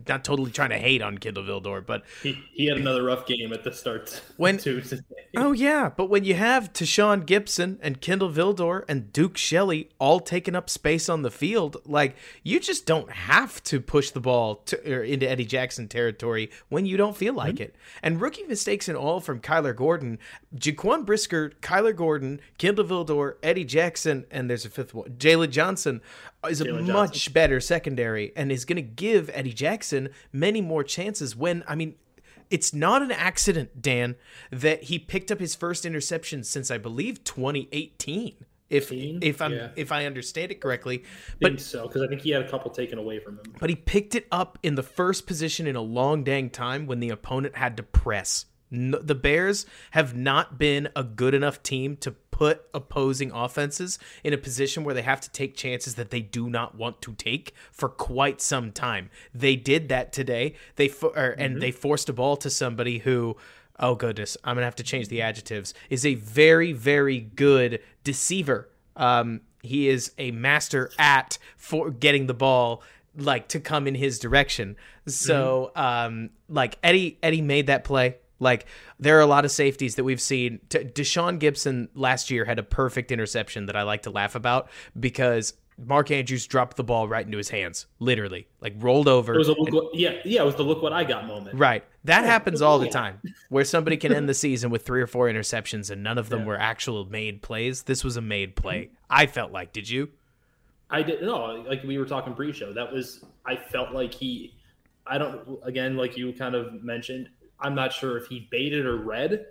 not 0.08 0.24
totally 0.24 0.52
trying 0.52 0.70
to 0.70 0.78
hate 0.78 1.02
on 1.02 1.18
Kindle 1.18 1.44
Vildor, 1.44 1.86
but 1.86 2.04
he, 2.24 2.42
he 2.54 2.66
had 2.66 2.78
another 2.78 3.04
rough 3.04 3.26
game 3.26 3.54
at 3.54 3.64
the 3.64 3.72
start. 3.72 4.22
When 4.38 4.60
oh 5.38 5.52
yeah, 5.52 5.90
but 5.96 6.10
when 6.10 6.24
you 6.24 6.36
have 6.36 6.74
Tashaun 6.74 7.26
Gipson 7.26 7.78
and 7.82 8.02
Kindle 8.02 8.30
Vildor 8.30 8.84
and 8.88 9.12
Duke 9.14 9.38
Shelley 9.38 9.90
all 10.00 10.20
taking 10.20 10.56
up 10.56 10.70
space 10.70 11.10
on 11.10 11.22
the 11.22 11.32
field, 11.32 11.78
like 11.86 12.16
you 12.44 12.60
just 12.60 12.86
don't 12.86 13.12
have 13.12 13.62
to 13.64 13.80
push 13.80 14.12
the 14.12 14.20
ball 14.20 14.56
to, 14.66 15.04
into 15.04 15.30
Eddie 15.30 15.46
Jackson 15.46 15.88
territory 15.88 16.50
when 16.70 16.86
you 16.86 16.98
don't 16.98 17.16
feel 17.16 17.34
like 17.34 17.56
mm-hmm. 17.56 17.64
it. 17.64 17.76
And 18.02 18.22
rookie 18.22 18.44
mistakes 18.44 18.88
and 18.88 18.98
all 18.98 19.20
from 19.20 19.40
Kyler 19.40 19.76
Gordon, 19.76 20.20
Jaquan 20.56 21.06
Brisker, 21.06 21.52
Kyler 21.62 21.96
Gordon, 21.96 22.40
Kindle 22.58 22.86
Vildor, 22.86 23.36
Eddie 23.44 23.66
Jackson, 23.66 24.26
and 24.32 24.50
there's 24.50 24.66
a 24.66 24.70
fifth 24.70 24.94
one, 24.94 25.10
Jaylon 25.12 25.52
Johnson 25.52 26.02
is 26.50 26.62
a 26.62 26.66
Johnson. 26.66 26.88
much 26.88 27.34
better 27.34 27.60
secondary 27.60 28.34
and 28.36 28.52
is 28.52 28.66
going 28.66 28.78
to 28.78 28.82
give 28.82 29.30
Eddie 29.34 29.54
Jackson 29.54 29.81
many 30.32 30.62
more 30.62 30.84
chances 30.84 31.36
when 31.36 31.64
I 31.68 31.76
mean 31.76 31.96
it's 32.52 32.74
not 32.74 33.02
an 33.02 33.12
accident, 33.12 33.82
Dan, 33.82 34.16
that 34.52 34.84
he 34.84 35.00
picked 35.00 35.32
up 35.32 35.40
his 35.40 35.56
first 35.56 35.86
interception 35.86 36.44
since 36.44 36.70
I 36.70 36.78
believe 36.78 37.24
2018. 37.24 38.46
If 38.70 38.88
15? 38.88 39.20
if 39.22 39.42
I'm 39.42 39.52
yeah. 39.52 39.70
if 39.76 39.92
I 39.92 40.06
understand 40.06 40.50
it 40.52 40.62
correctly, 40.62 41.04
but 41.42 41.60
so 41.60 41.88
because 41.88 42.04
I 42.04 42.08
think 42.08 42.22
he 42.22 42.30
had 42.30 42.42
a 42.42 42.50
couple 42.50 42.72
taken 42.72 42.98
away 42.98 43.20
from 43.20 43.34
him. 43.38 43.54
But 43.60 43.70
he 43.70 43.76
picked 43.76 44.16
it 44.16 44.28
up 44.32 44.58
in 44.64 44.76
the 44.76 44.84
first 44.84 45.28
position 45.28 45.68
in 45.68 45.76
a 45.76 45.82
long 45.82 46.24
dang 46.24 46.50
time 46.50 46.88
when 46.88 47.02
the 47.02 47.10
opponent 47.10 47.58
had 47.58 47.76
to 47.78 47.84
press. 47.84 48.46
No, 48.70 48.98
the 49.00 49.16
Bears 49.16 49.66
have 49.92 50.16
not 50.16 50.58
been 50.58 50.88
a 50.96 51.04
good 51.04 51.34
enough 51.34 51.62
team 51.62 51.98
to 51.98 52.12
put 52.42 52.66
opposing 52.74 53.32
offenses 53.32 54.00
in 54.24 54.34
a 54.34 54.38
position 54.38 54.84
where 54.84 54.96
they 54.96 55.04
have 55.04 55.22
to 55.22 55.30
take 55.30 55.56
chances 55.56 55.94
that 55.94 56.10
they 56.10 56.22
do 56.22 56.50
not 56.50 56.74
want 56.74 57.00
to 57.00 57.14
take 57.14 57.54
for 57.72 57.88
quite 57.88 58.42
some 58.42 58.72
time. 58.72 59.12
They 59.32 59.56
did 59.56 59.90
that 59.90 60.12
today. 60.12 60.56
They 60.76 60.88
fo- 60.88 61.14
or, 61.16 61.36
and 61.38 61.52
mm-hmm. 61.54 61.60
they 61.60 61.70
forced 61.70 62.10
a 62.10 62.14
ball 62.14 62.36
to 62.38 62.50
somebody 62.50 62.98
who 62.98 63.38
oh 63.78 63.94
goodness, 63.94 64.38
I'm 64.44 64.56
gonna 64.56 64.66
have 64.66 64.76
to 64.78 64.84
change 64.84 65.08
the 65.08 65.22
adjectives. 65.22 65.76
Is 65.92 66.04
a 66.04 66.16
very 66.16 66.74
very 66.74 67.20
good 67.20 67.80
deceiver. 68.04 68.72
Um, 68.96 69.42
he 69.62 69.88
is 69.88 70.12
a 70.18 70.32
master 70.32 70.90
at 70.98 71.38
for 71.58 71.92
getting 71.92 72.26
the 72.26 72.34
ball 72.34 72.82
like 73.16 73.50
to 73.50 73.60
come 73.60 73.86
in 73.86 73.94
his 73.94 74.18
direction. 74.18 74.78
So 75.06 75.72
mm-hmm. 75.76 75.80
um, 75.80 76.30
like 76.50 76.80
Eddie 76.82 77.20
Eddie 77.22 77.44
made 77.44 77.68
that 77.68 77.84
play. 77.84 78.16
Like 78.42 78.66
there 79.00 79.18
are 79.18 79.22
a 79.22 79.26
lot 79.26 79.46
of 79.46 79.52
safeties 79.52 79.96
that 79.96 80.04
we've 80.04 80.20
seen. 80.20 80.60
T- 80.68 80.80
Tashaun 80.80 81.40
Gipson 81.40 81.88
last 81.96 82.30
year 82.30 82.44
had 82.44 82.60
a 82.60 82.64
perfect 82.64 83.12
interception 83.12 83.68
that 83.68 83.78
I 83.78 83.84
like 83.84 84.02
to 84.04 84.10
laugh 84.10 84.36
about 84.36 84.70
because 85.00 85.54
Mark 85.78 86.12
Andrews 86.12 86.46
dropped 86.46 86.78
the 86.78 86.84
ball 86.84 87.08
right 87.08 87.26
into 87.26 87.38
his 87.38 87.50
hands, 87.50 87.88
literally, 88.00 88.48
like 88.60 88.74
rolled 88.78 89.08
over. 89.08 89.34
It 89.34 89.38
was 89.38 89.48
a 89.48 89.54
look 89.54 89.68
and, 89.68 89.76
what, 89.76 89.96
yeah, 89.96 90.16
yeah, 90.26 90.42
it 90.42 90.46
was 90.46 90.56
the 90.56 90.64
look 90.64 90.82
what 90.82 90.94
I 90.94 91.04
got 91.04 91.26
moment. 91.26 91.58
Right, 91.58 91.84
that 92.04 92.22
yeah, 92.22 92.28
happens 92.28 92.62
all 92.62 92.78
the 92.78 92.90
time, 92.90 93.20
where 93.50 93.64
somebody 93.64 93.98
can 93.98 94.14
end 94.14 94.30
the 94.30 94.34
season 94.34 94.70
with 94.70 94.86
three 94.86 95.02
or 95.02 95.08
four 95.08 95.28
interceptions 95.28 95.90
and 95.90 96.04
none 96.04 96.18
of 96.18 96.30
them 96.30 96.42
yeah. 96.42 96.48
were 96.48 96.60
actual 96.60 97.06
made 97.06 97.42
plays. 97.42 97.84
This 97.84 98.04
was 98.04 98.18
a 98.18 98.22
made 98.22 98.56
play. 98.56 98.86
Mm-hmm. 98.86 98.96
I 99.10 99.26
felt 99.26 99.52
like, 99.52 99.74
did 99.74 99.90
you? 99.90 100.10
I 100.90 101.04
did 101.04 101.22
no, 101.22 101.64
like 101.68 101.84
we 101.84 101.98
were 101.98 102.06
talking 102.06 102.34
pre-show. 102.34 102.74
That 102.74 102.92
was 102.92 103.24
I 103.46 103.56
felt 103.56 103.92
like 103.92 104.14
he. 104.14 104.54
I 105.08 105.18
don't 105.18 105.60
again, 105.64 105.96
like 105.96 106.18
you 106.18 106.32
kind 106.34 106.54
of 106.54 106.84
mentioned. 106.84 107.30
I'm 107.62 107.76
not 107.76 107.94
sure 107.94 108.18
if 108.18 108.28
he 108.28 108.48
baited 108.52 108.86
or 108.86 108.98
read, 108.98 109.46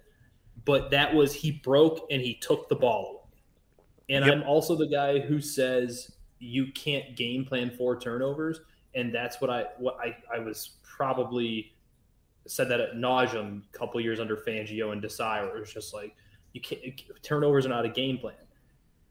but 0.65 0.91
that 0.91 1.15
was 1.15 1.35
he 1.35 1.53
broke 1.53 2.07
and 2.11 2.21
he 2.21 2.35
took 2.35 2.69
the 2.69 2.77
ball 2.77 3.11
away. 3.11 4.17
And 4.17 4.25
yep. 4.25 4.35
I'm 4.35 4.43
also 4.43 4.75
the 4.75 4.89
guy 4.89 5.21
who 5.21 5.41
says 5.41 6.13
you 6.39 6.73
can't 6.73 7.17
game 7.17 7.45
plan 7.45 7.71
for 7.71 7.99
turnovers, 7.99 8.61
and 8.95 9.15
that's 9.15 9.41
what 9.41 9.51
I 9.51 9.67
what 9.79 9.99
I, 10.01 10.17
I 10.35 10.41
was 10.41 10.79
probably 10.83 11.73
said 12.47 12.69
that 12.71 12.81
at 12.81 12.95
nauseum 12.95 13.63
a 13.73 13.79
couple 13.79 14.01
years 14.01 14.19
under 14.19 14.37
Fangio 14.37 14.93
and 14.93 15.01
Desai, 15.01 15.49
where 15.49 15.61
was 15.61 15.73
just 15.73 15.95
like 15.95 16.17
you 16.53 16.61
can't 16.61 16.83
turnovers 17.23 17.67
are 17.67 17.69
not 17.69 17.85
a 17.85 17.89
game 17.89 18.19
plan 18.19 18.35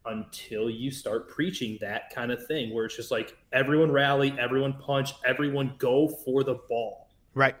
until 0.06 0.68
you 0.68 0.90
start 0.90 1.28
preaching 1.28 1.78
that 1.80 2.14
kind 2.14 2.30
of 2.30 2.46
thing, 2.46 2.74
where 2.74 2.84
it's 2.84 2.96
just 2.96 3.10
like 3.10 3.36
everyone 3.54 3.90
rally, 3.90 4.34
everyone 4.38 4.74
punch, 4.74 5.12
everyone 5.24 5.74
go 5.78 6.08
for 6.08 6.44
the 6.44 6.56
ball. 6.68 7.08
Right 7.32 7.56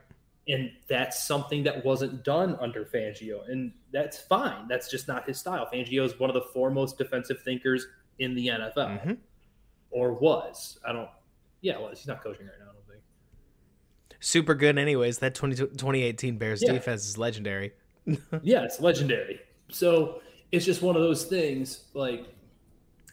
and 0.48 0.70
that's 0.88 1.22
something 1.22 1.62
that 1.64 1.84
wasn't 1.84 2.24
done 2.24 2.56
under 2.60 2.84
Fangio, 2.84 3.48
and 3.48 3.72
that's 3.92 4.18
fine. 4.18 4.66
That's 4.68 4.90
just 4.90 5.06
not 5.06 5.26
his 5.26 5.38
style. 5.38 5.68
Fangio 5.72 6.04
is 6.04 6.18
one 6.18 6.30
of 6.30 6.34
the 6.34 6.48
foremost 6.52 6.98
defensive 6.98 7.42
thinkers 7.42 7.86
in 8.18 8.34
the 8.34 8.48
NFL, 8.48 8.74
mm-hmm. 8.76 9.12
or 9.90 10.12
was. 10.12 10.78
I 10.86 10.92
don't. 10.92 11.08
Yeah, 11.60 11.78
well, 11.78 11.90
he's 11.90 12.06
not 12.06 12.22
coaching 12.22 12.46
right 12.46 12.54
now. 12.58 12.70
I 12.70 12.72
don't 12.72 12.86
think. 12.88 13.02
Super 14.20 14.54
good, 14.54 14.78
anyways. 14.78 15.18
That 15.18 15.34
20, 15.34 15.56
2018 15.56 16.38
Bears 16.38 16.62
yeah. 16.62 16.72
defense 16.72 17.06
is 17.06 17.18
legendary. 17.18 17.72
yeah, 18.42 18.64
it's 18.64 18.80
legendary. 18.80 19.40
So 19.68 20.22
it's 20.52 20.64
just 20.64 20.82
one 20.82 20.96
of 20.96 21.02
those 21.02 21.24
things. 21.24 21.84
Like 21.94 22.26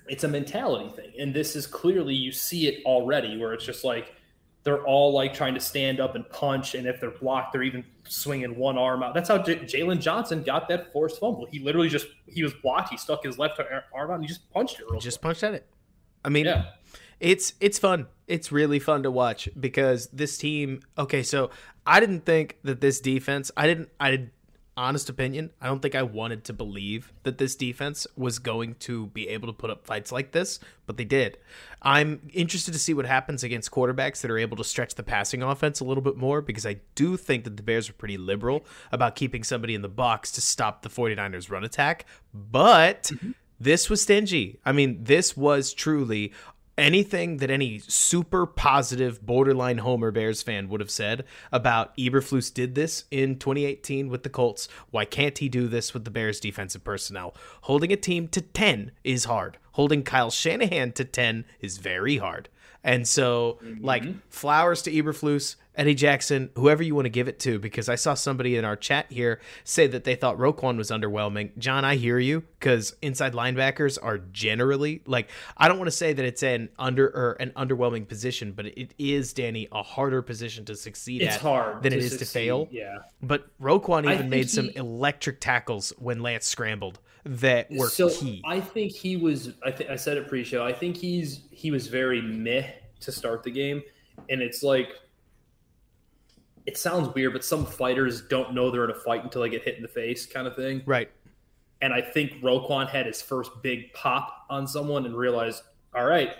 it's 0.07 0.23
a 0.23 0.27
mentality 0.27 0.89
thing, 0.95 1.11
and 1.19 1.33
this 1.33 1.55
is 1.55 1.67
clearly 1.67 2.15
you 2.15 2.31
see 2.31 2.67
it 2.67 2.85
already, 2.85 3.37
where 3.37 3.53
it's 3.53 3.65
just 3.65 3.83
like 3.83 4.13
they're 4.67 4.83
all 4.83 5.13
like 5.13 5.33
trying 5.33 5.53
to 5.53 5.61
stand 5.61 6.01
up 6.01 6.15
and 6.15 6.29
punch, 6.29 6.75
and 6.75 6.85
if 6.85 6.99
they're 6.99 7.09
blocked, 7.09 7.53
they're 7.53 7.63
even 7.63 7.85
swinging 8.03 8.53
one 8.57 8.77
arm 8.77 9.01
out. 9.01 9.13
That's 9.13 9.29
how 9.29 9.37
J- 9.37 9.59
Jaylon 9.59 10.01
Johnson 10.01 10.43
got 10.43 10.67
that 10.67 10.91
forced 10.91 11.21
fumble. 11.21 11.47
He 11.49 11.59
literally 11.59 11.87
just 11.87 12.07
he 12.25 12.43
was 12.43 12.53
blocked. 12.53 12.89
He 12.89 12.97
stuck 12.97 13.23
his 13.23 13.39
left 13.39 13.61
arm 13.61 14.11
out 14.11 14.15
and 14.15 14.23
he 14.25 14.27
just 14.27 14.51
punched 14.51 14.81
it. 14.81 14.99
just 14.99 15.21
punched 15.21 15.41
at 15.43 15.53
it. 15.53 15.65
I 16.25 16.27
mean, 16.27 16.47
yeah. 16.47 16.71
it's 17.21 17.53
it's 17.61 17.79
fun. 17.79 18.07
It's 18.27 18.51
really 18.51 18.79
fun 18.79 19.03
to 19.03 19.11
watch 19.11 19.47
because 19.57 20.07
this 20.07 20.37
team. 20.37 20.81
Okay, 20.97 21.23
so 21.23 21.49
I 21.85 22.01
didn't 22.01 22.25
think 22.25 22.57
that 22.63 22.81
this 22.81 22.99
defense. 22.99 23.51
I 23.55 23.67
didn't. 23.67 23.87
I 24.01 24.11
did 24.11 24.31
honest 24.77 25.09
opinion, 25.09 25.49
I 25.59 25.65
don't 25.67 25.81
think 25.81 25.95
I 25.95 26.03
wanted 26.03 26.43
to 26.45 26.53
believe 26.53 27.11
that 27.23 27.39
this 27.39 27.55
defense 27.55 28.05
was 28.15 28.39
going 28.39 28.75
to 28.75 29.07
be 29.07 29.27
able 29.27 29.47
to 29.47 29.53
put 29.53 29.69
up 29.69 29.85
fights 29.85 30.11
like 30.11 30.31
this, 30.31 30.59
but 30.85 30.95
they 30.95 31.03
did. 31.03 31.37
I'm 31.81 32.29
interested 32.33 32.73
to 32.73 32.79
see 32.79 32.93
what 32.93 33.05
happens 33.05 33.43
against 33.43 33.71
quarterbacks 33.71 34.21
that 34.21 34.31
are 34.31 34.37
able 34.37 34.55
to 34.57 34.63
stretch 34.63 34.95
the 34.95 35.03
passing 35.03 35.41
offense 35.41 35.79
a 35.79 35.83
little 35.83 36.03
bit 36.03 36.15
more 36.15 36.41
because 36.41 36.65
I 36.65 36.77
do 36.95 37.17
think 37.17 37.43
that 37.43 37.57
the 37.57 37.63
Bears 37.63 37.89
are 37.89 37.93
pretty 37.93 38.17
liberal 38.17 38.65
about 38.91 39.15
keeping 39.15 39.43
somebody 39.43 39.73
in 39.73 39.81
the 39.81 39.89
box 39.89 40.31
to 40.33 40.41
stop 40.41 40.83
the 40.83 40.89
49ers 40.89 41.49
run 41.49 41.63
attack, 41.63 42.05
but 42.33 43.03
mm-hmm. 43.03 43.31
this 43.59 43.89
was 43.89 44.03
stingy. 44.03 44.59
I 44.63 44.71
mean, 44.71 45.03
this 45.03 45.35
was 45.35 45.73
truly 45.73 46.31
anything 46.77 47.37
that 47.37 47.49
any 47.49 47.79
super 47.79 48.45
positive 48.45 49.25
borderline 49.25 49.79
homer 49.79 50.11
bears 50.11 50.41
fan 50.41 50.69
would 50.69 50.79
have 50.79 50.91
said 50.91 51.25
about 51.51 51.95
eberflus 51.97 52.53
did 52.53 52.75
this 52.75 53.05
in 53.11 53.37
2018 53.39 54.09
with 54.09 54.23
the 54.23 54.29
colts. 54.29 54.67
Why 54.91 55.05
can't 55.05 55.37
he 55.37 55.49
do 55.49 55.67
this 55.67 55.93
with 55.93 56.05
the 56.05 56.11
bears 56.11 56.39
defensive 56.39 56.83
personnel? 56.83 57.35
Holding 57.61 57.91
a 57.91 57.97
team 57.97 58.27
to 58.29 58.41
10 58.41 58.91
is 59.03 59.25
hard. 59.25 59.57
Holding 59.73 60.03
Kyle 60.03 60.31
Shanahan 60.31 60.91
to 60.93 61.05
10 61.05 61.45
is 61.59 61.77
very 61.77 62.17
hard. 62.17 62.49
And 62.83 63.07
so, 63.07 63.59
like, 63.81 64.03
mm-hmm. 64.03 64.19
flowers 64.29 64.81
to 64.83 64.91
Eberflus, 64.91 65.57
Eddie 65.77 65.93
Jackson, 65.93 66.49
whoever 66.55 66.81
you 66.81 66.95
want 66.95 67.05
to 67.05 67.09
give 67.09 67.27
it 67.27 67.39
to, 67.41 67.59
because 67.59 67.87
I 67.87 67.95
saw 67.95 68.15
somebody 68.15 68.57
in 68.57 68.65
our 68.65 68.75
chat 68.75 69.05
here 69.11 69.39
say 69.63 69.85
that 69.87 70.03
they 70.03 70.15
thought 70.15 70.37
Roquan 70.37 70.75
was 70.75 70.89
underwhelming. 70.89 71.55
John, 71.59 71.85
I 71.85 71.95
hear 71.95 72.17
you, 72.17 72.41
because 72.59 72.95
inside 73.03 73.33
linebackers 73.33 73.99
are 74.01 74.17
generally 74.17 75.03
like 75.05 75.29
I 75.55 75.67
don't 75.67 75.77
want 75.77 75.87
to 75.87 75.95
say 75.95 76.13
that 76.13 76.25
it's 76.25 76.41
an 76.41 76.69
under 76.79 77.05
or 77.07 77.37
an 77.39 77.51
underwhelming 77.55 78.07
position, 78.07 78.53
but 78.53 78.65
it 78.65 78.95
is, 78.97 79.33
Danny, 79.33 79.67
a 79.71 79.83
harder 79.83 80.23
position 80.23 80.65
to 80.65 80.75
succeed 80.75 81.21
It's 81.21 81.35
at 81.35 81.41
hard 81.41 81.83
than 81.83 81.93
it 81.93 81.99
is 81.99 82.17
to 82.17 82.25
fail. 82.25 82.67
yeah. 82.71 82.97
But 83.21 83.47
Roquan 83.61 84.11
even 84.11 84.29
made 84.29 84.49
some 84.49 84.69
electric 84.69 85.39
tackles 85.39 85.93
when 85.99 86.21
Lance 86.21 86.47
scrambled 86.47 86.99
that 87.23 87.69
were 87.69 87.89
so 87.89 88.09
key. 88.09 88.41
I 88.45 88.59
think 88.61 88.93
he 88.93 89.15
was. 89.17 89.53
I 89.63 89.71
think 89.71 89.89
I 89.89 89.95
said 89.95 90.17
it 90.17 90.27
pre-show. 90.27 90.65
I 90.65 90.73
think 90.73 90.97
he's 90.97 91.41
he 91.51 91.69
was 91.69 91.87
very 91.87 92.21
meh 92.21 92.65
to 93.01 93.11
start 93.11 93.43
the 93.43 93.51
game, 93.51 93.83
and 94.29 94.41
it's 94.41 94.63
like 94.63 94.89
it 96.67 96.77
sounds 96.77 97.11
weird, 97.15 97.33
but 97.33 97.43
some 97.43 97.65
fighters 97.65 98.21
don't 98.21 98.53
know 98.53 98.69
they're 98.69 98.83
in 98.83 98.91
a 98.91 98.93
fight 98.93 99.23
until 99.23 99.41
they 99.41 99.49
get 99.49 99.63
hit 99.63 99.77
in 99.77 99.81
the 99.81 99.87
face, 99.87 100.25
kind 100.27 100.45
of 100.45 100.55
thing. 100.55 100.83
right. 100.85 101.09
And 101.81 101.93
I 101.93 102.01
think 102.01 102.33
Roquan 102.41 102.89
had 102.89 103.05
his 103.05 103.21
first 103.21 103.51
big 103.61 103.93
pop 103.93 104.45
on 104.49 104.67
someone 104.67 105.05
and 105.05 105.15
realized, 105.15 105.61
all 105.95 106.05
right, 106.05 106.31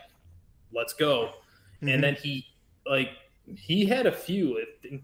let's 0.73 0.93
go. 0.93 1.29
Mm-hmm. 1.75 1.89
And 1.89 2.03
then 2.03 2.15
he 2.15 2.45
like 2.87 3.09
he 3.55 3.85
had 3.85 4.05
a 4.07 4.11
few, 4.11 4.57
I 4.59 4.63
think 4.81 5.03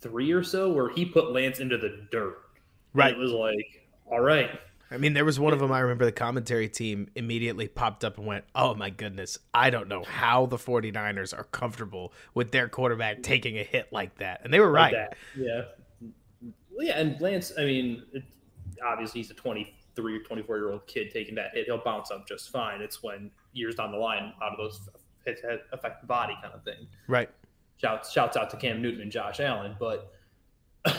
three 0.00 0.30
or 0.32 0.42
so, 0.44 0.72
where 0.72 0.90
he 0.90 1.04
put 1.04 1.32
Lance 1.32 1.58
into 1.60 1.76
the 1.76 2.06
dirt. 2.12 2.38
And 2.92 3.00
Right. 3.00 3.12
it 3.12 3.18
was 3.18 3.32
like, 3.32 3.86
all 4.06 4.20
right, 4.20 4.50
I 4.94 4.96
mean, 4.96 5.12
there 5.12 5.24
was 5.24 5.40
one 5.40 5.52
of 5.52 5.58
them 5.58 5.72
I 5.72 5.80
remember 5.80 6.04
the 6.04 6.12
commentary 6.12 6.68
team 6.68 7.08
immediately 7.16 7.66
popped 7.66 8.04
up 8.04 8.16
and 8.16 8.26
went, 8.26 8.44
Oh 8.54 8.74
my 8.74 8.90
goodness, 8.90 9.38
I 9.52 9.70
don't 9.70 9.88
know 9.88 10.04
how 10.04 10.46
the 10.46 10.56
49ers 10.56 11.36
are 11.36 11.44
comfortable 11.44 12.12
with 12.32 12.52
their 12.52 12.68
quarterback 12.68 13.22
taking 13.22 13.58
a 13.58 13.64
hit 13.64 13.92
like 13.92 14.16
that. 14.18 14.42
And 14.44 14.54
they 14.54 14.60
were 14.60 14.70
right. 14.70 14.94
like. 14.94 15.16
Yeah. 15.36 15.62
Well, 16.70 16.86
yeah, 16.86 16.98
and 16.98 17.20
Lance, 17.20 17.52
I 17.58 17.64
mean, 17.64 18.04
it, 18.12 18.22
obviously 18.84 19.20
he's 19.20 19.30
a 19.30 19.34
23 19.34 20.16
or 20.16 20.20
24 20.20 20.56
year 20.56 20.72
old 20.72 20.86
kid 20.86 21.10
taking 21.12 21.34
that 21.34 21.50
hit. 21.54 21.66
He'll 21.66 21.78
bounce 21.78 22.10
up 22.10 22.28
just 22.28 22.50
fine. 22.50 22.80
It's 22.80 23.02
when 23.02 23.30
years 23.52 23.74
down 23.74 23.90
the 23.90 23.98
line, 23.98 24.32
how 24.38 24.50
of 24.50 24.58
those 24.58 24.88
hits 25.24 25.42
affect 25.72 26.02
the 26.02 26.06
body 26.06 26.36
kind 26.40 26.54
of 26.54 26.62
thing. 26.62 26.86
Right. 27.08 27.30
Shouts, 27.78 28.12
shouts 28.12 28.36
out 28.36 28.50
to 28.50 28.56
Cam 28.56 28.80
Newton 28.80 29.00
and 29.00 29.10
Josh 29.10 29.40
Allen. 29.40 29.74
But 29.78 30.12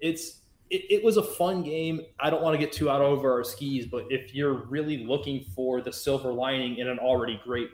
it's, 0.00 0.39
it, 0.70 0.84
it 0.90 1.04
was 1.04 1.16
a 1.16 1.22
fun 1.22 1.62
game. 1.62 2.00
I 2.20 2.30
don't 2.30 2.42
want 2.42 2.54
to 2.54 2.58
get 2.58 2.72
too 2.72 2.88
out 2.88 3.00
over 3.00 3.30
our 3.32 3.44
skis, 3.44 3.86
but 3.86 4.06
if 4.10 4.34
you're 4.34 4.54
really 4.66 5.04
looking 5.04 5.44
for 5.54 5.80
the 5.80 5.92
silver 5.92 6.32
lining 6.32 6.78
in 6.78 6.88
an 6.88 6.98
already 6.98 7.40
great 7.44 7.70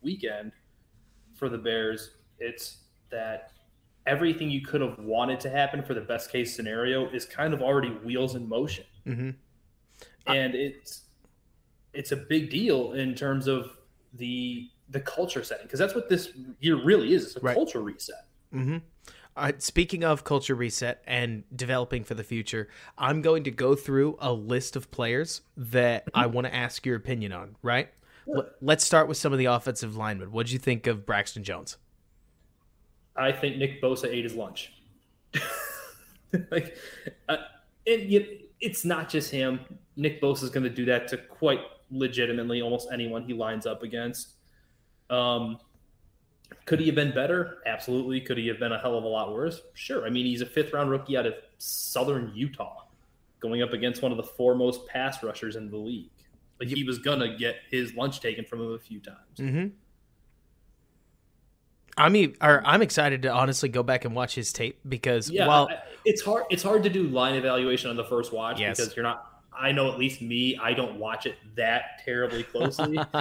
weekend 0.00 0.52
for 1.34 1.48
the 1.48 1.58
Bears, 1.58 2.16
it's 2.38 2.84
that 3.10 3.52
everything 4.06 4.50
you 4.50 4.62
could 4.62 4.80
have 4.80 4.98
wanted 4.98 5.38
to 5.40 5.50
happen 5.50 5.82
for 5.84 5.92
the 5.92 6.00
best 6.00 6.32
case 6.32 6.56
scenario 6.56 7.08
is 7.10 7.26
kind 7.26 7.52
of 7.52 7.60
already 7.60 7.90
wheels 7.90 8.34
in 8.34 8.48
motion. 8.48 8.84
hmm 9.04 9.30
And 10.26 10.54
it's 10.54 11.04
it's 11.92 12.12
a 12.12 12.16
big 12.16 12.50
deal 12.50 12.92
in 12.92 13.14
terms 13.14 13.46
of 13.46 13.70
the 14.14 14.68
the 14.90 15.00
culture 15.00 15.44
setting 15.44 15.66
because 15.66 15.78
that's 15.78 15.94
what 15.94 16.08
this 16.08 16.30
year 16.60 16.82
really 16.82 17.12
is. 17.12 17.26
It's 17.26 17.36
a 17.36 17.40
Right. 17.40 17.54
culture 17.54 17.82
reset. 17.82 18.26
hmm 18.52 18.78
Uh, 19.38 19.52
speaking 19.58 20.02
of 20.02 20.24
culture 20.24 20.56
reset 20.56 21.00
and 21.06 21.44
developing 21.54 22.02
for 22.02 22.14
the 22.14 22.24
future, 22.24 22.68
I'm 22.98 23.22
going 23.22 23.44
to 23.44 23.52
go 23.52 23.76
through 23.76 24.16
a 24.20 24.32
list 24.32 24.74
of 24.74 24.90
players 24.90 25.42
that 25.56 26.08
I 26.12 26.26
want 26.26 26.48
to 26.48 26.54
ask 26.54 26.84
your 26.84 26.96
opinion 26.96 27.30
on, 27.32 27.54
right? 27.62 27.88
L- 28.34 28.48
let's 28.60 28.84
start 28.84 29.06
with 29.06 29.16
some 29.16 29.32
of 29.32 29.38
the 29.38 29.44
offensive 29.44 29.96
linemen. 29.96 30.32
What 30.32 30.36
would 30.36 30.50
you 30.50 30.58
think 30.58 30.88
of 30.88 31.06
Braxton 31.06 31.44
Jones? 31.44 31.76
I 33.14 33.30
think 33.30 33.58
Nick 33.58 33.80
Bosa 33.80 34.08
ate 34.08 34.24
his 34.24 34.34
lunch. 34.34 34.72
like, 36.50 36.76
uh, 37.28 37.36
and 37.86 38.02
yet 38.10 38.26
it's 38.60 38.84
not 38.84 39.08
just 39.08 39.30
him. 39.30 39.60
Nick 39.94 40.20
Bosa 40.20 40.42
is 40.42 40.50
going 40.50 40.64
to 40.64 40.70
do 40.70 40.84
that 40.86 41.06
to 41.08 41.16
quite 41.16 41.60
legitimately 41.92 42.60
almost 42.60 42.88
anyone 42.92 43.22
he 43.22 43.34
lines 43.34 43.66
up 43.66 43.84
against. 43.84 44.34
Um, 45.10 45.58
could 46.64 46.80
he 46.80 46.86
have 46.86 46.94
been 46.94 47.14
better? 47.14 47.58
Absolutely. 47.66 48.20
Could 48.20 48.38
he 48.38 48.46
have 48.48 48.58
been 48.58 48.72
a 48.72 48.78
hell 48.78 48.96
of 48.96 49.04
a 49.04 49.08
lot 49.08 49.32
worse? 49.32 49.60
Sure. 49.74 50.06
I 50.06 50.10
mean, 50.10 50.26
he's 50.26 50.40
a 50.42 50.46
fifth 50.46 50.72
round 50.72 50.90
rookie 50.90 51.16
out 51.16 51.26
of 51.26 51.34
Southern 51.58 52.32
Utah, 52.34 52.84
going 53.40 53.62
up 53.62 53.72
against 53.72 54.02
one 54.02 54.10
of 54.12 54.16
the 54.18 54.22
foremost 54.24 54.86
pass 54.86 55.22
rushers 55.22 55.56
in 55.56 55.70
the 55.70 55.76
league. 55.76 56.10
Like 56.60 56.68
he 56.68 56.84
was 56.84 56.98
gonna 56.98 57.36
get 57.36 57.56
his 57.70 57.94
lunch 57.94 58.20
taken 58.20 58.44
from 58.44 58.60
him 58.60 58.72
a 58.72 58.78
few 58.78 59.00
times. 59.00 59.38
Mm-hmm. 59.38 59.66
I'm 61.96 62.14
e- 62.16 62.34
I'm 62.40 62.82
excited 62.82 63.22
to 63.22 63.32
honestly 63.32 63.68
go 63.68 63.82
back 63.82 64.04
and 64.04 64.14
watch 64.14 64.34
his 64.34 64.52
tape 64.52 64.78
because 64.88 65.30
Yeah, 65.30 65.48
while 65.48 65.68
it's 66.04 66.22
hard. 66.22 66.44
It's 66.50 66.62
hard 66.62 66.82
to 66.84 66.90
do 66.90 67.04
line 67.04 67.34
evaluation 67.34 67.90
on 67.90 67.96
the 67.96 68.04
first 68.04 68.32
watch 68.32 68.60
Yes. 68.60 68.76
because 68.78 68.94
you're 68.96 69.02
not. 69.02 69.37
I 69.58 69.72
know 69.72 69.90
at 69.90 69.98
least 69.98 70.22
me. 70.22 70.56
I 70.56 70.72
don't 70.72 70.96
watch 70.96 71.26
it 71.26 71.36
that 71.56 72.02
terribly 72.04 72.44
closely. 72.44 72.98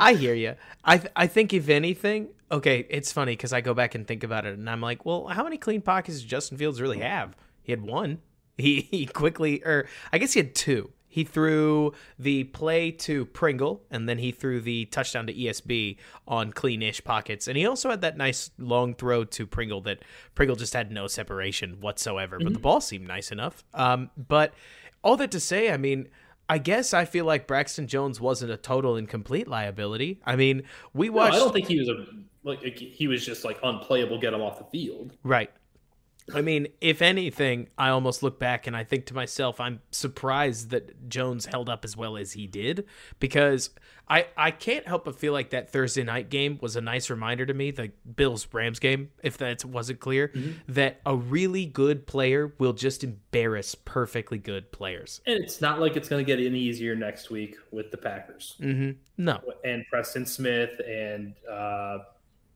I 0.00 0.14
hear 0.14 0.34
you. 0.34 0.56
I 0.84 0.98
th- 0.98 1.12
I 1.14 1.26
think 1.26 1.52
if 1.54 1.68
anything, 1.68 2.28
okay, 2.50 2.86
it's 2.90 3.12
funny 3.12 3.32
because 3.32 3.52
I 3.52 3.60
go 3.60 3.72
back 3.72 3.94
and 3.94 4.06
think 4.06 4.24
about 4.24 4.46
it, 4.46 4.58
and 4.58 4.68
I'm 4.68 4.80
like, 4.80 5.04
well, 5.04 5.28
how 5.28 5.44
many 5.44 5.58
clean 5.58 5.80
pockets 5.80 6.18
does 6.18 6.24
Justin 6.24 6.58
Fields 6.58 6.80
really 6.80 6.98
have? 6.98 7.36
He 7.62 7.72
had 7.72 7.82
one. 7.82 8.18
He 8.58 8.88
he 8.90 9.04
quickly, 9.04 9.62
or 9.66 9.86
I 10.14 10.16
guess 10.16 10.32
he 10.32 10.40
had 10.40 10.54
two. 10.54 10.90
He 11.08 11.24
threw 11.24 11.92
the 12.18 12.44
play 12.44 12.90
to 12.90 13.26
Pringle, 13.26 13.82
and 13.90 14.08
then 14.08 14.16
he 14.16 14.32
threw 14.32 14.62
the 14.62 14.86
touchdown 14.86 15.26
to 15.26 15.34
ESB 15.34 15.98
on 16.26 16.52
clean-ish 16.52 17.04
pockets, 17.04 17.48
and 17.48 17.56
he 17.58 17.66
also 17.66 17.90
had 17.90 18.00
that 18.00 18.16
nice 18.16 18.50
long 18.58 18.94
throw 18.94 19.24
to 19.24 19.46
Pringle 19.46 19.82
that 19.82 19.98
Pringle 20.34 20.56
just 20.56 20.72
had 20.72 20.90
no 20.90 21.06
separation 21.06 21.82
whatsoever, 21.82 22.38
but 22.38 22.54
the 22.54 22.58
ball 22.58 22.80
seemed 22.80 23.06
nice 23.06 23.30
enough. 23.30 23.62
Um, 23.74 24.10
but 24.16 24.54
all 25.02 25.16
that 25.16 25.30
to 25.32 25.40
say, 25.40 25.72
I 25.72 25.76
mean. 25.76 26.08
I 26.48 26.58
guess 26.58 26.94
I 26.94 27.06
feel 27.06 27.24
like 27.24 27.48
Braxton 27.48 27.88
Jones 27.88 28.20
wasn't 28.20 28.52
a 28.52 28.56
total 28.56 28.94
and 28.94 29.08
complete 29.08 29.48
liability. 29.48 30.20
I 30.24 30.36
mean, 30.36 30.62
we 30.94 31.08
No, 31.08 31.14
watched 31.14 31.34
I 31.34 31.38
don't 31.38 31.52
think 31.52 31.66
he 31.66 31.76
was 31.80 31.88
a 31.88 32.06
like 32.44 32.62
he 32.78 33.08
was 33.08 33.26
just 33.26 33.44
like 33.44 33.58
unplayable. 33.64 34.20
Get 34.20 34.32
him 34.32 34.42
off 34.42 34.60
the 34.60 34.64
field. 34.66 35.16
right. 35.24 35.50
I 36.34 36.42
mean, 36.42 36.68
if 36.80 37.02
anything, 37.02 37.68
I 37.78 37.90
almost 37.90 38.22
look 38.22 38.38
back 38.38 38.66
and 38.66 38.76
I 38.76 38.84
think 38.84 39.06
to 39.06 39.14
myself, 39.14 39.60
I'm 39.60 39.80
surprised 39.90 40.70
that 40.70 41.08
Jones 41.08 41.46
held 41.46 41.68
up 41.68 41.84
as 41.84 41.96
well 41.96 42.16
as 42.16 42.32
he 42.32 42.46
did 42.46 42.86
because 43.20 43.70
I 44.08 44.26
I 44.36 44.50
can't 44.50 44.86
help 44.86 45.04
but 45.04 45.18
feel 45.18 45.32
like 45.32 45.50
that 45.50 45.70
Thursday 45.70 46.02
night 46.02 46.28
game 46.28 46.58
was 46.60 46.76
a 46.76 46.80
nice 46.80 47.10
reminder 47.10 47.46
to 47.46 47.54
me, 47.54 47.70
the 47.70 47.92
Bills 48.16 48.46
Rams 48.52 48.78
game, 48.78 49.10
if 49.22 49.38
that 49.38 49.64
wasn't 49.64 50.00
clear, 50.00 50.32
that 50.68 51.00
a 51.06 51.16
really 51.16 51.66
good 51.66 52.06
player 52.06 52.52
will 52.58 52.72
just 52.72 53.04
embarrass 53.04 53.74
perfectly 53.74 54.38
good 54.38 54.72
players. 54.72 55.20
And 55.26 55.42
it's 55.42 55.60
not 55.60 55.80
like 55.80 55.96
it's 55.96 56.08
going 56.08 56.24
to 56.24 56.26
get 56.26 56.44
any 56.44 56.58
easier 56.58 56.94
next 56.94 57.30
week 57.30 57.56
with 57.70 57.90
the 57.90 57.98
Packers 57.98 58.56
Mm-hmm. 58.60 58.92
No, 59.18 59.40
and 59.64 59.84
Preston 59.90 60.26
Smith 60.26 60.80
and 60.86 61.34
uh, 61.50 61.98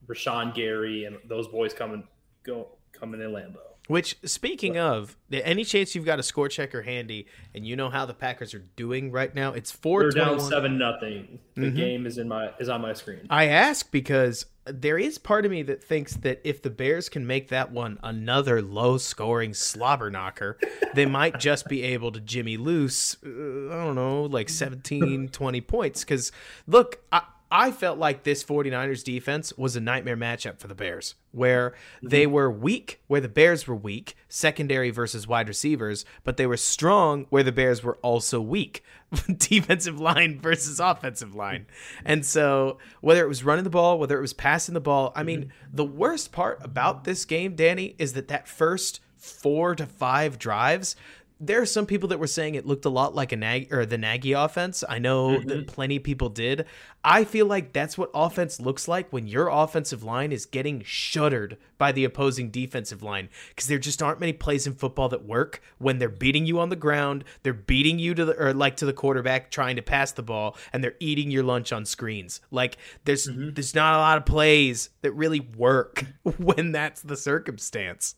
Rashan 0.07 0.55
Gary 0.55 1.05
and 1.05 1.17
those 1.25 1.49
boys 1.49 1.73
coming 1.73 2.07
go 2.43 2.69
coming 2.93 3.21
in 3.21 3.31
Lambeau. 3.31 3.71
Which, 3.91 4.19
speaking 4.25 4.79
of, 4.79 5.17
any 5.33 5.65
chance 5.65 5.97
you've 5.97 6.05
got 6.05 6.21
a 6.21 6.23
score 6.23 6.49
checker 6.49 6.83
handy 6.83 7.27
and 7.57 7.67
you 7.67 7.75
know 7.75 7.91
how 7.91 8.07
the 8.07 8.15
Packers 8.15 8.55
are 8.55 8.65
doing 8.77 9.11
right 9.11 9.35
now? 9.35 9.53
It's 9.53 9.73
four 9.73 10.03
They're 10.03 10.25
down 10.25 10.39
seven 10.39 10.79
nothing. 10.79 11.41
The 11.57 11.73
game 11.73 12.07
is 12.07 12.17
in 12.17 12.29
my 12.29 12.53
is 12.61 12.69
on 12.69 12.83
my 12.83 12.93
screen. 12.93 13.27
I 13.29 13.47
ask 13.47 13.91
because 13.91 14.47
there 14.65 14.97
is 14.97 15.19
part 15.19 15.45
of 15.45 15.51
me 15.51 15.63
that 15.65 15.83
thinks 15.83 16.15
that 16.19 16.41
if 16.45 16.63
the 16.63 16.71
Bears 16.71 17.09
can 17.09 17.27
make 17.27 17.49
that 17.49 17.73
one 17.73 17.99
another 18.05 18.63
low-scoring 18.63 19.55
slobber 19.55 20.09
knocker, 20.09 20.57
they 20.95 21.07
might 21.07 21.41
just 21.41 21.67
be 21.67 21.83
able 21.83 22.13
to 22.13 22.21
jimmy 22.21 22.57
loose. 22.57 23.17
Uh, 23.27 23.29
I 23.29 23.85
don't 23.85 23.97
know, 23.97 24.23
like 24.23 24.51
17, 24.51 25.31
20 25.31 25.61
points. 25.63 26.05
Because 26.05 26.31
look, 26.69 27.01
I. 27.11 27.23
I 27.51 27.73
felt 27.73 27.99
like 27.99 28.23
this 28.23 28.45
49ers 28.45 29.03
defense 29.03 29.53
was 29.57 29.75
a 29.75 29.81
nightmare 29.81 30.17
matchup 30.17 30.59
for 30.59 30.69
the 30.69 30.75
Bears, 30.75 31.17
where 31.33 31.75
they 32.03 32.27
mhm. 32.27 32.31
were 32.31 32.51
weak, 32.51 33.01
where 33.09 33.21
the 33.21 33.29
Bears 33.29 33.67
were 33.67 33.75
weak, 33.75 34.17
secondary 34.29 34.91
versus 34.91 35.27
wide 35.27 35.49
receivers, 35.49 36.05
but 36.23 36.37
they 36.37 36.47
were 36.47 36.57
strong, 36.57 37.27
where 37.31 37.43
the 37.43 37.51
Bears 37.51 37.83
were 37.83 37.97
also 38.03 38.41
weak, 38.41 38.85
defensive 39.37 39.99
line 39.99 40.41
versus 40.41 40.79
offensive 40.79 41.35
line. 41.35 41.67
And 42.05 42.25
so, 42.25 42.79
whether 43.01 43.25
it 43.25 43.29
was 43.29 43.43
running 43.43 43.65
the 43.65 43.71
ball, 43.71 43.99
whether 43.99 44.17
it 44.17 44.23
was 44.23 44.33
passing 44.33 44.75
the 44.75 44.81
ball, 44.81 45.13
I 45.17 45.25
mean, 45.25 45.41
mm-hmm. 45.41 45.77
the 45.77 45.85
worst 45.85 46.31
part 46.31 46.59
about 46.63 47.03
this 47.03 47.25
game, 47.25 47.57
Danny, 47.57 47.97
is 47.99 48.13
that 48.13 48.29
that 48.29 48.47
first 48.47 49.01
four 49.17 49.75
to 49.75 49.87
five 49.87 50.39
drives, 50.39 50.97
there 51.43 51.61
are 51.63 51.67
some 51.67 51.87
people 51.87 52.09
that 52.11 52.19
were 52.19 52.27
saying 52.27 52.55
it 52.55 52.67
looked 52.67 52.85
a 52.85 52.91
lot 52.91 53.15
like 53.15 53.33
a 53.33 53.37
Nag 53.37 53.73
or 53.73 53.87
the 53.87 53.97
Nagy 53.97 54.33
offense. 54.33 54.85
I 54.89 54.99
know 54.99 55.31
Mm-hmm. 55.31 55.49
that 55.49 55.67
plenty 55.69 55.97
of 55.97 56.03
people 56.03 56.29
did. 56.29 56.67
I 57.03 57.25
feel 57.25 57.47
like 57.47 57.73
that's 57.73 57.97
what 57.97 58.11
offense 58.13 58.61
looks 58.61 58.87
like 58.87 59.11
when 59.11 59.27
your 59.27 59.49
offensive 59.49 60.03
line 60.03 60.33
is 60.33 60.45
getting 60.45 60.83
shuttered 60.85 61.57
by 61.79 61.93
the 61.93 62.05
opposing 62.05 62.51
defensive 62.51 63.03
line 63.03 63.31
because 63.49 63.69
there 63.69 63.79
just 63.79 64.03
aren't 64.03 64.21
many 64.21 64.35
plays 64.35 64.67
in 64.67 64.75
football 64.75 65.09
that 65.09 65.25
work 65.25 65.63
when 65.79 65.99
they're 65.99 66.11
beating 66.11 66.45
you 66.45 66.61
on 66.61 66.69
the 66.69 66.77
ground, 66.77 67.25
they're 67.43 67.55
beating 67.55 67.99
you 67.99 68.13
to 68.15 68.27
the 68.27 68.37
or 68.39 68.53
like 68.53 68.77
to 68.77 68.85
the 68.85 68.93
quarterback 68.93 69.51
trying 69.51 69.77
to 69.77 69.83
pass 69.83 70.13
the 70.13 70.23
ball 70.23 70.57
and 70.75 70.85
they're 70.85 70.97
eating 71.01 71.31
your 71.31 71.43
lunch 71.43 71.73
on 71.73 71.87
screens. 71.87 72.41
Like 72.51 72.77
there's 73.05 73.27
Mm-hmm. 73.29 73.51
there's 73.55 73.75
not 73.75 73.95
a 73.95 73.99
lot 73.99 74.19
of 74.19 74.27
plays 74.27 74.91
that 75.01 75.13
really 75.13 75.41
work 75.41 76.05
when 76.39 76.73
that's 76.73 77.01
the 77.01 77.17
circumstance. 77.17 78.15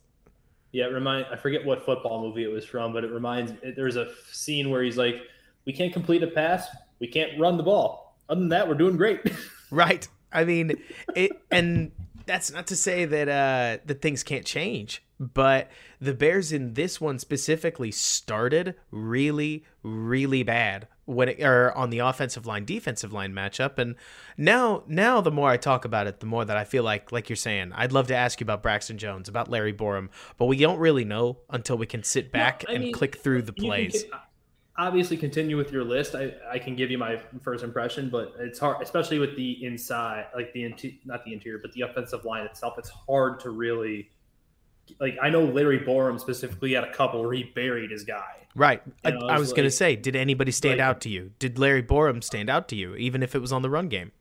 Yeah, 0.72 0.86
it 0.86 0.92
remind 0.92 1.26
I 1.30 1.36
forget 1.36 1.64
what 1.64 1.84
football 1.84 2.22
movie 2.22 2.44
it 2.44 2.50
was 2.50 2.64
from, 2.64 2.92
but 2.92 3.04
it 3.04 3.10
reminds 3.10 3.52
it, 3.62 3.76
there's 3.76 3.96
a 3.96 4.08
scene 4.30 4.70
where 4.70 4.82
he's 4.82 4.96
like, 4.96 5.16
"We 5.66 5.72
can't 5.72 5.92
complete 5.92 6.22
a 6.22 6.26
pass, 6.26 6.66
we 6.98 7.06
can't 7.06 7.38
run 7.38 7.56
the 7.56 7.62
ball. 7.62 8.16
Other 8.28 8.40
than 8.40 8.48
that, 8.50 8.68
we're 8.68 8.74
doing 8.74 8.96
great." 8.96 9.20
Right. 9.70 10.06
I 10.30 10.44
mean, 10.44 10.74
it, 11.16 11.32
and 11.50 11.92
that's 12.26 12.52
not 12.52 12.66
to 12.66 12.76
say 12.76 13.06
that 13.06 13.28
uh, 13.28 13.82
that 13.86 14.02
things 14.02 14.22
can't 14.22 14.44
change, 14.44 15.02
but 15.18 15.70
the 15.98 16.12
Bears 16.12 16.52
in 16.52 16.74
this 16.74 17.00
one 17.00 17.18
specifically 17.18 17.90
started 17.90 18.74
really, 18.90 19.64
really 19.82 20.42
bad 20.42 20.88
when 21.05 21.28
it 21.28 21.40
or 21.40 21.72
on 21.76 21.90
the 21.90 21.98
offensive 21.98 22.46
line 22.46 22.64
defensive 22.64 23.12
line 23.12 23.32
matchup, 23.32 23.78
and 23.78 23.96
now 24.36 24.84
now 24.86 25.20
the 25.20 25.30
more 25.30 25.50
I 25.50 25.57
talk 25.57 25.84
about 25.84 26.07
it, 26.07 26.20
the 26.20 26.26
more 26.26 26.44
that 26.44 26.57
I 26.57 26.64
feel 26.64 26.82
like 26.84 27.12
like 27.12 27.28
you're 27.28 27.36
saying, 27.36 27.72
I'd 27.74 27.92
love 27.92 28.07
to 28.09 28.14
ask 28.14 28.40
you 28.40 28.44
about 28.44 28.62
Braxton 28.62 28.98
Jones, 28.98 29.28
about 29.28 29.48
Larry 29.48 29.72
Borom, 29.72 30.09
but 30.38 30.46
we 30.46 30.57
don't 30.59 30.78
really 30.78 31.05
know 31.05 31.38
until 31.50 31.76
we 31.76 31.86
can 31.86 32.03
sit 32.03 32.30
back 32.32 32.64
I 32.68 32.74
and 32.74 32.84
mean, 32.84 32.92
click 32.92 33.16
through 33.18 33.42
the 33.42 33.53
can 33.53 33.64
plays. 33.64 34.05
obviously 34.78 35.16
continue 35.16 35.57
with 35.57 35.70
your 35.70 35.84
list. 35.84 36.14
I, 36.14 36.34
I 36.50 36.59
can 36.59 36.76
give 36.76 36.90
you 36.90 36.98
my 36.98 37.20
first 37.42 37.62
impression, 37.62 38.09
but 38.09 38.34
it's 38.38 38.59
hard, 38.59 38.82
especially 38.82 39.18
with 39.18 39.36
the 39.36 39.64
inside, 39.64 40.26
like 40.34 40.53
the 40.53 40.74
not 41.05 41.24
the 41.24 41.32
interior, 41.32 41.59
but 41.59 41.72
the 41.72 41.82
offensive 41.82 42.24
line 42.24 42.44
itself. 42.46 42.74
It's 42.78 42.90
hard 42.90 43.40
to 43.40 43.50
really 43.50 44.11
like. 45.01 45.16
I 45.22 45.30
know 45.30 45.45
Larry 45.45 45.80
Borom 45.80 46.18
specifically 46.20 46.74
had 46.74 46.84
a 46.84 46.93
couple 46.93 47.22
where 47.22 47.32
he 47.32 47.45
buried 47.45 47.90
his 47.90 48.05
guy. 48.05 48.22
Right. 48.55 48.82
I, 49.05 49.09
You 49.11 49.18
know, 49.18 49.26
I 49.28 49.32
it's 49.34 49.40
was 49.40 49.53
going 49.53 49.64
to 49.64 49.70
say, 49.70 49.97
did 49.97 50.14
anybody 50.14 50.53
stand 50.53 50.78
like- 50.78 50.86
out 50.86 51.01
to 51.03 51.09
you? 51.09 51.32
Did 51.38 51.59
Larry 51.59 51.82
Borom 51.82 52.22
stand 52.22 52.51
out 52.51 52.68
to 52.68 52.76
you, 52.76 52.95
even 52.97 53.22
if 53.22 53.34
it 53.34 53.38
was 53.38 53.53
on 53.53 53.62
the 53.62 53.70
run 53.70 53.88
game? 53.88 54.12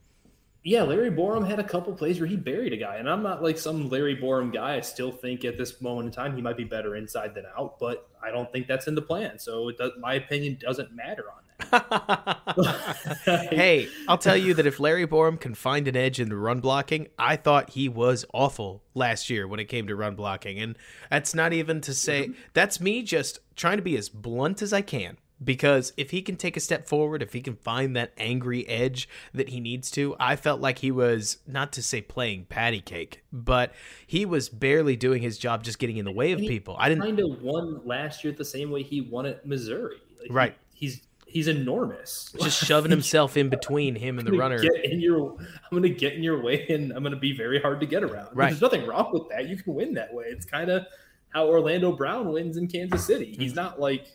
Yeah, 0.64 0.84
Larry 0.84 1.10
Borom 1.10 1.48
had 1.48 1.58
a 1.58 1.64
couple 1.64 1.92
plays 1.94 2.20
where 2.20 2.28
he 2.28 2.36
buried 2.36 2.72
a 2.72 2.78
guy, 2.78 2.98
and 2.98 3.10
I'm 3.10 3.24
not 3.24 3.42
like 3.42 3.58
some 3.58 3.90
Larry 3.90 4.16
Borom 4.16 4.54
guy. 4.54 4.76
I 4.76 4.82
still 4.82 5.12
think 5.12 5.44
at 5.44 5.58
this 5.58 5.82
moment 5.82 6.08
in 6.08 6.12
time 6.12 6.36
he 6.36 6.42
might 6.42 6.58
be 6.58 6.66
better 6.66 6.96
inside 6.96 7.34
than 7.34 7.46
out, 7.58 7.80
but 7.80 8.08
I 8.22 8.30
don't 8.30 8.52
think 8.52 8.68
that's 8.68 8.86
in 8.88 8.94
the 8.94 9.02
plan. 9.02 9.40
So 9.40 9.70
it 9.70 9.80
does, 9.80 9.94
my 10.00 10.14
opinion 10.14 10.60
doesn't 10.62 10.96
matter 10.96 11.26
on 11.32 11.38
that. 11.38 11.48
hey, 13.50 13.88
I'll 14.08 14.20
tell 14.20 14.38
you 14.38 14.54
that 14.54 14.68
if 14.68 14.80
Larry 14.80 15.08
Borom 15.08 15.40
can 15.40 15.56
find 15.56 15.88
an 15.88 15.96
edge 15.96 16.20
in 16.20 16.30
the 16.30 16.36
run 16.36 16.60
blocking, 16.60 17.08
I 17.18 17.38
thought 17.38 17.72
he 17.72 17.90
was 17.90 18.24
awful 18.32 18.84
last 18.94 19.32
year 19.32 19.48
when 19.48 19.60
it 19.60 19.66
came 19.66 19.88
to 19.88 19.96
run 19.96 20.16
blocking. 20.16 20.60
And 20.60 20.78
that's 21.10 21.34
not 21.34 21.54
even 21.54 21.82
to 21.82 21.94
say, 21.94 22.24
mm-hmm. 22.24 22.34
that's 22.54 22.80
me 22.80 23.02
just 23.02 23.40
trying 23.56 23.78
to 23.78 23.84
be 23.84 23.98
as 23.98 24.10
blunt 24.10 24.62
as 24.62 24.74
I 24.74 24.82
can. 24.82 25.18
Because 25.44 25.94
if 25.98 26.12
he 26.12 26.22
can 26.22 26.36
take 26.36 26.56
a 26.56 26.60
step 26.60 26.88
forward, 26.88 27.24
if 27.24 27.34
he 27.34 27.42
can 27.42 27.56
find 27.56 27.96
that 27.96 28.14
angry 28.18 28.68
edge 28.68 29.10
that 29.34 29.50
he 29.50 29.60
needs 29.60 29.90
to, 29.92 30.16
I 30.20 30.36
felt 30.36 30.62
like 30.62 30.80
he 30.80 30.92
was, 30.92 31.38
not 31.48 31.74
to 31.74 31.84
say 31.84 32.02
playing 32.02 32.46
patty 32.46 32.82
cake, 32.82 33.24
but 33.34 33.74
he 34.06 34.26
was 34.26 34.50
barely 34.50 34.96
doing 34.96 35.22
his 35.22 35.38
job 35.38 35.64
just 35.64 35.80
getting 35.80 35.98
in 35.98 36.06
the 36.06 36.12
way 36.12 36.32
of 36.32 36.40
he 36.40 36.48
people. 36.48 36.76
I 36.78 36.90
didn't. 36.90 37.04
kind 37.04 37.20
of 37.20 37.42
won 37.42 37.82
last 37.86 38.24
year 38.24 38.34
the 38.34 38.46
same 38.46 38.70
way 38.70 38.84
he 38.84 39.02
won 39.02 39.26
at 39.26 39.46
Missouri. 39.46 39.98
Like, 40.20 40.28
he- 40.28 40.34
Right. 40.34 40.56
he's 40.74 41.02
he's 41.32 41.48
enormous. 41.48 42.34
just 42.42 42.64
shoving 42.64 42.92
himself 42.92 43.38
in 43.38 43.50
between 43.50 43.96
him 43.96 44.20
and 44.20 44.28
the 44.28 44.38
runner. 44.38 44.60
Get 44.60 44.86
in 44.86 45.00
your, 45.00 45.38
I'm 45.40 45.72
going 45.72 45.84
to 45.84 45.90
get 45.90 46.14
in 46.14 46.24
your 46.24 46.42
way, 46.42 46.68
and 46.68 46.92
I'm 46.92 47.04
going 47.04 47.14
to 47.14 47.20
be 47.20 47.36
very 47.36 47.60
hard 47.60 47.80
to 47.80 47.86
get 47.86 48.04
around. 48.04 48.30
Right. 48.34 48.50
There's 48.50 48.62
nothing 48.62 48.86
wrong 48.86 49.10
with 49.14 49.30
that. 49.30 49.48
You 49.48 49.58
can 49.58 49.74
win 49.74 49.94
that 49.96 50.14
way. 50.14 50.26
It's 50.28 50.46
kind 50.46 50.70
of 50.70 50.86
how 51.30 51.48
Orlando 51.48 51.94
Brown 51.94 52.32
wins 52.32 52.58
in 52.58 52.68
Kansas 52.68 53.06
City. 53.06 53.36
He's 53.38 53.54
mm. 53.54 53.58
not 53.58 53.80
like 53.80 54.08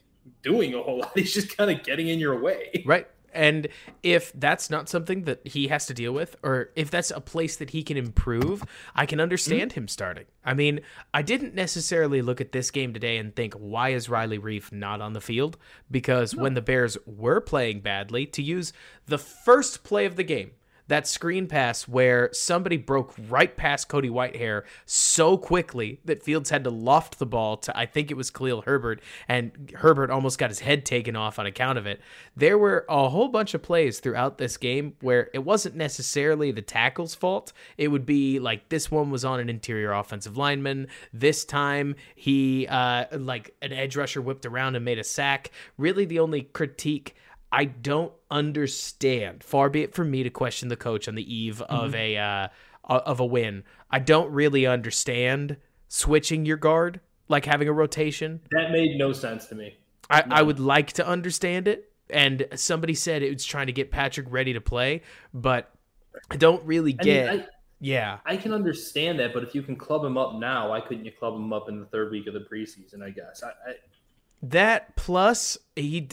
doing 0.42 0.74
a 0.74 0.82
whole 0.82 0.98
lot. 1.00 1.12
He's 1.14 1.34
just 1.34 1.56
kind 1.56 1.70
of 1.70 1.84
getting 1.84 2.08
in 2.08 2.18
your 2.18 2.38
way. 2.40 2.72
Right. 2.86 3.08
And 3.32 3.68
if 4.02 4.32
that's 4.32 4.70
not 4.70 4.88
something 4.88 5.24
that 5.24 5.46
he 5.46 5.68
has 5.68 5.84
to 5.86 5.94
deal 5.94 6.12
with, 6.12 6.36
or 6.42 6.70
if 6.74 6.90
that's 6.90 7.10
a 7.10 7.20
place 7.20 7.56
that 7.56 7.70
he 7.70 7.82
can 7.82 7.98
improve, 7.98 8.64
I 8.94 9.04
can 9.04 9.20
understand 9.20 9.72
mm-hmm. 9.72 9.80
him 9.80 9.88
starting. 9.88 10.24
I 10.42 10.54
mean, 10.54 10.80
I 11.12 11.20
didn't 11.20 11.54
necessarily 11.54 12.22
look 12.22 12.40
at 12.40 12.52
this 12.52 12.70
game 12.70 12.94
today 12.94 13.18
and 13.18 13.36
think, 13.36 13.52
why 13.54 13.90
is 13.90 14.08
Riley 14.08 14.38
Reiff 14.38 14.72
not 14.72 15.02
on 15.02 15.12
the 15.12 15.20
field? 15.20 15.58
Because 15.90 16.34
when 16.34 16.54
the 16.54 16.62
Bears 16.62 16.96
were 17.04 17.42
playing 17.42 17.80
badly, 17.80 18.24
to 18.26 18.42
use 18.42 18.72
the 19.04 19.18
first 19.18 19.84
play 19.84 20.06
of 20.06 20.16
the 20.16 20.24
game, 20.24 20.52
that 20.88 21.06
screen 21.06 21.46
pass 21.46 21.88
where 21.88 22.30
somebody 22.32 22.76
broke 22.76 23.14
right 23.28 23.56
past 23.56 23.88
Cody 23.88 24.08
Whitehair 24.08 24.62
so 24.84 25.36
quickly 25.36 26.00
that 26.04 26.22
Fields 26.22 26.50
had 26.50 26.64
to 26.64 26.70
loft 26.70 27.18
the 27.18 27.26
ball 27.26 27.56
to 27.58 27.76
I 27.76 27.86
think 27.86 28.10
it 28.10 28.16
was 28.16 28.30
Khalil 28.30 28.62
Herbert 28.62 29.00
and 29.28 29.72
Herbert 29.76 30.10
almost 30.10 30.38
got 30.38 30.50
his 30.50 30.60
head 30.60 30.84
taken 30.84 31.16
off 31.16 31.38
on 31.38 31.46
account 31.46 31.78
of 31.78 31.86
it. 31.86 32.00
There 32.36 32.58
were 32.58 32.84
a 32.88 33.08
whole 33.08 33.28
bunch 33.28 33.54
of 33.54 33.62
plays 33.62 34.00
throughout 34.00 34.38
this 34.38 34.56
game 34.56 34.94
where 35.00 35.30
it 35.34 35.40
wasn't 35.40 35.76
necessarily 35.76 36.52
the 36.52 36.62
tackle's 36.62 37.14
fault. 37.14 37.52
It 37.76 37.88
would 37.88 38.06
be 38.06 38.38
like 38.38 38.68
this 38.68 38.90
one 38.90 39.10
was 39.10 39.24
on 39.24 39.40
an 39.40 39.48
interior 39.48 39.92
offensive 39.92 40.36
lineman. 40.36 40.88
This 41.12 41.44
time 41.44 41.96
he 42.14 42.66
uh 42.68 43.06
like 43.18 43.54
an 43.62 43.72
edge 43.72 43.96
rusher 43.96 44.20
whipped 44.20 44.46
around 44.46 44.76
and 44.76 44.84
made 44.84 44.98
a 44.98 45.04
sack. 45.04 45.50
Really 45.78 46.04
the 46.04 46.20
only 46.20 46.42
critique 46.42 47.14
I 47.56 47.64
don't 47.64 48.12
understand. 48.30 49.42
Far 49.42 49.70
be 49.70 49.80
it 49.80 49.94
from 49.94 50.10
me 50.10 50.22
to 50.22 50.28
question 50.28 50.68
the 50.68 50.76
coach 50.76 51.08
on 51.08 51.14
the 51.14 51.34
eve 51.34 51.62
of 51.62 51.94
a 51.94 52.18
uh, 52.18 52.48
of 52.84 53.18
a 53.18 53.24
win. 53.24 53.64
I 53.90 53.98
don't 53.98 54.30
really 54.30 54.66
understand 54.66 55.56
switching 55.88 56.44
your 56.44 56.58
guard, 56.58 57.00
like 57.28 57.46
having 57.46 57.66
a 57.66 57.72
rotation. 57.72 58.40
That 58.50 58.72
made 58.72 58.98
no 58.98 59.14
sense 59.14 59.46
to 59.46 59.54
me. 59.54 59.78
I, 60.10 60.24
I 60.30 60.42
would 60.42 60.60
like 60.60 60.92
to 60.94 61.06
understand 61.06 61.66
it. 61.66 61.90
And 62.10 62.46
somebody 62.56 62.92
said 62.92 63.22
it 63.22 63.32
was 63.32 63.46
trying 63.46 63.68
to 63.68 63.72
get 63.72 63.90
Patrick 63.90 64.26
ready 64.28 64.52
to 64.52 64.60
play, 64.60 65.00
but 65.32 65.72
I 66.30 66.36
don't 66.36 66.62
really 66.64 66.94
I 67.00 67.04
mean, 67.04 67.14
get. 67.14 67.30
I, 67.30 67.46
yeah, 67.80 68.18
I 68.26 68.36
can 68.36 68.52
understand 68.52 69.18
that, 69.20 69.32
but 69.32 69.44
if 69.44 69.54
you 69.54 69.62
can 69.62 69.76
club 69.76 70.04
him 70.04 70.18
up 70.18 70.34
now, 70.34 70.68
why 70.70 70.82
couldn't 70.82 71.06
you 71.06 71.10
club 71.10 71.34
him 71.34 71.54
up 71.54 71.70
in 71.70 71.80
the 71.80 71.86
third 71.86 72.12
week 72.12 72.26
of 72.26 72.34
the 72.34 72.40
preseason? 72.40 73.02
I 73.02 73.10
guess. 73.10 73.42
I, 73.42 73.48
I, 73.48 73.74
that 74.42 74.94
plus 74.94 75.56
he. 75.74 76.06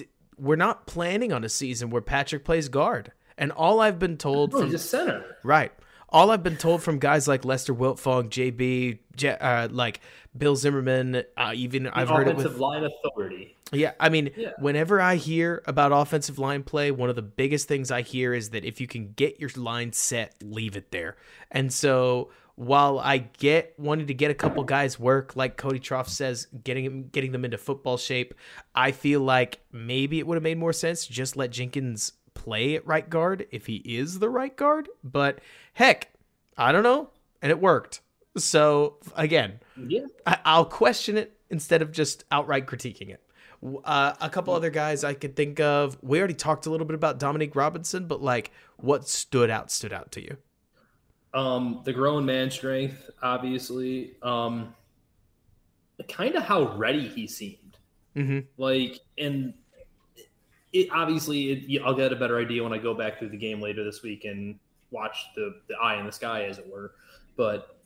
We're 0.44 0.58
not 0.58 0.86
planning 0.88 1.32
on 1.32 1.44
a 1.44 1.50
season 1.50 1.89
where 1.89 2.02
Patrick 2.02 2.44
plays 2.44 2.68
guard, 2.68 3.14
and 3.38 3.52
all 3.52 3.80
I've 3.80 3.98
been 3.98 4.18
told 4.18 4.52
no, 4.52 4.60
from 4.60 4.76
a 4.76 4.78
center. 4.78 5.24
Right. 5.44 5.72
All 6.10 6.30
I've 6.32 6.44
been 6.44 6.58
told 6.58 6.84
from 6.84 7.00
guys 7.00 7.28
like 7.28 7.44
Lester 7.46 7.74
Wiltfong, 7.74 8.30
JB, 8.30 9.00
Je- 9.16 9.30
uh, 9.30 9.70
like 9.72 10.00
Bill 10.38 10.56
Zimmerman, 10.56 11.24
uh, 11.38 11.54
even 11.56 11.88
I've 11.88 12.10
heard 12.10 12.28
it 12.28 12.32
offensive 12.32 12.52
with. 12.52 12.60
line 12.62 12.84
authority. 12.84 13.58
Yeah, 13.72 13.94
I 14.00 14.10
mean, 14.10 14.30
Yeah. 14.38 14.52
whenever 14.60 15.02
I 15.02 15.16
hear 15.16 15.64
about 15.66 15.91
offensive 15.91 16.38
line 16.38 16.62
play, 16.62 16.91
one 16.91 17.10
of 17.10 17.16
the 17.16 17.24
biggest 17.24 17.68
things 17.68 17.89
I 17.89 18.02
hear 18.02 18.34
is 18.36 18.52
that 18.52 18.64
if 18.66 18.80
you 18.80 18.86
can 18.86 19.14
get 19.16 19.39
your 19.39 19.50
line 19.56 19.94
set, 19.94 20.36
leave 20.44 20.76
it 20.76 20.91
there. 20.91 21.16
And 21.50 21.74
so 21.74 22.30
while 22.56 22.99
I 22.99 23.18
get 23.18 23.74
wanting 23.78 24.08
to 24.08 24.14
get 24.14 24.30
a 24.30 24.36
couple 24.36 24.64
guys 24.64 24.99
work, 24.99 25.36
like 25.36 25.58
Cody 25.58 25.80
Trough 25.80 26.08
says, 26.10 26.47
getting 26.64 27.08
getting 27.10 27.32
them 27.32 27.45
into 27.45 27.58
football 27.58 27.97
shape, 27.97 28.34
I 28.76 28.91
feel 28.91 29.22
like 29.22 29.60
maybe 29.72 30.20
it 30.20 30.28
would 30.28 30.36
have 30.36 30.43
made 30.43 30.58
more 30.58 30.74
sense 30.74 31.08
to 31.08 31.14
just 31.14 31.36
let 31.36 31.51
Jenkins 31.51 32.14
play 32.36 32.76
at 32.76 32.86
right 32.86 33.10
guard 33.10 33.47
if 33.51 33.66
he 33.66 33.78
is 33.78 34.20
the 34.20 34.30
right 34.30 34.56
guard. 34.56 34.89
But 35.04 35.39
heck, 35.74 36.10
I 36.58 36.72
don't 36.72 36.84
know, 36.84 37.10
and 37.41 37.51
it 37.51 37.60
worked. 37.60 38.01
So 38.38 38.97
again, 39.16 39.60
Yeah. 39.78 40.06
I, 40.26 40.38
I'll 40.45 40.66
question 40.66 41.18
it 41.18 41.38
instead 41.49 41.82
of 41.82 41.91
just 41.91 42.24
outright 42.32 42.66
critiquing 42.68 43.10
it. 43.10 43.22
Uh, 43.86 44.14
a 44.20 44.30
couple 44.30 44.54
other 44.54 44.70
guys 44.70 45.04
I 45.04 45.14
could 45.14 45.36
think 45.36 45.60
of. 45.60 45.97
We 46.01 46.20
already 46.20 46.34
talked 46.34 46.66
a 46.66 46.70
little 46.70 46.86
bit 46.86 46.95
about 46.95 47.18
Dominique 47.18 47.56
Robinson, 47.56 48.08
but 48.08 48.22
like, 48.22 48.51
what 48.78 49.08
stood 49.08 49.49
out 49.49 49.72
stood 49.72 49.93
out 49.93 50.12
to 50.14 50.22
you? 50.22 50.38
Um, 51.34 51.81
the 51.84 51.93
grown 51.93 52.25
man 52.25 52.51
strength, 52.51 53.09
obviously. 53.21 54.15
Um, 54.21 54.75
kind 56.07 56.36
of 56.36 56.43
how 56.43 56.75
ready 56.75 57.07
he 57.07 57.27
seemed. 57.27 57.77
Mm-hmm. 58.15 58.39
Like, 58.57 58.99
and 59.17 59.53
it 60.71 60.89
obviously, 60.91 61.51
it, 61.51 61.81
I'll 61.84 61.95
get 61.95 62.11
a 62.11 62.15
better 62.15 62.39
idea 62.39 62.63
when 62.63 62.73
I 62.73 62.77
go 62.77 62.93
back 62.93 63.19
through 63.19 63.29
the 63.29 63.38
game 63.38 63.61
later 63.61 63.84
this 63.84 64.03
week 64.03 64.25
and 64.25 64.59
watch 64.91 65.17
the 65.36 65.55
the 65.67 65.75
eye 65.75 65.99
in 65.99 66.05
the 66.05 66.11
sky, 66.11 66.43
as 66.45 66.57
it 66.57 66.71
were. 66.71 66.93
But 67.36 67.79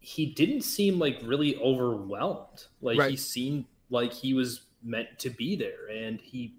he 0.00 0.26
didn't 0.26 0.62
seem 0.62 0.98
like 0.98 1.20
really 1.22 1.56
overwhelmed. 1.56 2.66
Like 2.80 3.10
he 3.10 3.16
seemed 3.16 3.66
like 3.90 4.12
he 4.12 4.34
was 4.34 4.62
meant 4.82 5.18
to 5.18 5.30
be 5.30 5.56
there, 5.56 5.88
and 5.92 6.20
he 6.20 6.54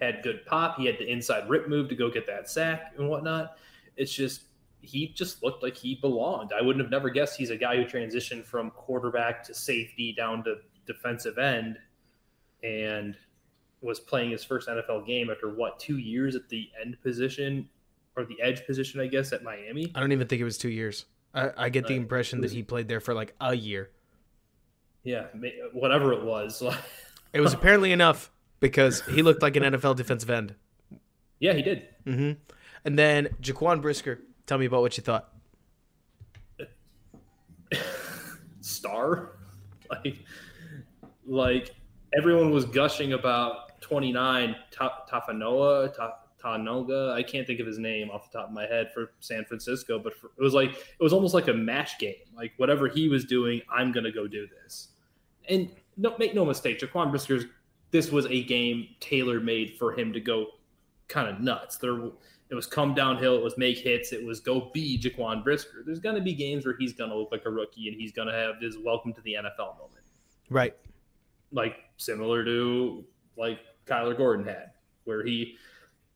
had 0.00 0.22
good 0.22 0.44
pop. 0.46 0.76
He 0.76 0.86
had 0.86 0.98
the 0.98 1.10
inside 1.10 1.48
rip 1.48 1.68
move 1.68 1.88
to 1.90 1.94
go 1.94 2.10
get 2.10 2.26
that 2.26 2.48
sack 2.48 2.94
and 2.98 3.08
whatnot. 3.08 3.56
It's 3.96 4.12
just 4.12 4.42
he 4.80 5.08
just 5.08 5.42
looked 5.42 5.62
like 5.62 5.76
he 5.76 5.96
belonged. 5.96 6.50
I 6.58 6.62
wouldn't 6.62 6.82
have 6.82 6.90
never 6.90 7.10
guessed 7.10 7.36
he's 7.36 7.50
a 7.50 7.56
guy 7.56 7.76
who 7.76 7.84
transitioned 7.84 8.44
from 8.44 8.70
quarterback 8.70 9.42
to 9.44 9.54
safety 9.54 10.12
down 10.16 10.44
to 10.44 10.56
defensive 10.86 11.38
end 11.38 11.78
and 12.62 13.16
was 13.80 14.00
playing 14.00 14.30
his 14.30 14.42
first 14.44 14.68
NFL 14.68 15.06
game 15.06 15.30
after 15.30 15.48
what 15.54 15.78
two 15.78 15.98
years 15.98 16.34
at 16.34 16.48
the 16.48 16.68
end 16.80 16.96
position 17.02 17.68
or 18.16 18.24
the 18.24 18.40
edge 18.42 18.66
position, 18.66 19.00
I 19.00 19.06
guess, 19.06 19.32
at 19.32 19.42
Miami. 19.44 19.92
I 19.94 20.00
don't 20.00 20.12
even 20.12 20.26
think 20.26 20.40
it 20.40 20.44
was 20.44 20.58
two 20.58 20.70
years. 20.70 21.04
I, 21.34 21.50
I 21.56 21.68
get 21.68 21.86
the 21.86 21.94
Uh, 21.94 21.98
impression 21.98 22.38
it 22.40 22.42
that 22.42 22.52
he 22.52 22.62
played 22.62 22.88
there 22.88 23.00
for 23.00 23.14
like 23.14 23.34
a 23.40 23.54
year. 23.54 23.90
Yeah, 25.04 25.26
whatever 25.72 26.12
it 26.12 26.22
was. 26.22 26.62
It 27.34 27.42
was 27.42 27.52
apparently 27.52 27.92
enough 27.92 28.30
because 28.58 29.02
he 29.02 29.22
looked 29.22 29.42
like 29.42 29.54
an 29.54 29.62
NFL 29.62 29.96
defensive 29.96 30.30
end. 30.30 30.54
yeah, 31.38 31.52
he 31.52 31.60
did. 31.60 31.86
hmm 32.04 32.32
And 32.86 32.98
then 32.98 33.28
Jaquan 33.42 33.82
Brisker, 33.82 34.20
tell 34.48 34.58
me 34.58 34.66
about 34.66 34.80
what 34.80 34.96
you 34.96 35.02
thought. 35.02 35.32
Star, 38.60 39.36
like, 39.90 40.16
like 41.26 41.74
everyone 42.16 42.50
was 42.50 42.64
gushing 42.64 43.12
about 43.12 43.80
29 43.80 44.56
Ta- 44.70 45.04
Tafanoa, 45.08 45.94
Ta- 45.94 46.18
Tanoga. 46.42 47.12
I 47.12 47.22
can't 47.22 47.46
think 47.46 47.60
of 47.60 47.66
his 47.66 47.78
name 47.78 48.10
off 48.10 48.30
the 48.30 48.38
top 48.38 48.48
of 48.48 48.54
my 48.54 48.66
head 48.66 48.90
for 48.92 49.12
San 49.20 49.44
Francisco, 49.44 49.98
but 49.98 50.14
for, 50.14 50.28
it 50.38 50.42
was 50.42 50.54
like 50.54 50.70
it 50.70 51.02
was 51.02 51.12
almost 51.12 51.34
like 51.34 51.48
a 51.48 51.54
match 51.54 51.98
game. 51.98 52.14
Like 52.34 52.52
whatever 52.56 52.88
he 52.88 53.08
was 53.08 53.24
doing, 53.24 53.60
I'm 53.70 53.92
gonna 53.92 54.12
go 54.12 54.26
do 54.26 54.46
this. 54.62 54.88
And 55.48 55.70
no, 55.96 56.14
make 56.18 56.34
no 56.34 56.44
mistake, 56.44 56.78
Jaquan 56.80 57.10
Brisker's. 57.10 57.44
This 57.90 58.12
was 58.12 58.26
a 58.26 58.44
game 58.44 58.88
tailor 59.00 59.40
made 59.40 59.76
for 59.78 59.98
him 59.98 60.12
to 60.12 60.20
go 60.20 60.46
kind 61.08 61.28
of 61.28 61.40
nuts. 61.40 61.78
There, 61.78 62.10
it 62.50 62.54
was 62.54 62.66
come 62.66 62.94
downhill. 62.94 63.36
It 63.36 63.42
was 63.42 63.58
make 63.58 63.78
hits. 63.78 64.12
It 64.12 64.24
was 64.24 64.40
go 64.40 64.70
be 64.72 64.98
Jaquan 64.98 65.44
Brisker. 65.44 65.82
There's 65.84 66.00
gonna 66.00 66.20
be 66.20 66.34
games 66.34 66.64
where 66.64 66.76
he's 66.78 66.92
gonna 66.92 67.14
look 67.14 67.30
like 67.30 67.44
a 67.46 67.50
rookie 67.50 67.88
and 67.88 67.96
he's 68.00 68.12
gonna 68.12 68.32
have 68.32 68.60
his 68.60 68.78
welcome 68.78 69.12
to 69.14 69.20
the 69.22 69.34
NFL 69.34 69.78
moment 69.78 70.04
Right. 70.50 70.74
like 71.52 71.76
similar 71.98 72.44
to 72.44 73.04
like 73.36 73.60
Kyler 73.86 74.16
Gordon 74.16 74.46
had, 74.46 74.70
where 75.04 75.24
he, 75.24 75.56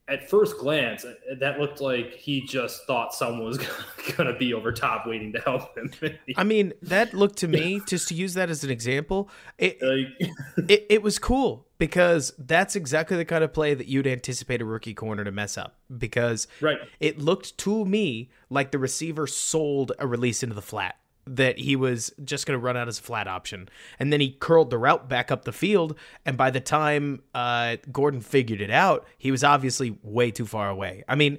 at 0.09 0.29
first 0.29 0.59
glance, 0.59 1.07
that 1.39 1.59
looked 1.61 1.81
like 1.81 2.15
he 2.15 2.41
just 2.43 2.85
thought 2.87 3.15
someone 3.15 3.45
was 3.45 3.59
going 4.17 4.27
to 4.31 4.37
be 4.39 4.53
over 4.53 4.73
top 4.73 5.07
waiting 5.07 5.33
to 5.33 5.41
help 5.41 5.77
him. 5.79 5.91
I 6.37 6.45
mean, 6.45 6.73
that 6.83 7.15
looked 7.15 7.39
to 7.39 7.49
me, 7.49 7.81
just 7.87 8.09
to 8.09 8.15
use 8.15 8.35
that 8.35 8.51
as 8.51 8.65
an 8.65 8.71
example, 8.71 9.31
it, 9.59 9.81
like, 9.81 10.33
it, 10.69 10.87
it 10.91 11.03
was 11.03 11.19
cool 11.19 11.67
because 11.83 12.33
that's 12.39 12.77
exactly 12.77 13.17
the 13.17 13.25
kind 13.25 13.43
of 13.43 13.53
play 13.53 13.75
that 13.75 13.89
you'd 13.89 14.07
anticipate 14.07 14.63
a 14.63 14.65
rookie 14.65 14.95
corner 14.95 15.25
to 15.25 15.33
mess 15.33 15.59
up 15.59 15.75
because 15.99 16.47
right. 16.61 16.79
it 17.01 17.19
looked 17.19 17.59
to 17.59 17.85
me 17.85 18.31
like 18.49 18.71
the 18.71 18.79
receiver 18.79 19.27
sold 19.27 19.91
a 19.99 20.07
release 20.07 20.45
into 20.45 20.55
the 20.55 20.63
flat 20.63 20.95
that 21.27 21.59
he 21.59 21.75
was 21.75 22.13
just 22.25 22.47
going 22.47 22.57
to 22.57 22.65
run 22.65 22.77
out 22.77 22.87
as 22.87 23.01
a 23.01 23.03
flat 23.03 23.27
option 23.27 23.69
and 23.99 24.13
then 24.13 24.21
he 24.21 24.31
curled 24.31 24.71
the 24.71 24.79
route 24.79 25.09
back 25.09 25.33
up 25.33 25.45
the 25.45 25.51
field 25.51 25.99
and 26.25 26.37
by 26.37 26.51
the 26.51 26.61
time 26.61 27.21
uh, 27.35 27.77
gordon 27.91 28.21
figured 28.21 28.61
it 28.61 28.71
out 28.71 29.05
he 29.19 29.33
was 29.33 29.43
obviously 29.43 29.99
way 30.05 30.31
too 30.31 30.47
far 30.47 30.71
away 30.71 31.03
i 31.09 31.17
mean 31.17 31.37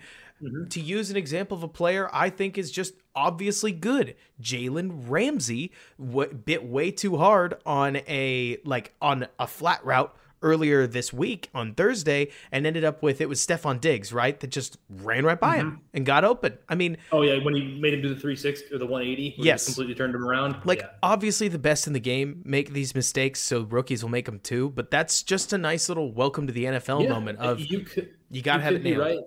to 0.69 0.81
use 0.81 1.09
an 1.09 1.15
example 1.15 1.55
of 1.55 1.63
a 1.63 1.69
player 1.69 2.09
I 2.11 2.29
think 2.29 2.57
is 2.57 2.69
just 2.69 2.95
obviously 3.15 3.71
good, 3.71 4.15
Jalen 4.41 5.05
Ramsey 5.07 5.71
w- 5.97 6.33
bit 6.33 6.65
way 6.65 6.91
too 6.91 7.15
hard 7.15 7.55
on 7.65 7.97
a 8.07 8.57
like 8.65 8.93
on 9.01 9.27
a 9.39 9.47
flat 9.47 9.85
route 9.85 10.13
earlier 10.43 10.85
this 10.85 11.11
week 11.11 11.49
on 11.55 11.73
Thursday 11.73 12.29
and 12.51 12.67
ended 12.67 12.83
up 12.83 13.01
with 13.01 13.21
it 13.21 13.27
was 13.29 13.39
Stefon 13.45 13.81
Diggs, 13.81 14.13
right? 14.13 14.39
That 14.39 14.47
just 14.51 14.77
ran 14.89 15.25
right 15.25 15.39
by 15.39 15.57
him 15.57 15.71
mm-hmm. 15.71 15.79
and 15.95 16.05
got 16.05 16.23
open. 16.23 16.57
I 16.69 16.75
mean, 16.75 16.97
Oh 17.11 17.21
yeah, 17.23 17.43
when 17.43 17.55
he 17.55 17.79
made 17.79 17.93
him 17.95 18.01
do 18.01 18.09
the 18.09 18.15
360 18.19 18.75
or 18.75 18.77
the 18.77 18.85
180, 18.85 19.29
where 19.29 19.35
he 19.35 19.43
Yes. 19.43 19.65
completely 19.65 19.95
turned 19.95 20.13
him 20.13 20.23
around. 20.25 20.57
like 20.65 20.79
yeah. 20.79 20.89
obviously 21.01 21.47
the 21.47 21.57
best 21.59 21.87
in 21.87 21.93
the 21.93 21.99
game 21.99 22.41
make 22.45 22.73
these 22.73 22.93
mistakes, 22.93 23.39
so 23.39 23.63
rookies 23.63 24.03
will 24.03 24.11
make 24.11 24.25
them 24.25 24.39
too. 24.39 24.69
But 24.69 24.91
that's 24.91 25.23
just 25.23 25.53
a 25.53 25.57
nice 25.57 25.87
little 25.89 26.11
welcome 26.11 26.45
to 26.47 26.53
the 26.53 26.65
NFL 26.65 27.03
Yeah, 27.03 27.09
moment 27.09 27.39
of 27.39 27.59
you 27.59 27.79
could 27.79 28.09
you 28.29 28.41
gotta 28.41 28.59
you 28.59 28.63
have 28.65 28.73
it 28.75 28.83
nailed. 28.83 28.99
right. 28.99 29.19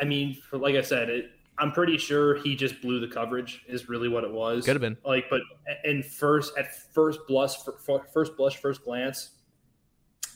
I 0.00 0.04
mean, 0.04 0.36
for, 0.48 0.58
like 0.58 0.74
I 0.74 0.82
said, 0.82 1.08
it, 1.08 1.30
I'm 1.58 1.72
pretty 1.72 1.98
sure 1.98 2.36
he 2.36 2.54
just 2.56 2.80
blew 2.80 3.00
the 3.00 3.08
coverage. 3.08 3.62
Is 3.68 3.88
really 3.88 4.08
what 4.08 4.24
it 4.24 4.30
was. 4.32 4.64
Could 4.64 4.74
have 4.74 4.80
been. 4.80 4.96
like, 5.04 5.24
but 5.30 5.40
and 5.84 6.04
first 6.04 6.56
at 6.58 6.74
first 6.92 7.20
blush, 7.28 7.54
first 8.12 8.36
blush, 8.36 8.56
first 8.56 8.84
glance, 8.84 9.30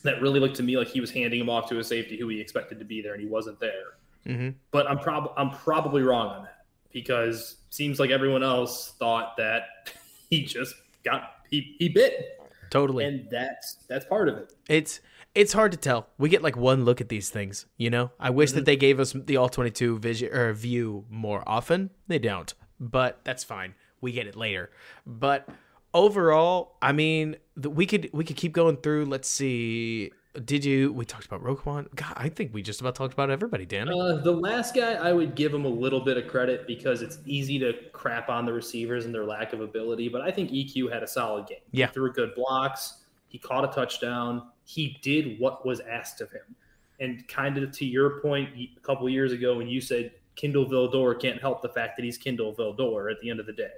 that 0.05 0.21
really 0.21 0.39
looked 0.39 0.55
to 0.57 0.63
me 0.63 0.77
like 0.77 0.87
he 0.87 1.01
was 1.01 1.11
handing 1.11 1.39
him 1.39 1.49
off 1.49 1.67
to 1.69 1.79
a 1.79 1.83
safety 1.83 2.17
who 2.17 2.27
he 2.29 2.39
expected 2.39 2.79
to 2.79 2.85
be 2.85 3.01
there, 3.01 3.13
and 3.13 3.21
he 3.21 3.27
wasn't 3.27 3.59
there. 3.59 3.97
hmm 4.25 4.49
But 4.71 4.89
I'm 4.89 4.97
prob 4.99 5.33
I'm 5.37 5.51
probably 5.51 6.01
wrong 6.01 6.27
on 6.27 6.43
that 6.43 6.65
because 6.91 7.57
seems 7.69 7.99
like 7.99 8.09
everyone 8.09 8.43
else 8.43 8.93
thought 8.99 9.35
that 9.37 9.63
he 10.29 10.43
just 10.43 10.75
got 11.03 11.31
he, 11.49 11.75
he 11.77 11.89
bit, 11.89 12.39
Totally. 12.69 13.05
and 13.05 13.27
that's 13.29 13.75
that's 13.87 14.05
part 14.05 14.29
of 14.29 14.37
it. 14.37 14.53
It's 14.69 14.99
it's 15.35 15.51
hard 15.53 15.71
to 15.73 15.77
tell. 15.77 16.07
We 16.17 16.29
get 16.29 16.41
like 16.41 16.55
one 16.55 16.85
look 16.85 17.01
at 17.01 17.09
these 17.09 17.29
things, 17.29 17.65
you 17.77 17.89
know. 17.89 18.11
I 18.19 18.29
wish 18.29 18.53
that 18.53 18.63
they 18.65 18.77
gave 18.77 18.99
us 18.99 19.11
the 19.13 19.37
all 19.37 19.49
twenty 19.49 19.71
two 19.71 19.99
vision 19.99 20.33
or 20.33 20.53
view 20.53 21.05
more 21.09 21.43
often. 21.45 21.91
They 22.07 22.19
don't, 22.19 22.53
but 22.79 23.19
that's 23.23 23.43
fine. 23.43 23.75
We 24.01 24.11
get 24.13 24.27
it 24.27 24.35
later. 24.35 24.69
But 25.05 25.47
overall, 25.93 26.77
I 26.81 26.91
mean, 26.91 27.37
the, 27.55 27.69
we 27.69 27.85
could 27.85 28.09
we 28.13 28.23
could 28.23 28.35
keep 28.35 28.53
going 28.53 28.77
through. 28.77 29.05
Let's 29.05 29.29
see. 29.29 30.11
Did 30.43 30.65
you? 30.65 30.91
We 30.91 31.05
talked 31.05 31.25
about 31.25 31.41
Roquan. 31.41 31.93
God, 31.95 32.13
I 32.17 32.27
think 32.27 32.53
we 32.53 32.61
just 32.61 32.81
about 32.81 32.95
talked 32.95 33.13
about 33.13 33.29
everybody. 33.29 33.65
Dan. 33.65 33.87
Uh, 33.87 34.17
the 34.17 34.31
last 34.31 34.75
guy, 34.75 34.93
I 34.93 35.13
would 35.13 35.35
give 35.35 35.53
him 35.53 35.63
a 35.63 35.69
little 35.69 36.01
bit 36.01 36.17
of 36.17 36.27
credit 36.27 36.67
because 36.67 37.01
it's 37.01 37.19
easy 37.25 37.57
to 37.59 37.73
crap 37.93 38.29
on 38.29 38.45
the 38.45 38.51
receivers 38.51 39.05
and 39.05 39.13
their 39.15 39.23
lack 39.23 39.53
of 39.53 39.61
ability. 39.61 40.09
But 40.09 40.21
I 40.21 40.31
think 40.31 40.51
EQ 40.51 40.91
had 40.91 41.03
a 41.03 41.07
solid 41.07 41.47
game. 41.47 41.59
Yeah. 41.71 41.87
He 41.87 41.93
threw 41.93 42.11
good 42.11 42.35
blocks. 42.35 43.05
He 43.29 43.37
caught 43.37 43.63
a 43.63 43.67
touchdown. 43.67 44.49
He 44.65 44.97
did 45.01 45.39
what 45.39 45.65
was 45.65 45.79
asked 45.79 46.19
of 46.19 46.31
him. 46.31 46.55
And 46.99 47.25
kind 47.27 47.57
of 47.57 47.71
to 47.71 47.85
your 47.85 48.19
point 48.21 48.49
a 48.55 48.79
couple 48.81 49.07
years 49.09 49.31
ago 49.31 49.57
when 49.57 49.67
you 49.67 49.79
said 49.79 50.11
Kindle 50.35 50.65
Vildor 50.65 51.19
can't 51.19 51.39
help 51.39 51.61
the 51.61 51.69
fact 51.69 51.97
that 51.97 52.03
he's 52.03 52.17
Kindle 52.17 52.53
Vildor 52.53 53.11
at 53.11 53.19
the 53.21 53.29
end 53.29 53.39
of 53.39 53.45
the 53.45 53.53
day. 53.53 53.71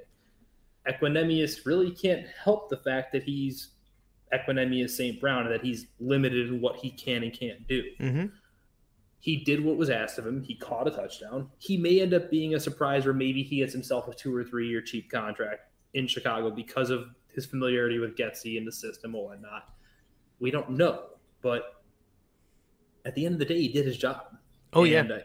Equanimeous 0.88 1.66
really 1.66 1.92
can't 1.92 2.26
help 2.44 2.70
the 2.70 2.78
fact 2.78 3.12
that 3.14 3.24
he's 3.24 3.70
Equanimeous 4.34 4.92
St. 4.92 5.20
Brown 5.20 5.46
and 5.46 5.54
that 5.54 5.64
he's 5.64 5.88
limited 6.00 6.50
in 6.50 6.62
what 6.62 6.78
he 6.78 6.92
can 6.92 7.24
and 7.24 7.32
can't 7.32 7.66
do 7.68 7.84
mm-hmm. 8.00 8.26
he 9.20 9.38
did 9.38 9.64
what 9.64 9.78
was 9.78 9.90
asked 9.90 10.18
of 10.18 10.28
him. 10.28 10.44
He 10.44 10.56
caught 10.56 10.88
a 10.88 10.92
touchdown. 10.92 11.50
He 11.58 11.78
may 11.78 12.02
end 12.02 12.14
up 12.14 12.30
being 12.30 12.56
a 12.56 12.60
surprise 12.60 13.06
or 13.06 13.14
maybe 13.14 13.44
he 13.44 13.58
gets 13.60 13.74
himself 13.74 14.08
a 14.08 14.14
two 14.14 14.36
or 14.36 14.44
three 14.44 14.68
year 14.68 14.82
cheap 14.82 15.10
contract 15.10 15.62
in 15.94 16.08
Chicago 16.08 16.52
because 16.52 16.90
of 16.90 17.10
his 17.34 17.46
familiarity 17.46 18.00
with 18.00 18.16
Getsy 18.16 18.58
and 18.58 18.68
the 18.68 18.72
system 18.72 19.16
or 19.16 19.30
whatnot. 19.30 19.70
We 20.40 20.52
don't 20.52 20.72
know, 20.72 21.04
but 21.42 21.84
at 23.06 23.16
the 23.16 23.26
end 23.26 23.34
of 23.34 23.40
the 23.40 23.46
day, 23.46 23.62
he 23.62 23.70
did 23.70 23.86
his 23.86 23.98
job. 23.98 24.38
Oh, 24.74 24.84
yeah. 24.84 25.00
And, 25.00 25.12
uh, 25.12 25.20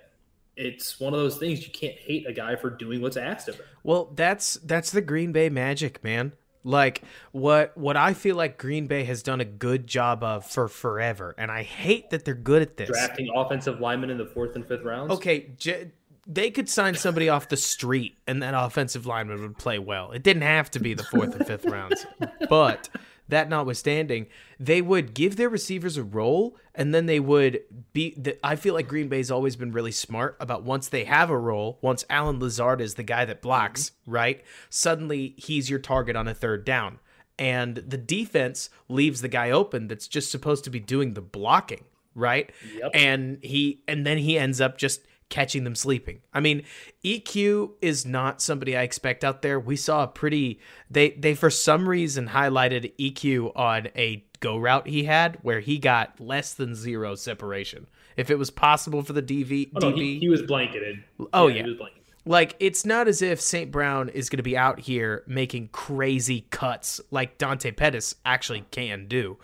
It's 0.57 1.01
one 1.01 1.15
of 1.15 1.21
those 1.21 1.39
things 1.39 1.65
you 1.67 1.73
can't 1.73 1.97
hate 1.97 2.27
a 2.27 2.33
guy 2.33 2.57
for 2.57 2.71
doing 2.71 3.01
what's 3.01 3.17
asked 3.17 3.49
of 3.49 3.57
him. 3.57 3.67
Well, 3.83 4.13
that's 4.15 4.55
that's 4.57 4.91
the 4.91 5.01
Green 5.01 5.33
Bay 5.33 5.49
magic, 5.49 6.03
man. 6.05 6.33
Like 6.65 7.03
what 7.33 7.77
what 7.77 7.97
I 7.97 8.15
feel 8.15 8.37
like 8.37 8.59
Green 8.59 8.87
Bay 8.87 9.05
has 9.05 9.23
done 9.23 9.41
a 9.41 9.45
good 9.45 9.87
job 9.87 10.23
of 10.23 10.47
for 10.47 10.69
forever, 10.69 11.35
and 11.37 11.51
I 11.51 11.63
hate 11.63 12.11
that 12.11 12.25
they're 12.25 12.35
good 12.35 12.63
at 12.63 12.77
this. 12.77 12.89
Drafting 12.89 13.31
offensive 13.35 13.81
linemen 13.81 14.11
in 14.11 14.19
the 14.19 14.27
fourth 14.27 14.55
and 14.55 14.67
fifth 14.67 14.85
rounds. 14.85 15.11
Okay, 15.13 15.51
j- 15.59 15.91
they 16.27 16.51
could 16.51 16.69
sign 16.69 16.95
somebody 16.95 17.29
off 17.29 17.49
the 17.49 17.57
street, 17.57 18.17
and 18.29 18.43
that 18.43 18.55
offensive 18.55 19.07
lineman 19.07 19.43
would 19.43 19.59
play 19.59 19.79
well. 19.81 20.13
It 20.13 20.23
didn't 20.23 20.43
have 20.43 20.71
to 20.73 20.79
be 20.79 20.95
the 20.95 21.03
fourth 21.03 21.35
and 21.35 21.45
fifth 21.47 21.65
rounds, 21.65 22.07
but 22.49 22.89
that 23.33 23.49
notwithstanding, 23.49 24.27
they 24.59 24.81
would 24.81 25.15
give 25.15 25.37
their 25.37 25.49
receivers 25.49 25.97
a 25.97 26.03
role, 26.03 26.57
and 26.75 26.95
then 26.95 27.07
they 27.07 27.21
would 27.21 27.63
be. 27.93 28.15
The, 28.17 28.39
I 28.45 28.57
feel 28.57 28.75
like 28.75 28.89
Green 28.89 29.09
Bay's 29.09 29.31
always 29.31 29.57
been 29.57 29.73
really 29.73 29.93
smart 29.93 30.37
about 30.41 30.63
once 30.63 30.89
they 30.89 31.05
have 31.05 31.31
a 31.31 31.39
role, 31.39 31.79
once 31.81 32.05
Allen 32.09 32.39
Lazard 32.39 32.81
is 32.81 32.95
the 32.95 33.03
guy 33.03 33.25
that 33.25 33.43
blocks, 33.43 33.91
mm-hmm. 33.91 34.13
right? 34.13 34.45
Suddenly 34.71 35.35
he's 35.37 35.69
your 35.69 35.79
target 35.79 36.17
on 36.17 36.29
a 36.29 36.35
third 36.35 36.65
down. 36.65 36.99
And 37.39 37.77
the 37.77 37.99
defense 37.99 38.71
leaves 38.89 39.21
the 39.21 39.29
guy 39.29 39.51
open 39.51 39.89
that's 39.89 40.07
just 40.07 40.31
supposed 40.31 40.65
to 40.65 40.71
be 40.71 40.79
doing 40.79 41.15
the 41.15 41.23
blocking, 41.23 41.85
right? 42.15 42.53
Yep. 42.77 42.91
And 42.95 43.39
he 43.43 43.83
and 43.89 44.07
then 44.07 44.19
he 44.19 44.39
ends 44.39 44.61
up 44.61 44.79
just 44.79 45.01
catching 45.33 45.65
them 45.65 45.75
sleeping. 45.75 46.21
I 46.35 46.41
mean, 46.41 46.63
EQ 47.03 47.73
is 47.81 48.05
not 48.05 48.43
somebody 48.43 48.77
I 48.77 48.83
expect 48.83 49.25
out 49.25 49.41
there. 49.41 49.59
We 49.59 49.77
saw 49.77 50.03
a 50.03 50.07
pretty 50.07 50.61
they 50.91 51.13
they 51.13 51.35
for 51.35 51.49
some 51.49 51.89
reason 51.89 52.29
highlighted 52.29 52.93
EQ 53.01 53.57
on 53.57 53.89
a 53.97 54.25
go 54.41 54.59
route 54.59 54.87
he 54.87 55.05
had 55.05 55.39
where 55.41 55.61
he 55.61 55.79
got 55.79 56.21
less 56.21 56.53
than 56.53 56.75
zero 56.75 57.15
separation. 57.15 57.87
If 58.15 58.29
it 58.29 58.39
was 58.39 58.51
possible 58.51 59.03
for 59.03 59.15
the 59.15 59.23
DV 59.23 59.71
Oh, 59.77 59.89
no, 59.89 59.97
he, 59.97 60.19
he 60.19 60.29
was 60.29 60.43
blanketed. 60.43 61.03
Oh, 61.33 61.47
yeah. 61.47 61.65
was 61.65 61.77
blanketed. 61.77 62.03
like 62.27 62.55
it's 62.61 62.85
not 62.85 63.09
as 63.09 63.23
if 63.23 63.41
St. 63.41 63.71
Brown 63.71 64.11
is 64.11 64.29
going 64.29 64.37
to 64.37 64.43
be 64.43 64.57
out 64.57 64.81
here 64.81 65.25
making 65.27 65.69
crazy 65.69 66.47
cuts 66.51 67.01
like 67.11 67.39
Dante 67.39 67.71
Pettis 67.71 68.17
actually 68.27 68.67
can 68.71 69.09
do, 69.09 69.39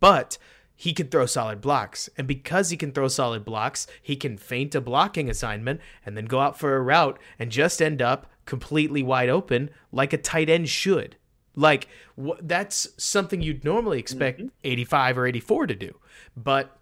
but 0.00 0.38
he 0.76 0.92
can 0.92 1.08
throw 1.08 1.26
solid 1.26 1.60
blocks, 1.60 2.08
and 2.16 2.26
because 2.26 2.70
he 2.70 2.76
can 2.76 2.92
throw 2.92 3.08
solid 3.08 3.44
blocks, 3.44 3.86
he 4.02 4.16
can 4.16 4.36
feint 4.36 4.74
a 4.74 4.80
blocking 4.80 5.30
assignment 5.30 5.80
and 6.04 6.16
then 6.16 6.24
go 6.26 6.40
out 6.40 6.58
for 6.58 6.76
a 6.76 6.82
route 6.82 7.18
and 7.38 7.50
just 7.52 7.80
end 7.80 8.02
up 8.02 8.26
completely 8.44 9.02
wide 9.02 9.28
open 9.28 9.70
like 9.92 10.12
a 10.12 10.18
tight 10.18 10.50
end 10.50 10.68
should. 10.68 11.16
Like 11.54 11.88
wh- 12.20 12.40
that's 12.40 12.88
something 12.96 13.40
you'd 13.40 13.64
normally 13.64 13.98
expect 13.98 14.40
mm-hmm. 14.40 14.48
85 14.64 15.18
or 15.18 15.26
84 15.26 15.66
to 15.68 15.74
do, 15.74 15.96
but 16.36 16.76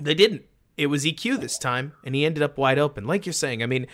they 0.00 0.14
didn't. 0.14 0.42
It 0.76 0.86
was 0.86 1.04
EQ 1.04 1.40
this 1.40 1.58
time, 1.58 1.92
and 2.04 2.14
he 2.14 2.24
ended 2.24 2.42
up 2.42 2.56
wide 2.56 2.78
open. 2.78 3.06
Like 3.06 3.26
you're 3.26 3.32
saying, 3.34 3.62
I 3.62 3.66
mean, 3.66 3.86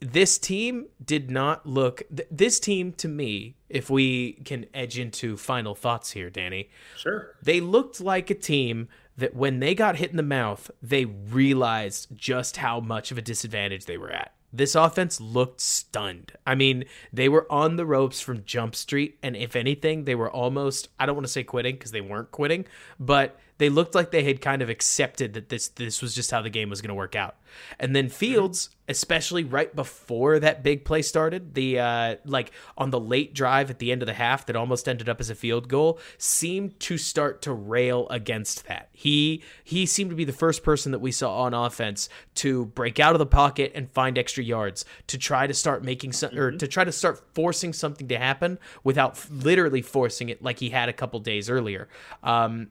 this 0.00 0.38
team 0.38 0.86
did 1.04 1.30
not 1.30 1.66
look. 1.66 2.02
Th- 2.14 2.28
this 2.30 2.60
team, 2.60 2.92
to 2.94 3.08
me, 3.08 3.54
if 3.68 3.88
we 3.90 4.32
can 4.44 4.66
edge 4.74 4.98
into 4.98 5.36
final 5.36 5.74
thoughts 5.74 6.10
here, 6.12 6.30
Danny, 6.30 6.70
Sure. 6.96 7.34
they 7.42 7.60
looked 7.60 8.00
like 8.00 8.30
a 8.30 8.34
team 8.34 8.88
that 9.16 9.34
when 9.34 9.60
they 9.60 9.74
got 9.74 9.96
hit 9.96 10.10
in 10.10 10.16
the 10.16 10.22
mouth, 10.22 10.70
they 10.82 11.04
realized 11.04 12.08
just 12.16 12.56
how 12.58 12.80
much 12.80 13.10
of 13.12 13.18
a 13.18 13.22
disadvantage 13.22 13.84
they 13.86 13.96
were 13.98 14.10
at. 14.10 14.34
This 14.52 14.74
offense 14.74 15.20
looked 15.20 15.60
stunned. 15.60 16.32
I 16.46 16.54
mean, 16.54 16.84
they 17.12 17.28
were 17.28 17.50
on 17.50 17.76
the 17.76 17.86
ropes 17.86 18.20
from 18.20 18.44
Jump 18.44 18.74
Street, 18.76 19.18
and 19.22 19.36
if 19.36 19.56
anything, 19.56 20.04
they 20.04 20.14
were 20.14 20.30
almost, 20.30 20.88
I 20.98 21.06
don't 21.06 21.16
want 21.16 21.26
to 21.26 21.32
say 21.32 21.42
quitting 21.44 21.74
because 21.76 21.90
they 21.90 22.00
weren't 22.00 22.30
quitting, 22.30 22.64
but 23.00 23.38
they 23.58 23.68
looked 23.68 23.94
like 23.94 24.10
they 24.10 24.24
had 24.24 24.40
kind 24.40 24.62
of 24.62 24.68
accepted 24.68 25.34
that 25.34 25.48
this 25.48 25.68
this 25.68 26.02
was 26.02 26.14
just 26.14 26.30
how 26.30 26.42
the 26.42 26.50
game 26.50 26.70
was 26.70 26.80
going 26.80 26.88
to 26.88 26.94
work 26.94 27.14
out. 27.14 27.36
And 27.78 27.94
then 27.94 28.08
Fields, 28.08 28.70
especially 28.88 29.44
right 29.44 29.74
before 29.74 30.40
that 30.40 30.64
big 30.64 30.84
play 30.84 31.02
started, 31.02 31.54
the 31.54 31.78
uh, 31.78 32.16
like 32.24 32.50
on 32.76 32.90
the 32.90 32.98
late 32.98 33.32
drive 33.32 33.70
at 33.70 33.78
the 33.78 33.92
end 33.92 34.02
of 34.02 34.06
the 34.06 34.14
half 34.14 34.46
that 34.46 34.56
almost 34.56 34.88
ended 34.88 35.08
up 35.08 35.20
as 35.20 35.30
a 35.30 35.36
field 35.36 35.68
goal, 35.68 36.00
seemed 36.18 36.80
to 36.80 36.98
start 36.98 37.42
to 37.42 37.52
rail 37.52 38.08
against 38.08 38.66
that. 38.66 38.88
He 38.92 39.42
he 39.62 39.86
seemed 39.86 40.10
to 40.10 40.16
be 40.16 40.24
the 40.24 40.32
first 40.32 40.64
person 40.64 40.90
that 40.90 40.98
we 40.98 41.12
saw 41.12 41.42
on 41.42 41.54
offense 41.54 42.08
to 42.36 42.66
break 42.66 42.98
out 42.98 43.14
of 43.14 43.20
the 43.20 43.26
pocket 43.26 43.70
and 43.76 43.88
find 43.92 44.18
extra 44.18 44.42
yards 44.42 44.84
to 45.06 45.16
try 45.16 45.46
to 45.46 45.54
start 45.54 45.84
making 45.84 46.12
some 46.12 46.36
or 46.36 46.50
to 46.50 46.66
try 46.66 46.82
to 46.82 46.92
start 46.92 47.22
forcing 47.34 47.72
something 47.72 48.08
to 48.08 48.18
happen 48.18 48.58
without 48.82 49.12
f- 49.12 49.28
literally 49.30 49.82
forcing 49.82 50.28
it 50.28 50.42
like 50.42 50.58
he 50.58 50.70
had 50.70 50.88
a 50.88 50.92
couple 50.92 51.20
days 51.20 51.48
earlier. 51.48 51.88
Um, 52.24 52.70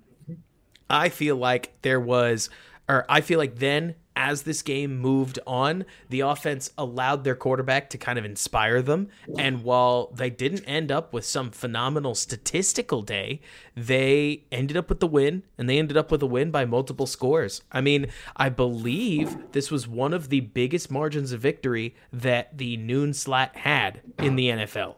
I 0.90 1.10
feel 1.10 1.36
like 1.36 1.74
there 1.82 2.00
was, 2.00 2.50
or 2.88 3.06
I 3.10 3.22
feel 3.22 3.40
like 3.40 3.60
then 3.60 3.96
as 4.16 4.44
this 4.44 4.62
game 4.62 5.00
moved 5.00 5.40
on, 5.48 5.86
the 6.10 6.20
offense 6.22 6.72
allowed 6.78 7.24
their 7.24 7.36
quarterback 7.36 7.90
to 7.90 7.98
kind 7.98 8.20
of 8.20 8.26
inspire 8.26 8.82
them. 8.82 9.10
And 9.38 9.64
while 9.64 10.12
they 10.14 10.30
didn't 10.30 10.66
end 10.66 10.92
up 10.92 11.14
with 11.14 11.26
some 11.26 11.52
phenomenal 11.52 12.16
statistical 12.16 13.02
day, 13.02 13.42
they 13.76 14.44
ended 14.52 14.78
up 14.78 14.90
with 14.90 15.00
the 15.00 15.08
win, 15.08 15.44
and 15.58 15.68
they 15.68 15.80
ended 15.80 15.98
up 15.98 16.12
with 16.12 16.22
a 16.22 16.28
win 16.28 16.52
by 16.52 16.66
multiple 16.66 17.08
scores. 17.08 17.64
I 17.72 17.82
mean, 17.82 18.08
I 18.36 18.50
believe 18.50 19.52
this 19.52 19.72
was 19.72 19.88
one 19.88 20.14
of 20.14 20.30
the 20.30 20.42
biggest 20.42 20.92
margins 20.92 21.32
of 21.32 21.42
victory 21.42 21.96
that 22.12 22.58
the 22.58 22.78
noon 22.78 23.14
slot 23.14 23.56
had 23.58 24.02
in 24.20 24.36
the 24.36 24.50
NFL. 24.50 24.96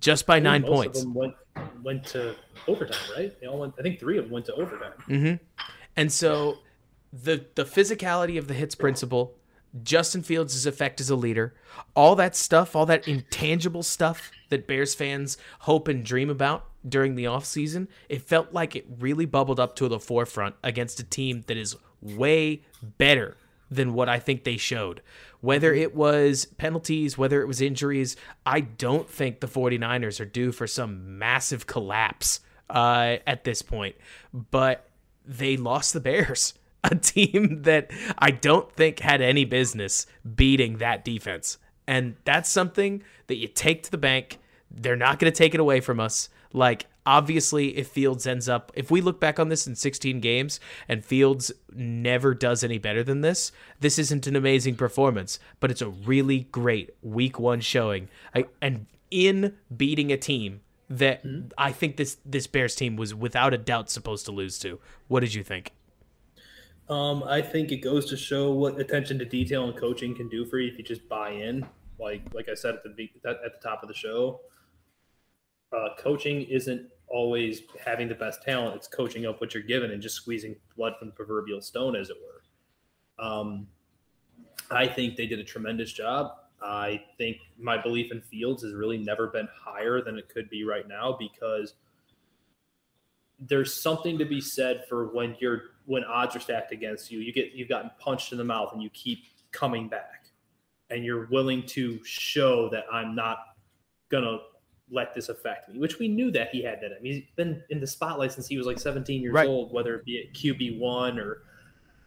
Just 0.00 0.26
by 0.26 0.40
nine 0.40 0.62
Most 0.62 0.70
points. 0.70 0.98
Of 0.98 1.04
them 1.04 1.14
went 1.14 1.34
went 1.82 2.04
to 2.06 2.34
overtime, 2.66 2.98
right? 3.16 3.40
They 3.40 3.46
all 3.46 3.60
went. 3.60 3.74
I 3.78 3.82
think 3.82 4.00
three 4.00 4.18
of 4.18 4.24
them 4.24 4.32
went 4.32 4.46
to 4.46 4.54
overtime. 4.54 4.92
Mm-hmm. 5.08 5.44
And 5.96 6.12
so 6.12 6.58
the 7.12 7.44
the 7.54 7.64
physicality 7.64 8.38
of 8.38 8.48
the 8.48 8.54
hits 8.54 8.74
principle, 8.74 9.34
Justin 9.82 10.22
Fields' 10.22 10.66
effect 10.66 11.00
as 11.00 11.10
a 11.10 11.16
leader, 11.16 11.54
all 11.94 12.16
that 12.16 12.34
stuff, 12.34 12.74
all 12.74 12.86
that 12.86 13.06
intangible 13.06 13.82
stuff 13.82 14.30
that 14.48 14.66
Bears 14.66 14.94
fans 14.94 15.38
hope 15.60 15.88
and 15.88 16.04
dream 16.04 16.30
about 16.30 16.64
during 16.88 17.14
the 17.14 17.24
offseason, 17.24 17.88
it 18.08 18.22
felt 18.22 18.52
like 18.52 18.74
it 18.74 18.86
really 18.98 19.26
bubbled 19.26 19.60
up 19.60 19.76
to 19.76 19.88
the 19.88 20.00
forefront 20.00 20.54
against 20.62 21.00
a 21.00 21.04
team 21.04 21.44
that 21.46 21.56
is 21.56 21.76
way 22.00 22.62
better 22.82 23.36
than 23.70 23.94
what 23.94 24.08
I 24.08 24.18
think 24.18 24.44
they 24.44 24.56
showed. 24.56 25.02
Whether 25.40 25.72
it 25.72 25.94
was 25.94 26.46
penalties, 26.46 27.16
whether 27.16 27.40
it 27.40 27.46
was 27.46 27.60
injuries, 27.60 28.16
I 28.44 28.60
don't 28.60 29.08
think 29.08 29.40
the 29.40 29.46
49ers 29.46 30.20
are 30.20 30.24
due 30.24 30.52
for 30.52 30.66
some 30.66 31.18
massive 31.18 31.66
collapse 31.66 32.40
uh, 32.70 33.16
at 33.26 33.44
this 33.44 33.62
point. 33.62 33.96
But 34.32 34.88
they 35.24 35.56
lost 35.56 35.92
the 35.92 36.00
Bears, 36.00 36.54
a 36.84 36.96
team 36.96 37.62
that 37.62 37.90
I 38.18 38.30
don't 38.30 38.72
think 38.72 39.00
had 39.00 39.20
any 39.20 39.44
business 39.44 40.06
beating 40.34 40.78
that 40.78 41.04
defense. 41.04 41.58
And 41.86 42.16
that's 42.24 42.50
something 42.50 43.02
that 43.28 43.36
you 43.36 43.48
take 43.48 43.82
to 43.84 43.90
the 43.90 43.98
bank. 43.98 44.38
They're 44.70 44.96
not 44.96 45.18
going 45.18 45.32
to 45.32 45.36
take 45.36 45.54
it 45.54 45.60
away 45.60 45.80
from 45.80 46.00
us. 46.00 46.28
Like, 46.52 46.86
obviously, 47.08 47.78
if 47.78 47.88
Fields 47.88 48.26
ends 48.26 48.50
up, 48.50 48.70
if 48.74 48.90
we 48.90 49.00
look 49.00 49.18
back 49.18 49.40
on 49.40 49.48
this 49.48 49.66
in 49.66 49.74
16 49.74 50.20
games 50.20 50.60
and 50.86 51.02
Fields 51.02 51.50
never 51.74 52.34
does 52.34 52.62
any 52.62 52.76
better 52.76 53.02
than 53.02 53.22
this, 53.22 53.50
this 53.80 53.98
isn't 53.98 54.26
an 54.26 54.36
amazing 54.36 54.76
performance, 54.76 55.40
but 55.58 55.70
it's 55.70 55.80
a 55.80 55.88
really 55.88 56.40
great 56.52 56.90
week 57.02 57.40
one 57.40 57.60
showing. 57.60 58.10
I, 58.34 58.44
and 58.60 58.84
in 59.10 59.56
beating 59.74 60.12
a 60.12 60.18
team 60.18 60.60
that 60.90 61.22
I 61.56 61.72
think 61.72 61.96
this 61.96 62.18
this 62.26 62.46
Bears 62.46 62.74
team 62.74 62.96
was 62.96 63.14
without 63.14 63.54
a 63.54 63.58
doubt 63.58 63.90
supposed 63.90 64.26
to 64.26 64.32
lose 64.32 64.58
to. 64.58 64.78
What 65.08 65.20
did 65.20 65.32
you 65.32 65.42
think? 65.42 65.72
Um, 66.90 67.22
I 67.24 67.40
think 67.40 67.72
it 67.72 67.78
goes 67.78 68.06
to 68.06 68.16
show 68.16 68.52
what 68.52 68.78
attention 68.78 69.18
to 69.18 69.24
detail 69.24 69.64
and 69.64 69.76
coaching 69.76 70.14
can 70.14 70.28
do 70.28 70.44
for 70.44 70.58
you 70.58 70.70
if 70.70 70.78
you 70.78 70.84
just 70.84 71.08
buy 71.08 71.30
in. 71.30 71.66
Like 71.98 72.22
like 72.34 72.50
I 72.50 72.54
said 72.54 72.74
at 72.84 72.96
the 72.96 73.10
at 73.24 73.40
the 73.40 73.60
top 73.62 73.82
of 73.82 73.88
the 73.88 73.94
show, 73.94 74.40
uh, 75.72 75.88
coaching 75.98 76.42
isn't 76.42 76.88
always 77.10 77.62
having 77.84 78.08
the 78.08 78.14
best 78.14 78.42
talent. 78.42 78.76
It's 78.76 78.88
coaching 78.88 79.26
up 79.26 79.40
what 79.40 79.54
you're 79.54 79.62
given 79.62 79.90
and 79.90 80.02
just 80.02 80.16
squeezing 80.16 80.56
blood 80.76 80.94
from 80.98 81.08
the 81.08 81.14
proverbial 81.14 81.60
stone, 81.60 81.96
as 81.96 82.10
it 82.10 82.16
were. 82.20 83.24
Um, 83.24 83.66
I 84.70 84.86
think 84.86 85.16
they 85.16 85.26
did 85.26 85.38
a 85.38 85.44
tremendous 85.44 85.92
job. 85.92 86.32
I 86.60 87.02
think 87.16 87.38
my 87.58 87.80
belief 87.80 88.12
in 88.12 88.20
Fields 88.20 88.62
has 88.62 88.74
really 88.74 88.98
never 88.98 89.28
been 89.28 89.48
higher 89.54 90.02
than 90.02 90.18
it 90.18 90.28
could 90.28 90.50
be 90.50 90.64
right 90.64 90.86
now 90.88 91.16
because 91.18 91.74
there's 93.38 93.80
something 93.80 94.18
to 94.18 94.24
be 94.24 94.40
said 94.40 94.84
for 94.88 95.06
when 95.14 95.36
you're 95.38 95.62
when 95.86 96.04
odds 96.04 96.34
are 96.34 96.40
stacked 96.40 96.72
against 96.72 97.10
you. 97.10 97.20
You 97.20 97.32
get 97.32 97.52
you've 97.52 97.68
gotten 97.68 97.90
punched 97.98 98.32
in 98.32 98.38
the 98.38 98.44
mouth 98.44 98.72
and 98.72 98.82
you 98.82 98.90
keep 98.90 99.20
coming 99.52 99.88
back, 99.88 100.26
and 100.90 101.04
you're 101.04 101.26
willing 101.26 101.62
to 101.68 102.00
show 102.04 102.68
that 102.70 102.84
I'm 102.92 103.14
not 103.14 103.38
gonna 104.08 104.38
let 104.90 105.14
this 105.14 105.28
affect 105.28 105.68
me. 105.68 105.78
Which 105.78 105.98
we 105.98 106.08
knew 106.08 106.30
that 106.32 106.50
he 106.50 106.62
had 106.62 106.80
that. 106.80 106.92
I 106.98 107.00
mean, 107.00 107.14
he's 107.14 107.24
been 107.36 107.62
in 107.70 107.80
the 107.80 107.86
spotlight 107.86 108.32
since 108.32 108.46
he 108.46 108.56
was 108.56 108.66
like 108.66 108.78
17 108.78 109.20
years 109.20 109.32
Right. 109.34 109.48
old, 109.48 109.72
whether 109.72 109.94
it 109.96 110.04
be 110.04 110.20
at 110.20 110.34
QB 110.34 110.78
one 110.78 111.18
or 111.18 111.42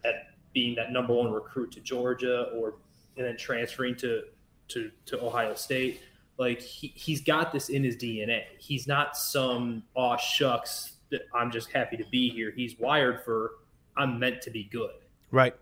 at 0.04 0.28
being 0.54 0.76
that 0.76 0.92
number 0.92 1.14
one 1.14 1.32
recruit 1.32 1.72
to 1.74 1.80
Georgia 1.80 2.50
or 2.56 2.76
and 3.18 3.26
then 3.26 3.38
transferring 3.38 3.96
to 3.98 4.24
to 4.70 4.92
to 5.06 5.22
Ohio 5.24 5.54
State. 5.54 6.02
Like 6.38 6.60
he, 6.62 6.92
he's 6.96 7.22
got 7.22 7.52
this 7.52 7.70
in 7.70 7.84
his 7.84 7.96
DNA. 7.98 8.44
He's 8.58 8.88
not 8.88 9.16
some 9.16 9.84
aw 9.96 10.18
shucks 10.18 10.94
that 11.12 11.22
I'm 11.36 11.52
just 11.52 11.70
happy 11.72 11.98
to 11.98 12.06
be 12.10 12.30
here. 12.30 12.52
He's 12.56 12.80
wired 12.80 13.24
for 13.24 13.52
I'm 13.96 14.18
meant 14.18 14.42
to 14.44 14.50
be 14.50 14.64
good. 14.64 14.92
Right. 15.30 15.56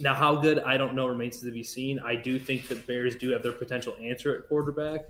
Now, 0.00 0.14
how 0.14 0.34
good 0.36 0.58
I 0.60 0.76
don't 0.76 0.94
know 0.94 1.06
remains 1.06 1.40
to 1.40 1.50
be 1.52 1.62
seen. 1.62 2.00
I 2.00 2.16
do 2.16 2.38
think 2.38 2.66
the 2.66 2.74
Bears 2.74 3.14
do 3.14 3.30
have 3.30 3.42
their 3.44 3.52
potential 3.52 3.94
answer 4.02 4.34
at 4.34 4.48
quarterback, 4.48 5.06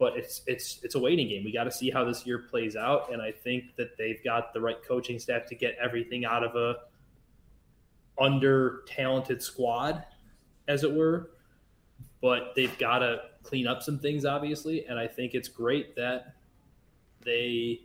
but 0.00 0.16
it's 0.16 0.40
it's 0.46 0.80
it's 0.82 0.94
a 0.94 0.98
waiting 0.98 1.28
game. 1.28 1.44
We 1.44 1.52
got 1.52 1.64
to 1.64 1.70
see 1.70 1.90
how 1.90 2.04
this 2.04 2.26
year 2.26 2.38
plays 2.50 2.74
out, 2.74 3.12
and 3.12 3.20
I 3.20 3.30
think 3.30 3.76
that 3.76 3.98
they've 3.98 4.18
got 4.24 4.54
the 4.54 4.60
right 4.60 4.82
coaching 4.82 5.18
staff 5.18 5.44
to 5.48 5.54
get 5.54 5.76
everything 5.80 6.24
out 6.24 6.42
of 6.42 6.56
a 6.56 6.76
under 8.18 8.82
talented 8.88 9.42
squad, 9.42 10.04
as 10.66 10.82
it 10.84 10.92
were. 10.92 11.30
But 12.22 12.54
they've 12.56 12.76
got 12.78 13.00
to 13.00 13.18
clean 13.42 13.66
up 13.66 13.82
some 13.82 13.98
things, 13.98 14.24
obviously, 14.24 14.86
and 14.86 14.98
I 14.98 15.06
think 15.06 15.34
it's 15.34 15.48
great 15.48 15.94
that 15.96 16.34
they 17.24 17.80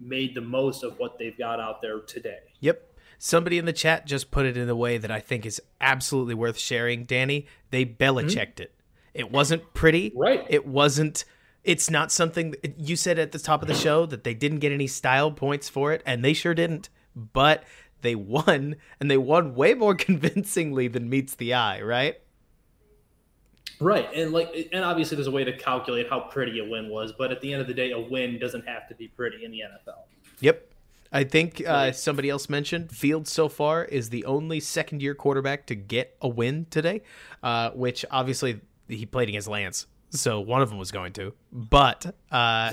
made 0.00 0.34
the 0.34 0.40
most 0.40 0.82
of 0.82 0.98
what 0.98 1.18
they've 1.18 1.38
got 1.38 1.60
out 1.60 1.80
there 1.80 2.00
today. 2.00 2.40
Yep. 2.60 2.84
Somebody 3.18 3.58
in 3.58 3.64
the 3.64 3.72
chat 3.72 4.06
just 4.06 4.30
put 4.30 4.46
it 4.46 4.56
in 4.56 4.68
a 4.68 4.76
way 4.76 4.98
that 4.98 5.10
I 5.10 5.18
think 5.18 5.44
is 5.44 5.60
absolutely 5.80 6.34
worth 6.34 6.58
sharing, 6.58 7.04
Danny. 7.04 7.46
They 7.70 7.84
Belichicked 7.84 8.54
mm-hmm. 8.54 8.62
it. 8.62 8.77
It 9.14 9.30
wasn't 9.30 9.74
pretty. 9.74 10.12
Right. 10.14 10.44
It 10.48 10.66
wasn't. 10.66 11.24
It's 11.64 11.90
not 11.90 12.12
something 12.12 12.54
you 12.78 12.96
said 12.96 13.18
at 13.18 13.32
the 13.32 13.38
top 13.38 13.62
of 13.62 13.68
the 13.68 13.74
show 13.74 14.06
that 14.06 14.24
they 14.24 14.34
didn't 14.34 14.60
get 14.60 14.72
any 14.72 14.86
style 14.86 15.30
points 15.30 15.68
for 15.68 15.92
it, 15.92 16.02
and 16.06 16.24
they 16.24 16.32
sure 16.32 16.54
didn't. 16.54 16.88
But 17.14 17.64
they 18.02 18.14
won, 18.14 18.76
and 19.00 19.10
they 19.10 19.16
won 19.16 19.54
way 19.54 19.74
more 19.74 19.94
convincingly 19.96 20.88
than 20.88 21.08
meets 21.08 21.34
the 21.34 21.54
eye, 21.54 21.82
right? 21.82 22.20
Right, 23.80 24.08
and 24.12 24.32
like, 24.32 24.70
and 24.72 24.84
obviously, 24.84 25.16
there's 25.16 25.28
a 25.28 25.32
way 25.32 25.44
to 25.44 25.56
calculate 25.56 26.08
how 26.08 26.20
pretty 26.20 26.58
a 26.58 26.64
win 26.64 26.88
was, 26.88 27.12
but 27.12 27.30
at 27.30 27.40
the 27.40 27.52
end 27.52 27.60
of 27.60 27.68
the 27.68 27.74
day, 27.74 27.92
a 27.92 28.00
win 28.00 28.38
doesn't 28.38 28.66
have 28.66 28.88
to 28.88 28.94
be 28.94 29.08
pretty 29.08 29.44
in 29.44 29.52
the 29.52 29.58
NFL. 29.60 30.02
Yep. 30.40 30.64
I 31.10 31.24
think 31.24 31.66
uh, 31.66 31.92
somebody 31.92 32.28
else 32.28 32.50
mentioned 32.50 32.90
Fields 32.90 33.32
so 33.32 33.48
far 33.48 33.84
is 33.84 34.10
the 34.10 34.24
only 34.26 34.60
second 34.60 35.00
year 35.00 35.14
quarterback 35.14 35.66
to 35.66 35.74
get 35.74 36.16
a 36.20 36.28
win 36.28 36.66
today, 36.70 37.02
uh, 37.42 37.70
which 37.70 38.04
obviously 38.10 38.60
he 38.88 39.06
played 39.06 39.28
against 39.28 39.48
Lance, 39.48 39.86
so 40.10 40.40
one 40.40 40.62
of 40.62 40.68
them 40.70 40.78
was 40.78 40.90
going 40.90 41.12
to. 41.14 41.34
But 41.52 42.14
uh, 42.30 42.72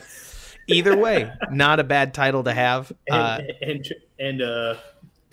either 0.67 0.97
way, 0.97 1.31
not 1.51 1.79
a 1.79 1.83
bad 1.83 2.13
title 2.13 2.43
to 2.43 2.53
have. 2.53 2.91
Uh, 3.09 3.39
And 3.61 3.69
and, 3.71 3.93
and 4.19 4.41
uh, 4.41 4.75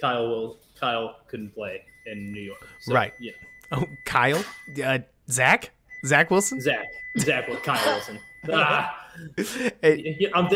Kyle 0.01 0.28
will 0.28 0.59
Kyle 0.78 1.16
couldn't 1.28 1.55
play 1.55 1.83
in 2.07 2.33
New 2.33 2.41
York, 2.43 2.66
so, 2.80 2.93
Right. 2.95 3.12
Yeah, 3.20 3.33
oh, 3.70 3.85
Kyle, 4.05 4.45
uh, 4.85 4.99
Zach, 5.30 5.70
Zach 6.05 6.30
Wilson. 6.30 6.61
Zach, 6.61 6.87
Zach, 7.18 7.47
Kyle 7.62 7.85
Wilson. 7.87 8.18
Ah, 8.53 9.01
I'm, 10.35 10.49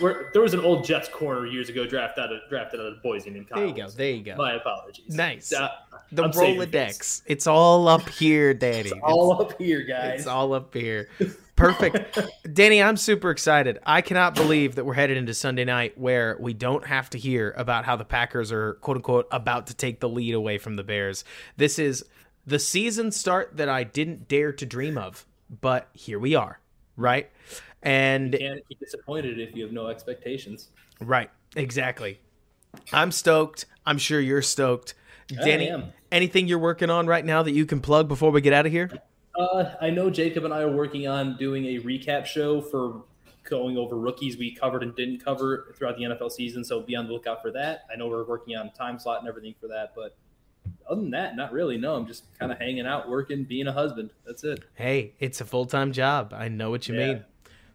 we're, 0.00 0.32
there 0.32 0.42
was 0.42 0.54
an 0.54 0.60
old 0.60 0.84
Jets 0.84 1.08
corner 1.08 1.46
years 1.46 1.68
ago 1.68 1.86
drafted 1.86 2.24
out 2.24 2.32
of 2.32 2.40
drafted 2.48 2.80
out 2.80 2.86
of 2.86 3.02
Boise 3.02 3.30
named 3.30 3.48
Kyle. 3.48 3.58
there 3.58 3.68
you 3.68 3.74
go. 3.74 3.88
There 3.88 4.10
you 4.10 4.22
go. 4.22 4.36
My 4.36 4.54
apologies. 4.54 5.14
Nice. 5.14 5.52
Uh, 5.52 5.68
the 6.10 6.24
I'm 6.24 6.30
Rolodex. 6.32 7.22
It's 7.26 7.46
all 7.46 7.88
up 7.88 8.08
here, 8.08 8.52
Danny. 8.54 8.90
It's 8.90 8.92
all 9.02 9.40
up 9.40 9.58
here, 9.60 9.82
guys. 9.82 10.20
It's 10.20 10.28
all 10.28 10.52
up 10.52 10.74
here. 10.74 11.08
Perfect. 11.56 12.18
Danny, 12.54 12.82
I'm 12.82 12.96
super 12.96 13.30
excited. 13.30 13.78
I 13.86 14.00
cannot 14.00 14.34
believe 14.34 14.74
that 14.74 14.84
we're 14.84 14.94
headed 14.94 15.16
into 15.16 15.32
Sunday 15.34 15.64
night 15.64 15.96
where 15.96 16.36
we 16.40 16.54
don't 16.54 16.86
have 16.86 17.08
to 17.10 17.18
hear 17.18 17.54
about 17.56 17.84
how 17.84 17.96
the 17.96 18.04
Packers 18.04 18.50
are, 18.52 18.74
quote 18.74 18.96
unquote, 18.96 19.28
about 19.30 19.68
to 19.68 19.74
take 19.74 20.00
the 20.00 20.08
lead 20.08 20.34
away 20.34 20.58
from 20.58 20.76
the 20.76 20.82
Bears. 20.82 21.24
This 21.56 21.78
is 21.78 22.04
the 22.46 22.58
season 22.58 23.12
start 23.12 23.56
that 23.56 23.68
I 23.68 23.84
didn't 23.84 24.28
dare 24.28 24.52
to 24.52 24.66
dream 24.66 24.98
of, 24.98 25.24
but 25.60 25.88
here 25.92 26.18
we 26.18 26.34
are, 26.34 26.58
right? 26.96 27.30
And 27.82 28.36
can't 28.38 28.66
be 28.68 28.76
disappointed 28.76 29.40
if 29.40 29.54
you 29.56 29.64
have 29.64 29.72
no 29.72 29.88
expectations. 29.88 30.68
Right. 31.00 31.30
Exactly. 31.56 32.20
I'm 32.92 33.10
stoked. 33.12 33.66
I'm 33.84 33.98
sure 33.98 34.20
you're 34.20 34.42
stoked. 34.42 34.94
Danny, 35.28 35.72
anything 36.10 36.46
you're 36.46 36.58
working 36.58 36.90
on 36.90 37.06
right 37.06 37.24
now 37.24 37.42
that 37.42 37.52
you 37.52 37.64
can 37.66 37.80
plug 37.80 38.06
before 38.08 38.30
we 38.30 38.40
get 38.40 38.52
out 38.52 38.66
of 38.66 38.72
here? 38.72 38.90
Uh, 39.38 39.74
I 39.80 39.90
know 39.90 40.10
Jacob 40.10 40.44
and 40.44 40.52
I 40.52 40.60
are 40.60 40.70
working 40.70 41.08
on 41.08 41.36
doing 41.38 41.64
a 41.66 41.80
recap 41.80 42.26
show 42.26 42.60
for 42.60 43.04
going 43.44 43.76
over 43.76 43.96
rookies 43.98 44.36
we 44.36 44.54
covered 44.54 44.82
and 44.82 44.94
didn't 44.94 45.24
cover 45.24 45.72
throughout 45.76 45.96
the 45.96 46.04
NFL 46.04 46.30
season. 46.30 46.64
So 46.64 46.80
be 46.80 46.94
on 46.94 47.06
the 47.06 47.12
lookout 47.12 47.42
for 47.42 47.50
that. 47.52 47.84
I 47.92 47.96
know 47.96 48.08
we're 48.08 48.24
working 48.24 48.56
on 48.56 48.70
time 48.72 48.98
slot 48.98 49.20
and 49.20 49.28
everything 49.28 49.54
for 49.60 49.68
that, 49.68 49.92
but 49.96 50.16
other 50.88 51.00
than 51.00 51.10
that, 51.12 51.34
not 51.34 51.52
really. 51.52 51.76
No, 51.78 51.94
I'm 51.96 52.06
just 52.06 52.24
kind 52.38 52.52
of 52.52 52.58
hanging 52.58 52.86
out, 52.86 53.08
working, 53.08 53.44
being 53.44 53.66
a 53.66 53.72
husband. 53.72 54.10
That's 54.26 54.44
it. 54.44 54.62
Hey, 54.74 55.14
it's 55.18 55.40
a 55.40 55.44
full 55.44 55.64
time 55.66 55.92
job. 55.92 56.32
I 56.36 56.48
know 56.48 56.70
what 56.70 56.86
you 56.88 56.94
Yeah. 56.98 57.06
mean. 57.06 57.24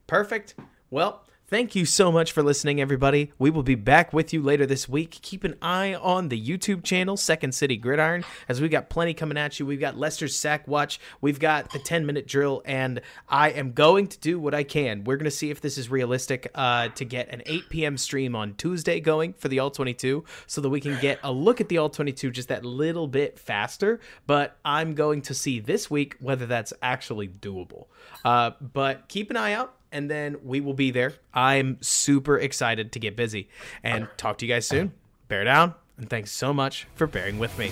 Perfect. 0.07 0.55
Well, 0.89 1.25
thank 1.47 1.75
you 1.75 1.85
so 1.85 2.13
much 2.13 2.31
for 2.31 2.41
listening, 2.41 2.79
everybody. 2.79 3.33
We 3.37 3.49
will 3.49 3.61
be 3.61 3.75
back 3.75 4.13
with 4.13 4.31
you 4.31 4.41
later 4.41 4.65
this 4.65 4.87
week. 4.87 5.19
Keep 5.21 5.43
an 5.43 5.55
eye 5.61 5.93
on 5.95 6.29
the 6.29 6.41
YouTube 6.41 6.81
channel, 6.85 7.17
Second 7.17 7.53
City 7.53 7.75
Gridiron, 7.75 8.23
as 8.47 8.61
we've 8.61 8.71
got 8.71 8.89
plenty 8.89 9.13
coming 9.13 9.37
at 9.37 9.59
you. 9.59 9.65
We've 9.65 9.81
got 9.81 9.97
Lester's 9.97 10.33
Sack 10.33 10.65
Watch, 10.65 11.01
we've 11.19 11.39
got 11.39 11.73
the 11.73 11.79
10 11.79 12.05
minute 12.05 12.25
drill, 12.25 12.61
and 12.63 13.01
I 13.27 13.49
am 13.49 13.73
going 13.73 14.07
to 14.07 14.17
do 14.19 14.39
what 14.39 14.53
I 14.53 14.63
can. 14.63 15.03
We're 15.03 15.17
going 15.17 15.25
to 15.25 15.31
see 15.31 15.49
if 15.49 15.59
this 15.59 15.77
is 15.77 15.89
realistic 15.89 16.49
uh, 16.55 16.87
to 16.89 17.03
get 17.03 17.27
an 17.27 17.41
8 17.45 17.69
p.m. 17.69 17.97
stream 17.97 18.33
on 18.33 18.53
Tuesday 18.55 19.01
going 19.01 19.33
for 19.33 19.49
the 19.49 19.59
All 19.59 19.71
22 19.71 20.23
so 20.45 20.61
that 20.61 20.69
we 20.69 20.79
can 20.79 20.97
get 21.01 21.19
a 21.21 21.33
look 21.33 21.59
at 21.59 21.67
the 21.67 21.79
All 21.79 21.89
22 21.89 22.31
just 22.31 22.47
that 22.47 22.63
little 22.63 23.07
bit 23.07 23.37
faster. 23.37 23.99
But 24.25 24.57
I'm 24.63 24.95
going 24.95 25.21
to 25.23 25.33
see 25.33 25.59
this 25.59 25.91
week 25.91 26.15
whether 26.21 26.45
that's 26.45 26.71
actually 26.81 27.27
doable. 27.27 27.87
Uh, 28.23 28.51
but 28.61 29.09
keep 29.09 29.29
an 29.29 29.35
eye 29.35 29.51
out 29.51 29.76
and 29.91 30.09
then 30.09 30.37
we 30.43 30.61
will 30.61 30.73
be 30.73 30.91
there. 30.91 31.13
I'm 31.33 31.77
super 31.81 32.37
excited 32.37 32.91
to 32.93 32.99
get 32.99 33.15
busy 33.15 33.49
and 33.83 34.07
talk 34.17 34.37
to 34.39 34.45
you 34.45 34.53
guys 34.53 34.67
soon. 34.67 34.93
Bear 35.27 35.43
down, 35.43 35.75
and 35.97 36.09
thanks 36.09 36.31
so 36.31 36.53
much 36.53 36.87
for 36.95 37.07
bearing 37.07 37.39
with 37.39 37.57
me. 37.57 37.71